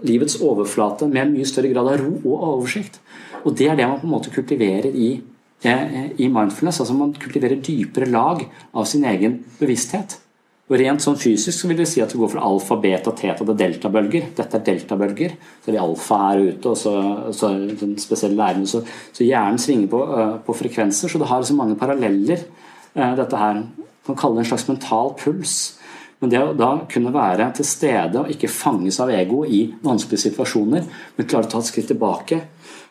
livets 0.04 0.40
overflate 0.44 1.08
med 1.08 1.24
en 1.24 1.36
mye 1.38 1.50
større 1.50 1.72
grad 1.74 1.92
av 1.94 2.00
ro 2.04 2.16
og 2.34 2.48
oversikt. 2.54 3.00
Og 3.46 3.56
det 3.56 3.70
er 3.72 3.80
det 3.80 3.88
man 3.88 4.02
på 4.02 4.08
en 4.08 4.16
måte 4.18 4.34
kultiverer 4.34 4.92
i, 4.92 5.12
eh, 5.64 6.12
i 6.18 6.28
mindfulness. 6.28 6.82
altså 6.82 6.94
Man 6.94 7.14
kultiverer 7.14 7.62
dypere 7.64 8.10
lag 8.12 8.44
av 8.74 8.86
sin 8.86 9.06
egen 9.06 9.44
bevissthet. 9.60 10.20
Og 10.70 10.78
Rent 10.78 11.02
sånn 11.02 11.18
fysisk 11.18 11.64
så 11.64 11.68
vil 11.68 11.80
det 11.82 11.88
si 11.90 12.02
at 12.04 12.12
du 12.14 12.20
går 12.20 12.30
fra 12.30 12.44
alfa, 12.46 12.76
beta, 12.78 13.12
teta 13.18 13.42
til 13.42 13.58
deltabølger. 13.58 14.28
Dette 14.38 14.60
er 14.60 14.66
deltabølger. 14.68 15.32
Så 15.64 15.72
er 15.72 15.76
det 15.76 15.82
alfa 15.82 16.20
her 16.28 16.44
ute, 16.46 16.70
og 16.70 16.78
så, 16.78 16.94
så 17.34 17.50
den 17.80 17.96
spesielle 17.98 18.38
læren. 18.38 18.68
Så, 18.70 18.84
så, 19.10 19.24
hjernen 19.26 19.58
svinger 19.58 19.90
på, 19.90 20.04
uh, 20.06 20.36
på, 20.46 20.54
frekvenser, 20.54 21.10
så 21.10 21.18
det 21.18 21.30
har 21.32 21.42
så 21.42 21.58
mange 21.58 21.78
paralleller. 21.80 22.46
Uh, 22.94 23.16
dette 23.18 23.42
her 23.42 23.64
kan 24.10 24.20
kalle 24.20 24.40
det 24.40 24.48
en 24.48 24.52
slags 24.52 24.68
mental 24.70 25.14
puls. 25.20 25.56
Men 26.20 26.34
det 26.34 26.42
å 26.44 26.52
da 26.58 26.74
kunne 26.92 27.14
være 27.16 27.48
til 27.56 27.68
stede 27.68 28.20
og 28.20 28.34
ikke 28.34 28.52
fanges 28.52 29.00
av 29.00 29.14
ego 29.16 29.46
i 29.48 29.64
vanskelige 29.86 30.26
situasjoner, 30.28 30.90
men 31.16 31.30
klare 31.30 31.48
å 31.48 31.52
ta 31.54 31.62
et 31.64 31.70
skritt 31.70 31.88
tilbake, 31.94 32.42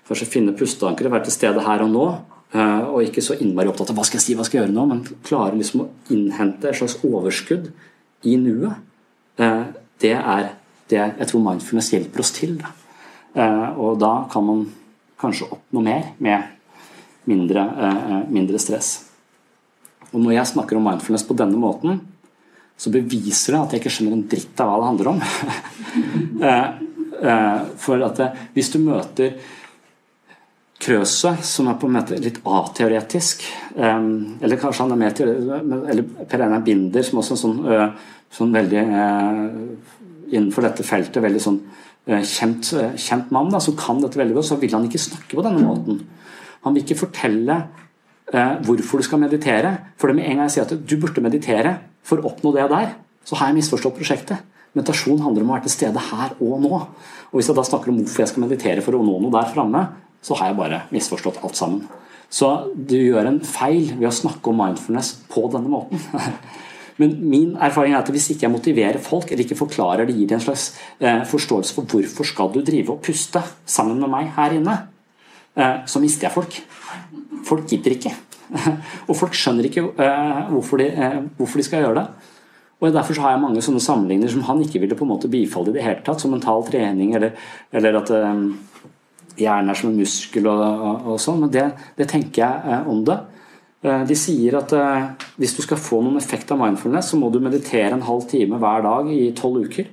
først 0.08 0.32
finne 0.32 0.56
pusteankeret, 0.56 1.12
være 1.12 1.28
til 1.28 1.36
stede 1.36 1.66
her 1.66 1.84
og 1.84 1.92
nå, 1.92 2.08
Eh, 2.48 2.84
og 2.88 3.04
ikke 3.04 3.20
så 3.24 3.36
innmari 3.42 3.68
opptatt 3.68 3.90
av 3.92 3.98
hva 3.98 4.06
skal 4.08 4.16
jeg 4.16 4.24
si, 4.24 4.36
hva 4.36 4.46
skal 4.46 4.58
jeg 4.58 4.66
gjøre 4.66 4.76
nå, 4.76 4.84
men 4.88 5.02
klare 5.26 5.56
liksom 5.58 5.82
å 5.84 5.88
innhente 6.14 6.70
et 6.70 6.78
slags 6.78 6.96
overskudd 7.04 7.68
i 8.28 8.36
nuet. 8.40 8.78
Eh, 9.36 9.64
det 10.00 10.14
er 10.16 10.52
det 10.88 11.02
jeg 11.02 11.28
tror 11.28 11.44
mindfulness 11.44 11.92
hjelper 11.92 12.24
oss 12.24 12.32
til. 12.38 12.56
Eh, 13.36 13.66
og 13.76 13.98
da 14.00 14.14
kan 14.32 14.46
man 14.48 14.64
kanskje 15.20 15.50
oppnå 15.52 15.82
mer 15.84 16.14
med 16.24 16.54
mindre, 17.28 17.66
mindre 18.32 18.56
stress. 18.62 19.07
Og 20.12 20.18
når 20.22 20.32
jeg 20.38 20.50
snakker 20.54 20.74
om 20.78 20.86
mindfulness 20.88 21.26
på 21.28 21.38
denne 21.38 21.58
måten, 21.60 21.90
så 22.78 22.86
beviser 22.94 23.54
det 23.54 23.60
at 23.60 23.72
jeg 23.74 23.80
ikke 23.82 23.92
skjønner 23.92 24.14
en 24.16 24.28
dritt 24.30 24.60
av 24.62 24.66
hva 24.70 24.76
det 24.78 24.90
handler 24.90 25.08
om. 25.12 25.18
For 27.82 27.96
at 28.06 28.16
hvis 28.54 28.72
du 28.74 28.78
møter 28.84 29.28
Krøse, 30.78 31.32
som 31.42 31.66
er 31.66 31.74
på 31.74 31.88
en 31.88 31.96
måte 31.96 32.22
litt 32.22 32.38
ateoretisk. 32.46 33.42
Eller 33.74 34.60
kanskje 34.62 34.82
han 34.84 34.94
er 34.94 35.00
mer 35.00 35.10
Eller 35.90 36.04
Per 36.30 36.44
Einar 36.44 36.62
Binder, 36.62 37.02
som 37.02 37.18
også 37.18 37.34
er 37.34 37.40
sånn, 37.40 37.58
sånn 38.38 38.54
veldig 38.54 38.82
Innenfor 40.28 40.60
dette 40.68 40.86
feltet 40.86 41.24
veldig 41.24 41.42
sånn 41.42 41.58
kjent, 42.08 42.70
kjent, 43.00 43.32
mann 43.34 43.50
da, 43.52 43.60
som 43.60 43.76
kan 43.76 44.00
dette 44.00 44.20
veldig 44.20 44.36
godt, 44.36 44.48
så 44.48 44.56
vil 44.60 44.72
han 44.76 44.86
ikke 44.86 45.00
snakke 45.00 45.36
på 45.36 45.44
denne 45.44 45.64
måten. 45.64 46.00
Han 46.64 46.76
vil 46.76 46.84
ikke 46.84 47.02
fortelle 47.02 47.58
hvorfor 48.30 49.00
du 49.00 49.06
skal 49.06 49.20
meditere. 49.22 49.70
For 49.96 50.12
med 50.12 50.26
en 50.28 50.40
gang 50.40 50.48
jeg 50.48 50.56
sier 50.58 50.66
at 50.66 50.74
du 50.76 50.96
burde 51.00 51.24
meditere 51.24 51.78
for 52.04 52.20
å 52.20 52.30
oppnå 52.32 52.52
det 52.56 52.66
der, 52.72 52.94
så 53.24 53.38
har 53.38 53.50
jeg 53.50 53.58
misforstått 53.60 53.96
prosjektet. 53.96 54.44
Meditasjon 54.76 55.22
handler 55.24 55.44
om 55.44 55.50
å 55.52 55.56
være 55.56 55.66
til 55.66 55.74
stede 55.74 56.02
her 56.10 56.34
og 56.36 56.60
nå. 56.62 56.74
Og 57.30 57.38
Hvis 57.38 57.48
jeg 57.50 57.56
da 57.58 57.64
snakker 57.66 57.92
om 57.92 58.02
hvorfor 58.02 58.24
jeg 58.24 58.32
skal 58.32 58.44
meditere 58.44 58.84
for 58.84 58.96
å 58.96 59.02
nå 59.04 59.16
noe 59.22 59.34
der 59.34 59.50
framme, 59.52 59.84
så 60.24 60.36
har 60.38 60.50
jeg 60.50 60.58
bare 60.58 60.82
misforstått 60.94 61.40
alt 61.44 61.58
sammen. 61.58 61.82
Så 62.28 62.48
du 62.74 62.96
gjør 62.98 63.30
en 63.30 63.40
feil 63.44 63.94
ved 63.96 64.08
å 64.10 64.14
snakke 64.14 64.50
om 64.50 64.58
mindfulness 64.60 65.14
på 65.32 65.46
denne 65.52 65.72
måten. 65.72 66.02
Men 67.00 67.14
min 67.30 67.52
erfaring 67.62 67.94
er 67.94 68.02
at 68.02 68.10
hvis 68.10 68.26
ikke 68.34 68.48
jeg 68.48 68.52
motiverer 68.52 68.98
folk, 69.02 69.30
eller 69.30 69.46
ikke 69.46 69.60
forklarer 69.60 70.08
det, 70.08 70.16
gir 70.18 70.34
en 70.34 70.42
slags 70.42 70.72
eh, 70.98 71.22
forståelse 71.30 71.76
for 71.76 71.86
hvorfor 71.88 72.26
skal 72.26 72.50
du 72.52 72.58
drive 72.66 72.96
og 72.96 73.04
puste 73.06 73.42
sammen 73.70 74.00
med 74.02 74.10
meg 74.12 74.32
her 74.34 74.56
inne, 74.56 74.74
eh, 75.54 75.84
så 75.86 76.02
mister 76.02 76.26
jeg 76.26 76.34
folk. 76.34 76.58
Folk 77.48 77.68
gidder 77.70 77.94
ikke. 77.94 78.14
og 79.08 79.14
folk 79.16 79.36
skjønner 79.36 79.68
ikke 79.68 79.84
eh, 80.00 80.42
hvorfor 80.52 80.80
de, 80.80 80.88
eh, 80.88 81.16
hvorfor, 81.38 81.60
de, 81.60 81.66
skal 81.66 81.84
gjøre 81.84 82.00
det. 82.00 82.34
Og 82.78 82.92
Derfor 82.94 83.20
har 83.22 83.34
jeg 83.34 83.42
mange 83.42 83.62
sånne 83.64 83.82
sammenligninger 83.82 84.32
som 84.32 84.44
han 84.46 84.62
ikke 84.62 84.82
ville 84.84 84.98
på 84.98 85.04
en 85.06 85.12
måte 85.12 85.30
bifalle 85.30 85.72
i 85.72 85.78
det 85.78 85.84
hele 85.84 86.04
tatt, 86.06 86.22
som 86.22 86.32
mental 86.32 86.62
trening, 86.68 87.16
eller, 87.18 87.34
eller 87.74 87.98
at 88.00 88.12
eh, 88.14 88.44
hjernen 89.38 89.72
er 89.72 89.80
som 89.80 89.90
en 89.90 89.98
muskel 89.98 90.46
og, 90.50 90.62
og, 90.62 91.10
og 91.12 91.20
sånn, 91.22 91.42
men 91.44 91.52
det, 91.54 91.66
det, 91.98 92.08
tenker 92.10 92.44
jeg 92.44 92.78
om 92.90 93.02
det. 93.06 93.18
De 93.78 94.14
sier 94.18 94.56
at 94.58 94.72
hvis 95.38 95.52
du 95.54 95.60
skal 95.62 95.78
få 95.78 96.00
noen 96.02 96.16
effekt 96.18 96.50
av 96.50 96.58
mindfulness, 96.58 97.12
så 97.12 97.18
må 97.20 97.28
du 97.30 97.38
meditere 97.38 97.92
en 97.94 98.02
halv 98.02 98.24
time 98.26 98.58
hver 98.58 98.82
dag 98.82 99.12
i 99.14 99.28
tolv 99.38 99.68
uker. 99.70 99.86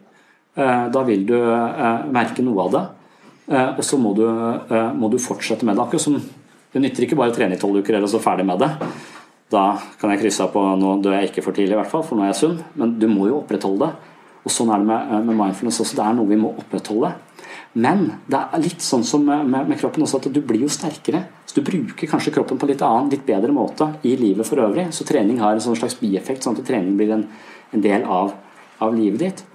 Da 0.57 1.03
vil 1.05 1.27
du 1.29 1.35
merke 2.09 2.41
noe 2.41 2.65
av 2.65 2.71
det. 2.73 2.81
Og 3.75 3.83
så 3.85 3.99
må 4.01 4.15
du, 4.17 4.25
må 4.97 5.11
du 5.13 5.19
fortsette 5.21 5.69
med 5.69 5.77
det. 5.77 5.85
Akkurat 5.85 6.01
som 6.01 6.17
Det 6.75 6.81
nytter 6.83 7.05
ikke 7.05 7.15
bare 7.15 7.31
å 7.31 7.35
trene 7.35 7.55
i 7.55 7.59
tolv 7.59 7.79
uker 7.79 7.95
eller 7.95 8.09
så 8.11 8.19
ferdig 8.19 8.43
med 8.43 8.59
det. 8.59 8.67
Da 9.53 9.77
kan 9.95 10.11
jeg 10.11 10.19
krysse 10.25 10.43
av 10.43 10.49
på 10.51 10.59
nå 10.75 10.97
dør 10.99 11.13
jeg 11.15 11.29
ikke 11.29 11.43
for 11.45 11.55
tidlig, 11.55 11.71
i 11.71 11.79
hvert 11.79 11.87
fall, 11.87 12.03
for 12.03 12.19
nå 12.19 12.25
er 12.25 12.33
jeg 12.33 12.41
sunn. 12.41 12.57
Men 12.75 12.97
du 12.99 13.05
må 13.07 13.29
jo 13.29 13.37
opprettholde 13.37 13.87
det. 13.87 14.15
Og 14.43 14.51
Sånn 14.51 14.73
er 14.75 14.81
det 14.81 14.89
med, 14.89 15.13
med 15.29 15.37
mindfulness 15.39 15.79
også. 15.85 15.95
Det 15.95 16.03
er 16.03 16.17
noe 16.17 16.27
vi 16.27 16.39
må 16.41 16.51
opprettholde. 16.51 17.13
Men 17.79 18.03
det 18.27 18.41
er 18.43 18.63
litt 18.65 18.83
sånn 18.83 19.05
som 19.07 19.23
med, 19.23 19.53
med, 19.53 19.77
kroppen 19.79 20.03
også, 20.03 20.19
at 20.19 20.35
du 20.35 20.41
blir 20.43 20.65
jo 20.65 20.71
sterkere. 20.71 21.21
Så 21.47 21.61
du 21.61 21.63
bruker 21.63 22.11
kanskje 22.11 22.33
kroppen 22.35 22.59
på 22.59 22.67
litt 22.67 22.83
annen, 22.83 23.07
litt 23.13 23.23
bedre 23.27 23.55
måte 23.55 23.87
i 24.03 24.17
livet 24.19 24.47
for 24.47 24.59
øvrig. 24.63 24.89
Så 24.95 25.07
trening 25.07 25.39
har 25.39 25.55
en 25.55 25.63
sånn 25.63 25.79
slags 25.79 25.95
bieffekt, 26.01 26.43
sånn 26.43 26.59
at 26.59 26.67
trening 26.67 26.99
blir 26.99 27.13
en, 27.15 27.23
en 27.71 27.85
del 27.87 28.03
av, 28.03 28.33
av, 28.83 28.91
livet 28.95 29.23
ditt. 29.23 29.45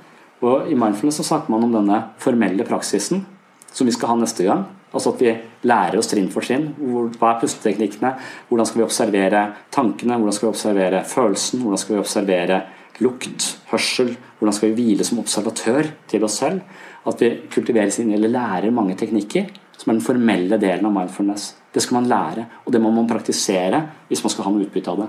Og 0.41 0.73
I 0.73 0.81
mindfulness 0.81 1.21
så 1.21 1.29
snakker 1.35 1.53
man 1.53 1.69
om 1.69 1.77
denne 1.77 2.01
formelle 2.21 2.65
praksisen 2.69 3.27
som 3.73 3.89
vi 3.89 3.95
skal 3.95 4.13
ha 4.13 4.19
neste 4.21 4.47
gang. 4.47 4.67
Altså 4.91 5.13
at 5.15 5.23
vi 5.23 5.33
lærer 5.71 6.01
oss 6.01 6.11
trinn 6.11 6.31
for 6.35 6.47
trinn. 6.47 6.73
Hva 7.21 7.35
er 7.35 7.41
pusteteknikkene? 7.43 8.13
Hvordan 8.49 8.67
skal 8.67 8.81
vi 8.81 8.87
observere 8.89 9.47
tankene? 9.71 10.19
Hvordan 10.19 10.37
skal 10.37 10.49
vi 10.49 10.55
observere 10.55 11.05
følelsen? 11.07 11.63
Hvordan 11.63 11.83
skal 11.83 11.95
vi 11.95 12.03
observere 12.03 12.61
lukt, 13.01 13.47
hørsel? 13.71 14.17
Hvordan 14.41 14.57
skal 14.57 14.73
vi 14.73 14.81
hvile 14.81 15.07
som 15.07 15.23
observatør 15.23 15.93
til 16.11 16.27
oss 16.27 16.41
selv? 16.43 16.65
at 17.09 17.23
vi 17.23 17.31
kultiveres 17.53 17.99
inn 18.03 18.13
eller 18.13 18.33
lærer 18.33 18.75
mange 18.75 18.97
teknikker 18.99 19.49
som 19.79 19.91
er 19.91 19.97
den 19.97 20.05
formelle 20.05 20.59
delen 20.61 20.87
av 20.89 20.93
mindfulness. 20.93 21.55
Det 21.73 21.83
skal 21.83 22.01
man 22.01 22.11
lære, 22.11 22.47
og 22.67 22.73
det 22.75 22.81
må 22.83 22.93
man 22.93 23.09
praktisere 23.09 23.81
hvis 24.11 24.23
man 24.25 24.33
skal 24.35 24.47
ha 24.47 24.53
noe 24.53 24.67
utbytte 24.67 24.93
av 24.93 25.05
det. 25.05 25.09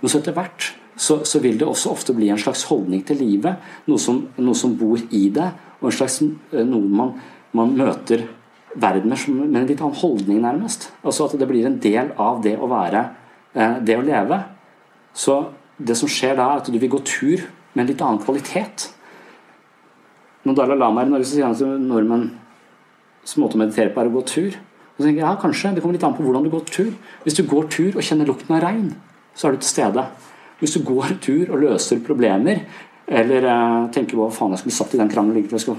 Men 0.00 0.12
så 0.12 0.20
etter 0.20 0.36
hvert 0.36 0.70
så, 0.96 1.18
så, 1.28 1.40
vil 1.44 1.58
det 1.60 1.68
også 1.68 1.92
ofte 1.92 2.14
bli 2.16 2.30
en 2.32 2.40
slags 2.40 2.64
holdning 2.70 3.02
til 3.04 3.20
livet, 3.20 3.60
noe 3.84 4.00
som, 4.00 4.22
noe 4.40 4.56
som 4.56 4.72
bor 4.80 5.00
i 5.12 5.26
det, 5.32 5.50
og 5.76 5.90
en 5.90 5.96
slags 5.98 6.22
eh, 6.24 6.64
noe 6.64 6.88
man, 6.88 7.12
man 7.56 7.74
møter 7.76 8.26
verden 8.76 9.12
med, 9.12 9.56
en 9.56 9.68
litt 9.68 9.80
annen 9.80 10.00
holdning, 10.00 10.40
nærmest. 10.44 10.90
Altså 11.02 11.26
at 11.26 11.38
det 11.40 11.48
blir 11.48 11.66
en 11.68 11.78
del 11.82 12.12
av 12.20 12.42
det 12.44 12.56
å 12.60 12.68
være, 12.70 13.04
eh, 13.54 13.78
det 13.80 13.96
å 13.96 14.04
leve. 14.04 14.42
Så 15.16 15.38
det 15.76 15.96
som 15.96 16.08
skjer 16.08 16.36
da, 16.36 16.50
er 16.50 16.62
at 16.62 16.70
du 16.72 16.78
vil 16.78 16.92
gå 16.92 17.00
tur 17.04 17.46
med 17.74 17.84
en 17.84 17.90
litt 17.90 18.02
annen 18.04 18.22
kvalitet. 18.22 18.90
Når 20.44 20.56
Dalai 20.56 20.78
Lama 20.78 21.02
er 21.02 21.08
i 21.08 21.10
Norge, 21.10 21.26
så 21.26 21.36
sier 21.36 21.48
han 21.48 21.56
at 21.56 21.82
nordmenns 21.82 23.36
måte 23.40 23.58
å 23.58 23.62
meditere 23.64 23.92
på 23.92 24.00
er 24.00 24.10
å 24.10 24.16
gå 24.16 24.24
tur. 24.28 24.56
Så 24.96 25.04
tenker 25.04 25.20
jeg, 25.20 25.26
ja, 25.26 25.36
kanskje, 25.40 25.74
Det 25.74 25.82
kommer 25.82 25.96
litt 25.96 26.04
an 26.04 26.14
på 26.16 26.24
hvordan 26.24 26.44
du 26.44 26.50
går 26.50 26.64
tur. 26.70 26.92
Hvis 27.24 27.36
du 27.36 27.42
går 27.44 27.68
tur 27.68 27.96
og 27.96 28.02
kjenner 28.02 28.28
lukten 28.28 28.54
av 28.56 28.62
regn, 28.62 28.94
så 29.34 29.48
er 29.48 29.56
du 29.56 29.58
til 29.60 29.68
stede. 29.68 30.06
Hvis 30.60 30.72
du 30.72 30.84
går 30.84 31.18
tur 31.20 31.50
og 31.52 31.60
løser 31.60 32.00
problemer, 32.00 32.64
eller 33.06 33.44
uh, 33.46 33.86
tenker 33.94 34.16
på 34.16 34.24
hva 34.24 34.34
faen 34.34 34.54
jeg 34.56 34.64
skulle 34.64 34.74
satt 34.74 34.94
i 34.96 34.98
den 34.98 35.10
krangelen, 35.10 35.46
så, 35.46 35.74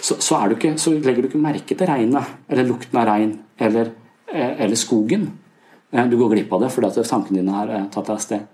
så, 0.00 0.16
så, 0.16 0.92
legger 0.94 1.22
du 1.22 1.28
ikke 1.28 1.40
merke 1.40 1.76
til 1.76 1.88
regnet, 1.88 2.36
eller 2.48 2.68
lukten 2.68 3.00
av 3.00 3.08
regn, 3.10 3.34
eller, 3.60 3.92
eh, 4.32 4.54
eller 4.64 4.80
skogen. 4.80 5.28
Eh, 5.92 6.08
du 6.08 6.16
går 6.16 6.32
glipp 6.32 6.54
av 6.56 6.64
det 6.64 6.72
fordi 6.72 6.88
at 6.88 7.10
tankene 7.10 7.42
dine 7.42 7.56
har 7.56 7.72
tatt 7.92 8.08
deg 8.08 8.16
av 8.16 8.24
sted. 8.24 8.46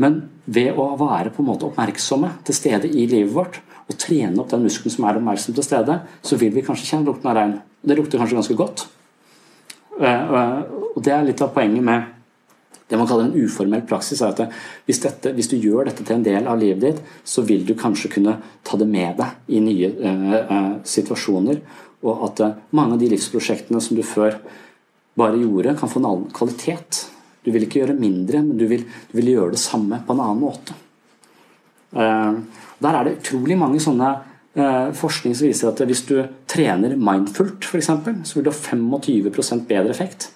Men 0.00 0.20
ved 0.46 0.78
å 0.78 0.90
være 0.96 1.34
på 1.34 1.42
en 1.42 1.50
måte 1.50 1.68
oppmerksomme 1.68 2.30
til 2.48 2.56
stede 2.56 2.88
i 2.88 3.04
livet 3.10 3.34
vårt, 3.36 3.60
og 3.88 3.96
trene 4.00 4.40
opp 4.40 4.52
den 4.52 4.64
muskelen 4.64 4.92
som 4.92 5.08
er 5.08 5.18
oppmerksom 5.20 5.56
til 5.56 5.66
stede, 5.66 6.00
så 6.24 6.38
vil 6.40 6.52
vi 6.54 6.64
kanskje 6.64 6.88
kjenne 6.88 7.08
lukten 7.08 7.28
av 7.28 7.36
regn. 7.36 7.56
Det 7.84 7.96
lukter 7.98 8.20
kanskje 8.20 8.36
ganske 8.38 8.56
godt. 8.56 8.84
Og 9.98 11.00
Det 11.02 11.12
er 11.12 11.24
litt 11.26 11.42
av 11.42 11.50
poenget 11.56 11.82
med 11.84 12.17
det 12.88 12.96
man 12.96 13.08
kaller 13.08 13.28
en 13.28 13.36
uformell 13.36 13.82
praksis. 13.88 14.22
er 14.22 14.32
at 14.32 14.54
hvis, 14.88 15.00
dette, 15.02 15.32
hvis, 15.36 15.50
du 15.50 15.58
gjør 15.60 15.90
dette 15.90 16.04
til 16.04 16.16
en 16.16 16.24
del 16.24 16.46
av 16.48 16.60
livet 16.60 16.80
ditt, 16.80 17.02
så 17.24 17.44
vil 17.44 17.66
du 17.68 17.74
kanskje 17.76 18.10
kunne 18.14 18.38
ta 18.64 18.78
det 18.80 18.88
med 18.88 19.18
deg 19.18 19.52
i 19.52 19.60
nye 19.60 19.90
uh, 19.92 20.38
uh, 20.48 20.70
situasjoner. 20.88 21.60
Og 22.08 22.24
at 22.30 22.40
uh, 22.44 22.54
mange 22.78 22.96
av 22.96 23.02
de 23.02 23.10
livsprosjektene 23.12 23.82
som 23.84 23.98
du 23.98 24.04
før 24.06 24.38
bare 25.18 25.36
gjorde, 25.36 25.76
kan 25.76 25.92
få 25.92 26.00
en 26.00 26.08
annen 26.08 26.32
kvalitet. 26.32 27.02
Du 27.44 27.52
vil 27.52 27.66
ikke 27.66 27.82
gjøre 27.82 27.98
mindre, 27.98 28.40
men 28.46 28.56
du 28.56 28.64
vil, 28.70 28.86
du 29.10 29.18
vil 29.20 29.34
gjøre 29.34 29.56
det 29.56 29.60
samme 29.60 30.00
på 30.06 30.16
en 30.16 30.24
annen 30.24 30.42
måte. 30.42 30.76
Der 31.88 32.94
er 32.94 33.06
det 33.06 33.14
utrolig 33.16 33.56
mange 33.58 33.80
sånne 33.80 34.10
forskning 34.94 35.32
som 35.34 35.48
viser 35.48 35.70
at 35.70 35.80
hvis 35.88 36.04
du 36.06 36.18
trener 36.50 36.94
mindfullt, 37.00 37.64
f.eks., 37.64 37.88
så 38.28 38.36
vil 38.36 38.46
du 38.46 38.50
ha 38.52 38.58
25% 38.58 39.64
bedre 39.70 39.94
effekt. 39.94 40.28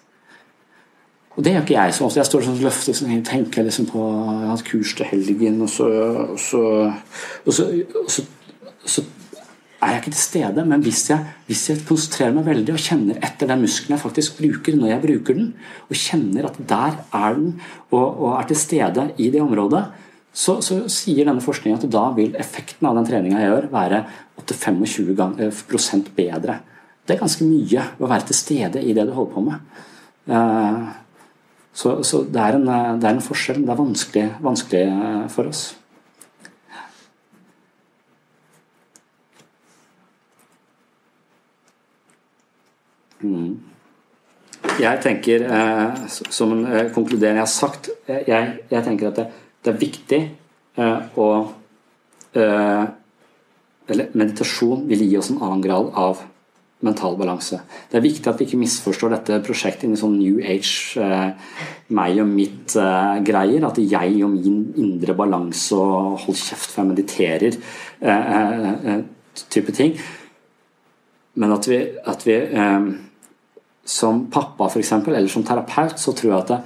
Og 1.36 1.44
Det 1.44 1.54
gjør 1.54 1.64
ikke 1.64 1.78
jeg. 1.78 1.94
så 1.94 2.04
ofte. 2.04 2.20
Jeg 2.20 2.28
står 2.28 2.44
sånn 2.44 2.60
løfter 2.60 2.96
så 2.96 3.08
tenker 3.24 3.64
liksom 3.64 3.88
på 3.88 4.04
Jeg 4.04 4.44
har 4.44 4.52
hatt 4.52 4.68
kurs 4.68 4.94
til 4.98 5.08
helgen, 5.08 5.62
og 5.64 5.70
så, 5.72 5.88
og 6.34 6.38
så, 6.40 6.62
og 7.46 7.52
så, 7.56 7.68
og 8.02 8.10
så, 8.12 8.24
så 8.84 9.04
er 9.82 9.94
jeg 9.94 10.02
ikke 10.02 10.12
til 10.12 10.22
stede. 10.22 10.64
Men 10.68 10.84
hvis 10.84 11.02
jeg, 11.10 11.24
hvis 11.48 11.64
jeg, 11.70 11.82
konsentrerer 11.88 12.36
meg 12.36 12.46
veldig 12.50 12.76
og 12.76 12.84
kjenner 12.84 13.18
etter 13.24 13.50
den 13.50 13.64
muskelen 13.64 13.96
jeg 13.96 14.04
faktisk 14.04 14.38
bruker 14.38 14.76
når 14.76 14.92
jeg 14.92 15.04
bruker 15.06 15.38
den, 15.40 15.50
og 15.88 15.98
kjenner 15.98 16.48
at 16.50 16.60
der 16.68 17.00
er 17.00 17.38
den, 17.38 17.54
og, 17.90 18.06
og 18.06 18.36
er 18.36 18.50
til 18.50 18.60
stede 18.60 19.08
i 19.16 19.30
det 19.32 19.42
området, 19.42 19.86
så, 20.32 20.58
så 20.64 20.78
sier 20.88 21.26
denne 21.28 21.44
forskningen 21.44 21.80
at 21.80 21.90
da 21.92 22.06
vil 22.16 22.36
effekten 22.40 22.88
av 22.88 22.96
den 22.96 23.08
treninga 23.08 23.40
jeg 23.40 23.50
gjør, 23.52 23.66
være 23.72 24.04
8-25 24.40 25.10
eh, 25.44 26.06
bedre. 26.16 26.60
Det 27.04 27.16
er 27.16 27.20
ganske 27.20 27.44
mye 27.44 27.84
å 28.00 28.08
være 28.08 28.30
til 28.30 28.38
stede 28.38 28.80
i 28.80 28.94
det 28.96 29.04
du 29.08 29.12
holder 29.16 29.34
på 29.34 29.44
med. 29.48 29.80
Så, 31.72 32.02
så 32.04 32.22
det, 32.28 32.40
er 32.40 32.58
en, 32.58 32.66
det, 33.00 33.08
er 33.08 33.14
en, 33.16 33.24
forskjell. 33.24 33.62
Det 33.64 33.72
er 33.72 33.80
vanskelig, 33.80 34.26
vanskelig 34.44 34.84
for 35.32 35.48
oss. 35.48 35.62
Mm. 43.22 43.60
Jeg 44.80 45.00
tenker, 45.02 45.44
eh, 45.46 46.06
som 46.08 46.52
en 46.52 46.66
eh, 46.66 46.90
konkludering 46.94 47.38
jeg 47.38 47.44
har 47.44 47.50
sagt, 47.50 47.90
eh, 48.06 48.22
jeg, 48.26 48.58
jeg 48.70 48.84
tenker 48.84 49.10
at 49.10 49.18
det, 49.20 49.26
det 49.62 49.72
er 49.72 49.78
viktig 49.78 50.20
eh, 50.78 51.18
å 51.18 51.28
eh, 52.34 52.84
Eller 53.92 54.12
meditasjon 54.14 54.84
vil 54.88 55.02
gi 55.04 55.16
oss 55.18 55.32
en 55.32 55.40
annen 55.42 55.62
grad 55.64 55.88
av 55.98 56.20
mental 56.82 57.16
balanse. 57.18 57.60
Det 57.90 57.98
er 57.98 58.04
viktig 58.04 58.28
at 58.30 58.40
vi 58.40 58.46
ikke 58.48 58.60
misforstår 58.60 59.14
dette 59.14 59.40
prosjektet 59.46 59.86
inni 59.86 60.00
sånn 60.00 60.18
New 60.18 60.40
Age, 60.42 60.98
eh, 61.02 61.30
meg 61.94 62.18
og 62.22 62.28
mitt-greier. 62.32 63.64
at 63.66 63.78
jeg 63.78 64.24
og 64.24 64.30
min 64.30 64.74
indre 64.76 65.14
balanse 65.14 65.72
og 65.76 66.18
hold 66.24 66.36
kjeft 66.36 66.70
for 66.70 66.82
jeg 66.82 66.90
mediterer, 66.92 67.52
type 69.48 69.72
ting. 69.72 69.96
Men 71.34 71.52
at 71.52 71.68
vi, 71.68 71.78
at 72.04 72.26
vi 72.26 72.36
som 73.84 74.26
pappa 74.30 74.68
for 74.68 74.78
eksempel, 74.78 75.14
eller 75.14 75.28
som 75.28 75.44
terapeut, 75.44 75.98
så 75.98 76.14
tror 76.14 76.30
jeg 76.30 76.40
at 76.40 76.52
det, 76.52 76.60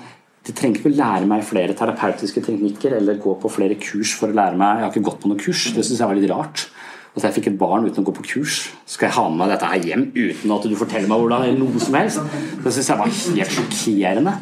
de 0.46 0.54
trenger 0.54 0.78
ikke 0.78 0.92
å 0.92 0.94
lære 0.94 1.26
meg 1.26 1.46
flere 1.46 1.74
terapeutiske 1.74 2.42
teknikker 2.44 2.94
eller 3.00 3.18
gå 3.18 3.32
på 3.42 3.50
flere 3.50 3.78
kurs 3.82 4.12
for 4.14 4.30
å 4.30 4.36
lære 4.36 4.58
meg 4.60 4.78
Jeg 4.78 4.84
har 4.84 4.92
ikke 4.92 5.08
gått 5.08 5.22
på 5.24 5.30
noe 5.32 5.40
kurs. 5.42 5.64
Det 5.74 5.82
syns 5.82 5.98
jeg 5.98 6.06
var 6.06 6.18
litt 6.18 6.30
rart. 6.30 6.68
At 7.16 7.24
jeg 7.24 7.38
fikk 7.38 7.48
et 7.52 7.58
barn 7.58 7.86
uten 7.86 8.02
å 8.02 8.06
gå 8.06 8.12
på 8.18 8.26
kurs. 8.34 8.58
Skal 8.84 9.08
jeg 9.08 9.16
ha 9.16 9.24
med 9.30 9.40
meg 9.40 9.54
dette 9.54 9.70
her 9.70 9.88
hjem 9.88 10.06
uten 10.12 10.52
at 10.52 10.68
du 10.68 10.76
forteller 10.76 11.08
meg 11.08 11.22
hvordan 11.22 11.46
eller 11.46 11.58
noe 11.62 11.80
som 11.82 11.96
helst? 11.96 12.36
Det 12.60 12.74
syns 12.76 12.92
jeg 12.92 13.00
var 13.00 13.16
helt 13.40 13.56
sjokkerende. 13.56 14.36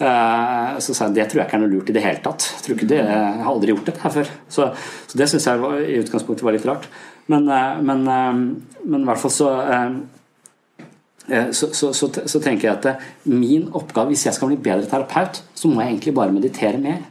Uh, 0.00 0.78
så 0.80 0.94
sa 0.96 1.08
jeg 1.08 1.18
det 1.18 1.26
tror 1.28 1.42
jeg 1.42 1.48
ikke 1.48 1.58
er 1.58 1.62
noe 1.64 1.72
lurt 1.72 1.90
i 1.92 1.96
det 1.96 2.04
hele 2.04 2.22
tatt. 2.24 2.46
Jeg, 2.64 2.78
det, 2.88 3.00
jeg 3.00 3.40
har 3.40 3.50
aldri 3.50 3.74
gjort 3.74 3.90
dette 3.90 4.04
her 4.04 4.14
før. 4.14 4.30
Så, 4.52 4.70
så 5.08 5.20
det 5.20 5.28
syns 5.32 5.48
jeg 5.48 5.60
var, 5.60 5.80
i 5.80 5.98
utgangspunktet 6.00 6.46
var 6.46 6.56
litt 6.56 6.68
rart. 6.68 6.88
Men, 7.32 7.48
uh, 7.48 7.80
men, 7.84 8.06
uh, 8.08 8.80
men 8.84 9.04
i 9.04 9.10
hvert 9.10 9.20
fall 9.20 9.34
så 9.34 9.50
Eh, 11.30 11.50
så, 11.50 11.68
så, 11.74 11.92
så, 12.26 12.40
tenker 12.42 12.66
jeg 12.66 12.76
at 12.76 12.86
eh, 12.90 13.08
min 13.30 13.68
oppgave, 13.76 14.10
hvis 14.10 14.26
jeg 14.26 14.34
skal 14.34 14.50
bli 14.50 14.58
bedre 14.58 14.88
terapeut, 14.90 15.42
så 15.54 15.70
må 15.70 15.82
jeg 15.82 15.94
egentlig 15.94 16.14
bare 16.16 16.34
meditere 16.34 16.80
mer. 16.82 17.04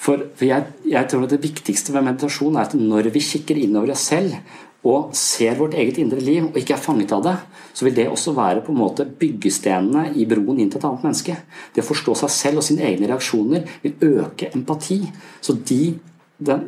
For, 0.00 0.22
for 0.32 0.48
jeg, 0.48 0.72
jeg, 0.88 1.08
tror 1.10 1.26
at 1.26 1.34
det 1.34 1.42
viktigste 1.44 1.92
ved 1.92 2.06
meditasjon 2.06 2.56
er 2.56 2.68
at 2.68 2.76
når 2.78 3.10
vi 3.12 3.22
kikker 3.24 3.58
innover 3.60 3.92
oss 3.92 4.06
selv 4.08 4.36
og 4.88 5.10
ser 5.16 5.58
vårt 5.58 5.74
eget 5.76 5.98
indre 6.00 6.22
liv 6.24 6.46
og 6.46 6.56
ikke 6.56 6.72
er 6.72 6.80
fanget 6.80 7.12
av 7.12 7.24
det, 7.26 7.34
så 7.76 7.84
vil 7.84 7.96
det 7.98 8.06
også 8.08 8.32
være 8.32 8.62
på 8.64 8.72
en 8.72 8.80
måte 8.80 9.04
byggestenene 9.04 10.06
i 10.16 10.24
broen 10.28 10.62
inn 10.62 10.70
til 10.72 10.80
et 10.80 10.86
annet 10.88 11.04
menneske. 11.04 11.36
Det 11.76 11.84
å 11.84 11.90
forstå 11.90 12.14
seg 12.22 12.32
selv 12.32 12.62
og 12.62 12.64
sine 12.64 12.86
egne 12.88 13.10
reaksjoner 13.10 13.66
vil 13.82 14.22
øke 14.22 14.48
empati. 14.56 15.02
Så 15.44 15.58
de, 15.68 15.82
den 16.40 16.64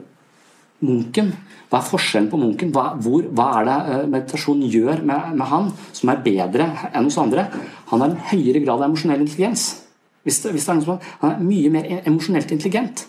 munken 0.84 1.32
hva 1.72 1.80
er 1.80 1.88
forskjellen 1.88 2.28
på 2.28 2.36
munken? 2.36 2.68
Hva, 2.68 2.90
hvor, 3.00 3.24
hva 3.32 3.46
er 3.62 3.64
det 3.64 3.76
eh, 3.94 4.08
meditasjonen 4.12 4.68
gjør 4.68 4.98
med, 5.08 5.30
med, 5.38 5.46
han 5.48 5.70
som 5.96 6.10
er 6.12 6.20
bedre 6.20 6.66
enn 6.90 7.06
hos 7.08 7.16
andre? 7.22 7.46
Han 7.88 8.04
har 8.04 8.12
en 8.12 8.26
høyere 8.28 8.60
grad 8.60 8.82
av 8.82 8.90
emosjonell 8.90 9.24
intelligens. 9.24 9.70
Hvis 10.22 10.42
det, 10.42 10.52
hvis 10.54 10.66
det 10.66 10.72
er 10.72 10.78
noe 10.78 10.86
som, 10.86 11.00
han 11.22 11.32
er 11.34 11.46
mye 11.46 11.70
mer 11.74 11.88
emosjonelt 12.02 12.52
intelligent. 12.54 13.06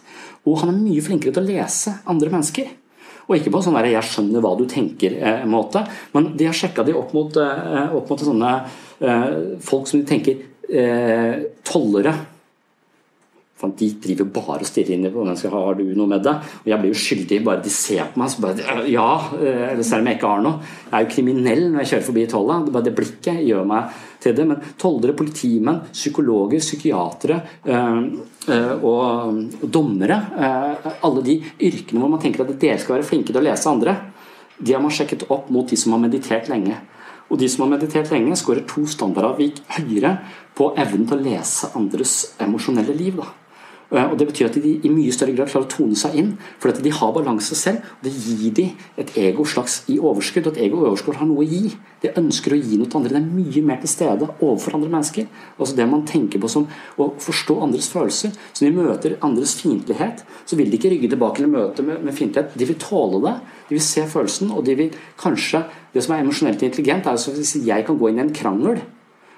Og 0.49 0.59
han 0.61 0.73
er 0.73 0.79
mye 0.79 1.03
flinkere 1.03 1.35
til 1.35 1.43
å 1.43 1.51
lese 1.51 1.93
andre 2.09 2.31
mennesker. 2.33 2.71
Og 3.23 3.37
ikke 3.37 3.53
på 3.53 3.61
sånn 3.63 3.77
der 3.77 3.87
'jeg 3.87 4.03
skjønner 4.03 4.41
hva 4.41 4.57
du 4.57 4.65
tenker'-måte, 4.65 5.79
eh, 5.79 5.91
men 6.13 6.35
de 6.35 6.45
har 6.45 6.53
sjekka 6.53 6.83
de 6.83 6.93
opp 6.93 7.13
mot, 7.13 7.37
eh, 7.37 7.95
opp 7.95 8.09
mot 8.09 8.19
sånne 8.19 8.65
eh, 8.99 9.59
folk 9.59 9.87
som 9.87 10.01
de 10.01 10.05
tenker 10.05 10.37
eh, 10.69 11.43
tollere 11.63 12.13
de 13.71 13.89
driver 14.01 14.27
bare 14.33 14.63
og 14.63 14.67
stirrer 14.67 14.95
inn 14.95 15.05
i 15.07 15.11
mennesker. 15.11 15.53
Har 15.53 15.77
du 15.77 15.83
noe 15.95 16.09
med 16.09 16.23
det? 16.25 16.33
Og 16.63 16.69
jeg 16.69 16.81
blir 16.81 16.91
jo 16.91 16.99
skyldig. 16.99 17.39
Bare 17.45 17.63
de 17.63 17.71
ser 17.71 18.09
på 18.11 18.19
meg, 18.19 18.29
så 18.29 18.41
bare 18.43 18.87
Ja. 18.89 19.29
Eh, 19.39 19.81
selv 19.81 20.01
om 20.01 20.07
jeg 20.07 20.17
ikke 20.17 20.27
har 20.27 20.41
noe. 20.41 20.59
Jeg 20.91 20.93
er 20.93 21.05
jo 21.05 21.15
kriminell 21.15 21.71
når 21.71 21.79
jeg 21.79 21.91
kjører 21.91 22.07
forbi 22.09 22.25
tollet. 22.27 22.73
Det, 22.73 22.83
det 22.83 22.95
blikket 22.95 23.47
gjør 23.47 23.65
meg 23.65 23.83
til 24.23 24.37
det. 24.37 24.45
Men 24.49 24.63
toldere, 24.79 25.15
politimenn, 25.17 25.83
psykologer, 25.91 26.63
psykiatere 26.63 27.41
øh, 27.65 27.99
øh, 28.47 28.73
og, 28.83 29.69
dommere 29.73 30.19
øh, 30.37 30.89
Alle 31.03 31.25
de 31.25 31.37
yrkene 31.59 31.99
hvor 31.99 32.11
man 32.15 32.23
tenker 32.23 32.43
at 32.43 32.55
dere 32.61 32.79
skal 32.79 32.97
være 32.97 33.07
flinke 33.07 33.33
til 33.33 33.41
å 33.41 33.45
lese 33.45 33.69
andre, 33.69 33.97
de 34.59 34.73
har 34.73 34.81
man 34.81 34.93
sjekket 34.93 35.27
opp 35.33 35.49
mot 35.51 35.69
de 35.69 35.77
som 35.79 35.95
har 35.95 36.03
meditert 36.03 36.49
lenge. 36.51 36.77
Og 37.31 37.39
de 37.39 37.47
som 37.49 37.65
har 37.65 37.73
meditert 37.75 38.11
lenge, 38.13 38.35
skårer 38.37 38.65
to 38.69 38.85
standardavvik 38.87 39.63
høyere 39.77 40.17
på 40.55 40.73
evnen 40.77 41.07
til 41.09 41.17
å 41.17 41.23
lese 41.23 41.71
andres 41.77 42.17
emosjonelle 42.43 42.93
liv. 42.95 43.17
da. 43.17 43.42
Eh, 43.93 44.11
og 44.11 44.17
Det 44.17 44.27
betyr 44.27 44.49
at 44.49 44.57
de 44.57 44.73
i 44.83 44.89
mye 44.89 45.13
større 45.13 45.35
grad 45.37 45.51
klarer 45.51 45.67
å 45.67 45.69
tone 45.69 45.95
seg 45.95 46.15
inn, 46.17 46.31
for 46.59 46.73
at 46.73 46.81
de 46.81 46.89
har 46.89 47.13
balanse 47.13 47.55
selv. 47.55 47.77
og 47.77 48.03
Det 48.03 48.13
gir 48.13 48.51
de 48.51 48.65
et 48.97 49.17
ego 49.17 49.45
slags 49.45 49.83
i 49.87 49.99
overskudd, 49.99 50.47
og 50.47 50.57
et 50.57 50.63
ego 50.65 50.81
i 50.81 50.89
overskudd 50.89 51.19
har 51.19 51.27
noe 51.27 51.43
å 51.43 51.47
gi. 51.47 51.75
De 52.01 52.09
ønsker 52.09 52.53
å 52.53 52.59
gi 52.61 52.77
noe 52.77 52.89
til 52.89 52.97
andre. 52.97 53.13
Det 53.13 53.21
er 53.21 53.35
mye 53.37 53.61
mer 53.61 53.77
til 53.77 53.89
stede 53.89 54.29
overfor 54.41 54.75
andre 54.75 54.89
mennesker. 54.89 55.27
Altså 55.59 55.75
Det 55.75 55.89
man 55.89 56.05
tenker 56.05 56.39
på 56.39 56.49
som 56.49 56.67
å 56.97 57.13
forstå 57.19 57.61
andres 57.61 57.89
følelser. 57.89 58.33
Så 58.53 58.65
når 58.65 58.71
de 58.71 58.81
møter 58.81 59.17
andres 59.21 59.55
fiendtlighet, 59.61 60.25
så 60.45 60.55
vil 60.55 60.71
de 60.71 60.77
ikke 60.77 60.89
rygge 60.89 61.09
tilbake 61.09 61.37
eller 61.37 61.53
møte 61.53 61.83
med, 61.83 62.03
med 62.03 62.13
fiendtlighet. 62.13 62.57
De 62.57 62.65
vil 62.65 62.81
tåle 62.81 63.21
det. 63.21 63.35
De 63.69 63.77
vil 63.77 63.81
se 63.81 64.01
følelsen, 64.07 64.51
og 64.51 64.65
de 64.65 64.75
vil 64.75 64.91
kanskje 65.17 65.65
Det 65.93 66.01
som 66.01 66.15
er 66.15 66.23
emosjonelt 66.23 66.63
intelligent, 66.63 67.05
er 67.05 67.13
at 67.13 67.35
hvis 67.37 67.67
jeg 67.67 67.85
kan 67.85 67.97
gå 67.99 68.09
inn 68.09 68.17
i 68.17 68.21
en 68.23 68.33
krangel, 68.33 68.79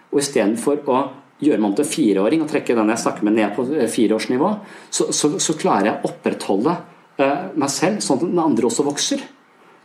og 0.08 0.22
istedenfor 0.22 0.88
å 0.88 1.00
gjøre 1.44 1.60
meg 1.60 1.72
om 1.72 1.78
til 1.80 1.88
fireåring 1.90 2.44
og 2.44 2.52
trekke 2.52 2.76
den 2.78 2.92
jeg 2.94 3.04
snakker 3.04 3.28
med, 3.28 3.38
ned 3.38 3.56
på 3.58 3.66
eh, 3.76 3.90
fireårsnivå, 3.92 4.52
så, 4.90 5.10
så, 5.16 5.36
så 5.42 5.56
klarer 5.60 5.90
jeg 5.90 5.98
å 5.98 6.12
opprettholde 6.12 6.76
uh, 7.20 7.48
meg 7.56 7.72
selv 7.74 8.04
sånn 8.04 8.22
at 8.22 8.28
den 8.28 8.44
andre 8.44 8.70
også 8.70 8.86
vokser. 8.88 9.24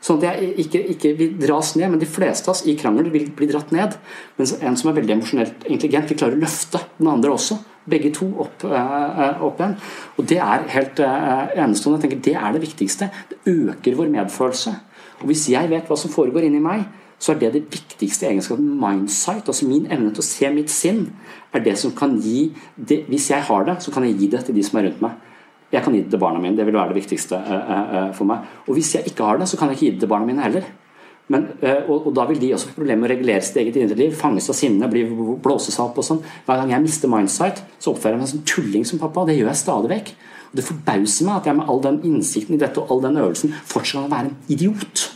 Sånn 0.01 0.21
at 0.21 0.29
jeg 0.31 0.53
ikke, 0.63 0.81
ikke, 0.95 1.11
vil 1.19 1.35
dras 1.43 1.75
ned, 1.77 1.91
men 1.93 2.01
de 2.01 2.09
fleste 2.09 2.49
av 2.49 2.55
oss 2.55 2.63
i 2.71 2.77
krangel 2.79 3.11
vil 3.13 3.27
bli 3.37 3.51
dratt 3.51 3.75
ned. 3.75 3.99
Mens 4.39 4.55
en 4.57 4.79
som 4.79 4.89
er 4.89 4.97
veldig 4.97 5.17
emosjonelt 5.19 5.67
intelligent, 5.67 6.09
vil 6.09 6.21
klare 6.23 6.39
å 6.39 6.41
løfte 6.41 6.81
den 6.97 7.11
andre 7.13 7.35
også. 7.35 7.59
Begge 7.91 8.13
to 8.17 8.31
opp, 8.41 8.65
uh, 8.65 9.43
opp 9.45 9.61
igjen. 9.61 9.75
Og 10.17 10.31
det 10.31 10.39
er 10.41 10.65
helt 10.73 11.03
enestående. 11.03 11.99
Jeg 11.99 12.07
tenker 12.07 12.25
Det 12.31 12.37
er 12.39 12.57
det 12.57 12.65
viktigste. 12.65 13.11
Det 13.29 13.43
øker 13.53 13.99
vår 13.99 14.15
medfølelse. 14.15 14.73
Og 15.21 15.29
hvis 15.29 15.51
jeg 15.53 15.69
vet 15.69 15.91
hva 15.91 15.99
som 16.01 16.13
foregår 16.13 16.49
inni 16.49 16.63
meg, 16.65 16.87
så 17.21 17.35
er 17.35 17.41
det 17.41 17.53
det 17.53 17.67
viktigste 17.69 18.31
egenskapen. 18.31 18.69
Mindsight, 18.81 19.49
altså 19.49 19.69
min 19.69 19.87
evne 19.93 20.13
til 20.15 20.25
å 20.25 20.27
se 20.27 20.51
mitt 20.55 20.73
sinn, 20.73 21.05
er 21.53 21.65
det 21.65 21.77
som 21.79 21.93
kan 21.97 22.17
gi 22.23 22.51
det, 22.77 23.05
Hvis 23.11 23.31
jeg 23.31 23.45
har 23.45 23.65
det, 23.67 23.83
så 23.85 23.93
kan 23.93 24.07
jeg 24.07 24.17
gi 24.17 24.31
det 24.33 24.45
til 24.47 24.57
de 24.57 24.65
som 24.65 24.79
er 24.81 24.89
rundt 24.89 25.03
meg. 25.05 25.19
Jeg 25.71 25.85
kan 25.85 25.95
gi 25.95 26.03
det 26.03 26.11
til 26.11 26.23
barna 26.23 26.41
mine. 26.41 26.57
Det 26.57 26.67
vil 26.67 26.75
være 26.75 26.95
det 26.95 27.03
viktigste 27.03 27.37
uh, 27.37 27.59
uh, 27.61 28.13
for 28.17 28.27
meg. 28.27 28.47
Og 28.67 28.75
hvis 28.75 28.95
jeg 28.95 29.07
ikke 29.07 29.27
har 29.27 29.39
det, 29.39 29.49
så 29.51 29.59
kan 29.59 29.69
jeg 29.69 29.77
ikke 29.77 29.87
gi 29.87 29.91
det 29.99 30.01
til 30.07 30.11
barna 30.11 30.27
mine 30.27 30.43
heller. 30.43 30.65
Men, 31.31 31.45
og, 31.63 32.09
og, 32.09 32.15
da 32.17 32.25
vil 32.27 32.41
de 32.43 32.49
også 32.57 32.73
få 32.73 32.81
problemer 32.81 33.05
med 33.05 33.07
å 33.07 33.13
regulere 33.13 33.45
sitt 33.47 33.61
eget 33.61 33.77
indre 33.79 33.95
liv. 34.01 34.17
Fanges 34.19 34.51
av 34.51 34.57
sinne, 34.59 34.89
bli 34.91 35.05
blåses 35.45 35.79
opp 35.79 36.01
og 36.01 36.07
sånn. 36.09 36.25
Hver 36.49 36.59
gang 36.59 36.73
jeg 36.75 36.83
mister 36.83 37.13
mindsight, 37.13 37.63
så 37.79 37.93
oppfører 37.93 38.17
jeg 38.17 38.23
meg 38.25 38.33
som 38.33 38.43
tulling 38.51 38.89
som 38.89 38.99
pappa. 38.99 39.29
Det 39.29 39.37
gjør 39.39 39.53
jeg 39.53 39.61
stadig 39.61 39.93
vekk. 39.93 40.11
Og 40.51 40.59
det 40.59 40.67
forbauser 40.67 41.29
meg 41.29 41.39
at 41.39 41.47
jeg 41.47 41.61
med 41.61 41.71
all 41.71 41.85
den 41.87 42.03
innsikten 42.09 42.57
i 42.57 42.61
dette 42.65 42.83
og 42.83 42.91
all 42.91 43.07
den 43.07 43.23
øvelsen 43.23 43.55
fortsatt 43.55 44.09
kan 44.09 44.15
være 44.17 44.33
en 44.33 44.57
idiot. 44.57 45.07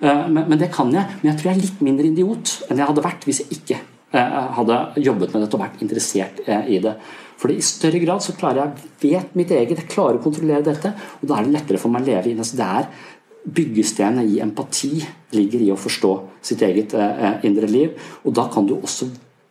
Eh, 0.00 0.28
men, 0.28 0.58
det 0.58 0.70
kan 0.72 0.90
jeg. 0.92 1.20
Men 1.20 1.32
jeg 1.32 1.40
tror 1.40 1.50
jeg 1.50 1.58
er 1.58 1.64
litt 1.64 1.80
mindre 1.84 2.08
idiot 2.08 2.54
enn 2.68 2.80
jeg 2.80 2.88
hadde 2.90 3.04
vært 3.04 3.26
hvis 3.28 3.42
jeg 3.42 3.58
ikke 3.58 3.78
eh, 4.16 4.36
hadde 4.56 4.78
jobbet 5.04 5.34
med 5.34 5.44
dette 5.44 5.58
og 5.58 5.64
vært 5.64 5.84
interessert 5.84 6.42
eh, 6.46 6.74
i 6.76 6.80
det. 6.82 6.96
For 7.40 7.52
i 7.52 7.60
større 7.64 8.00
grad 8.02 8.24
så 8.24 8.36
klarer 8.36 8.62
jeg 8.64 8.90
vet 9.04 9.38
mitt 9.38 9.52
eget, 9.56 9.78
jeg 9.80 9.92
klarer 9.92 10.18
å 10.18 10.24
kontrollere 10.24 10.64
dette, 10.64 10.92
og 11.20 11.24
da 11.28 11.38
er 11.38 11.48
det 11.48 11.56
lettere 11.56 11.80
for 11.80 11.92
meg 11.92 12.04
å 12.04 12.10
leve 12.10 12.32
inn. 12.32 12.44
Så 12.44 12.58
det 12.58 12.68
er 12.68 12.90
byggestenet 13.40 14.28
i 14.28 14.42
empati 14.44 14.98
ligger 15.32 15.64
i 15.64 15.70
å 15.72 15.78
forstå 15.80 16.10
sitt 16.44 16.60
eget 16.66 16.92
indre 17.48 17.70
liv, 17.70 17.94
og 18.28 18.36
da 18.36 18.44
kan 18.52 18.68
du 18.68 18.74
også 18.76 19.08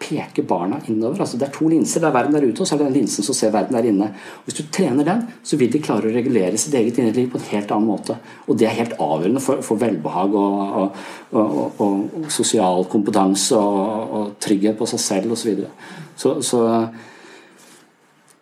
peker 0.09 0.45
barna 0.49 0.79
innover. 0.89 1.21
Altså, 1.21 1.37
det 1.37 1.47
er 1.47 1.53
to 1.53 1.69
linser. 1.69 2.01
Det 2.01 2.09
er 2.09 2.15
verden 2.15 2.35
der 2.35 2.47
ute, 2.47 2.63
og 2.63 2.67
så 2.67 2.75
er 2.75 2.81
det 2.81 2.87
den 2.89 2.97
linsen 2.97 3.25
som 3.25 3.37
ser 3.37 3.53
verden 3.53 3.77
der 3.77 3.89
inne. 3.91 4.09
Og 4.41 4.49
hvis 4.49 4.57
du 4.57 4.63
trener 4.73 5.05
den, 5.05 5.21
så 5.45 5.59
vil 5.61 5.69
de 5.71 5.81
klare 5.85 6.09
å 6.09 6.15
regulere 6.15 6.57
sitt 6.57 6.73
eget 6.79 6.97
indre 6.97 7.13
liv 7.15 7.29
på 7.29 7.37
en 7.39 7.47
helt 7.51 7.73
annen 7.75 7.91
måte. 7.91 8.17
Og 8.47 8.57
det 8.59 8.67
er 8.69 8.77
helt 8.79 8.97
avgjørende 8.97 9.43
for, 9.45 9.61
for 9.65 9.81
velbehag 9.81 10.39
og, 10.39 10.79
og, 10.81 11.03
og, 11.37 11.77
og, 11.85 12.25
sosial 12.33 12.83
kompetanse 12.89 13.59
og, 13.59 14.33
trygghet 14.41 14.77
på 14.79 14.87
seg 14.89 15.05
selv 15.05 15.37
osv. 15.37 15.39
Så, 15.39 15.49
videre. 15.53 15.71
så 16.15 16.35
Så 16.41 16.65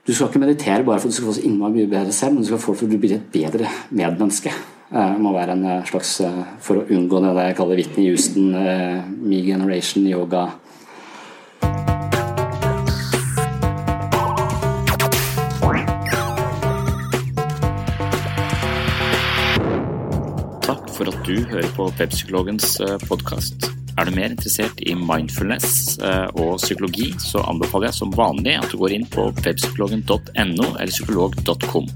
du 0.08 0.14
skal 0.16 0.30
ikke 0.30 0.40
meditere 0.40 0.86
bare 0.88 1.02
for 1.02 1.10
at 1.10 1.12
du 1.12 1.18
skal 1.20 1.28
få 1.28 1.36
så 1.36 1.44
innmari 1.44 1.82
mye 1.82 1.92
bedre 1.92 2.16
selv, 2.16 2.34
men 2.34 2.46
du 2.46 2.48
skal 2.48 2.62
få 2.64 2.74
det 2.74 2.80
for 2.80 2.88
at 2.88 2.96
du 2.96 3.02
blir 3.04 3.16
et 3.18 3.30
bedre 3.34 3.70
medmenneske. 3.92 4.54
Eh, 4.88 5.18
må 5.20 5.34
være 5.36 5.52
en 5.58 5.66
eh, 5.68 5.88
slags 5.90 6.14
eh, 6.24 6.44
For 6.64 6.80
å 6.80 6.86
unngå 6.96 7.20
det 7.20 7.34
jeg 7.50 7.56
kaller 7.58 7.76
Whitney 7.76 8.06
Houston, 8.08 8.54
me 9.20 9.42
generation 9.44 10.08
yoga. 10.08 10.46
For 20.98 21.10
at 21.12 21.28
du 21.28 21.36
hører 21.52 21.70
på 21.78 21.92
Webpsykologens 22.00 22.80
podkast. 23.06 23.70
Er 23.98 24.06
du 24.06 24.14
mer 24.14 24.30
interessert 24.30 24.82
i 24.86 24.94
mindfulness 24.94 25.98
eh, 26.06 26.28
og 26.38 26.60
psykologi, 26.62 27.08
så 27.22 27.42
anbefaler 27.50 27.90
jeg 27.90 27.98
som 27.98 28.14
vanlig 28.14 28.54
at 28.60 28.70
du 28.70 28.78
går 28.78 28.94
inn 28.94 29.08
på 29.10 29.32
webpsykologen.no 29.42 30.68
eller 30.76 30.94
psykolog.com. 30.94 31.90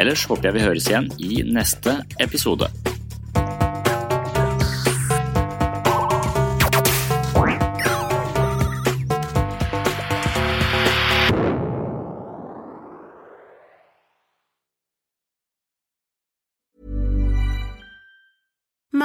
Ellers 0.00 0.24
håper 0.30 0.48
jeg 0.48 0.56
vi 0.56 0.64
høres 0.64 0.88
igjen 0.88 1.10
i 1.20 1.42
neste 1.44 1.98
episode. 2.24 2.70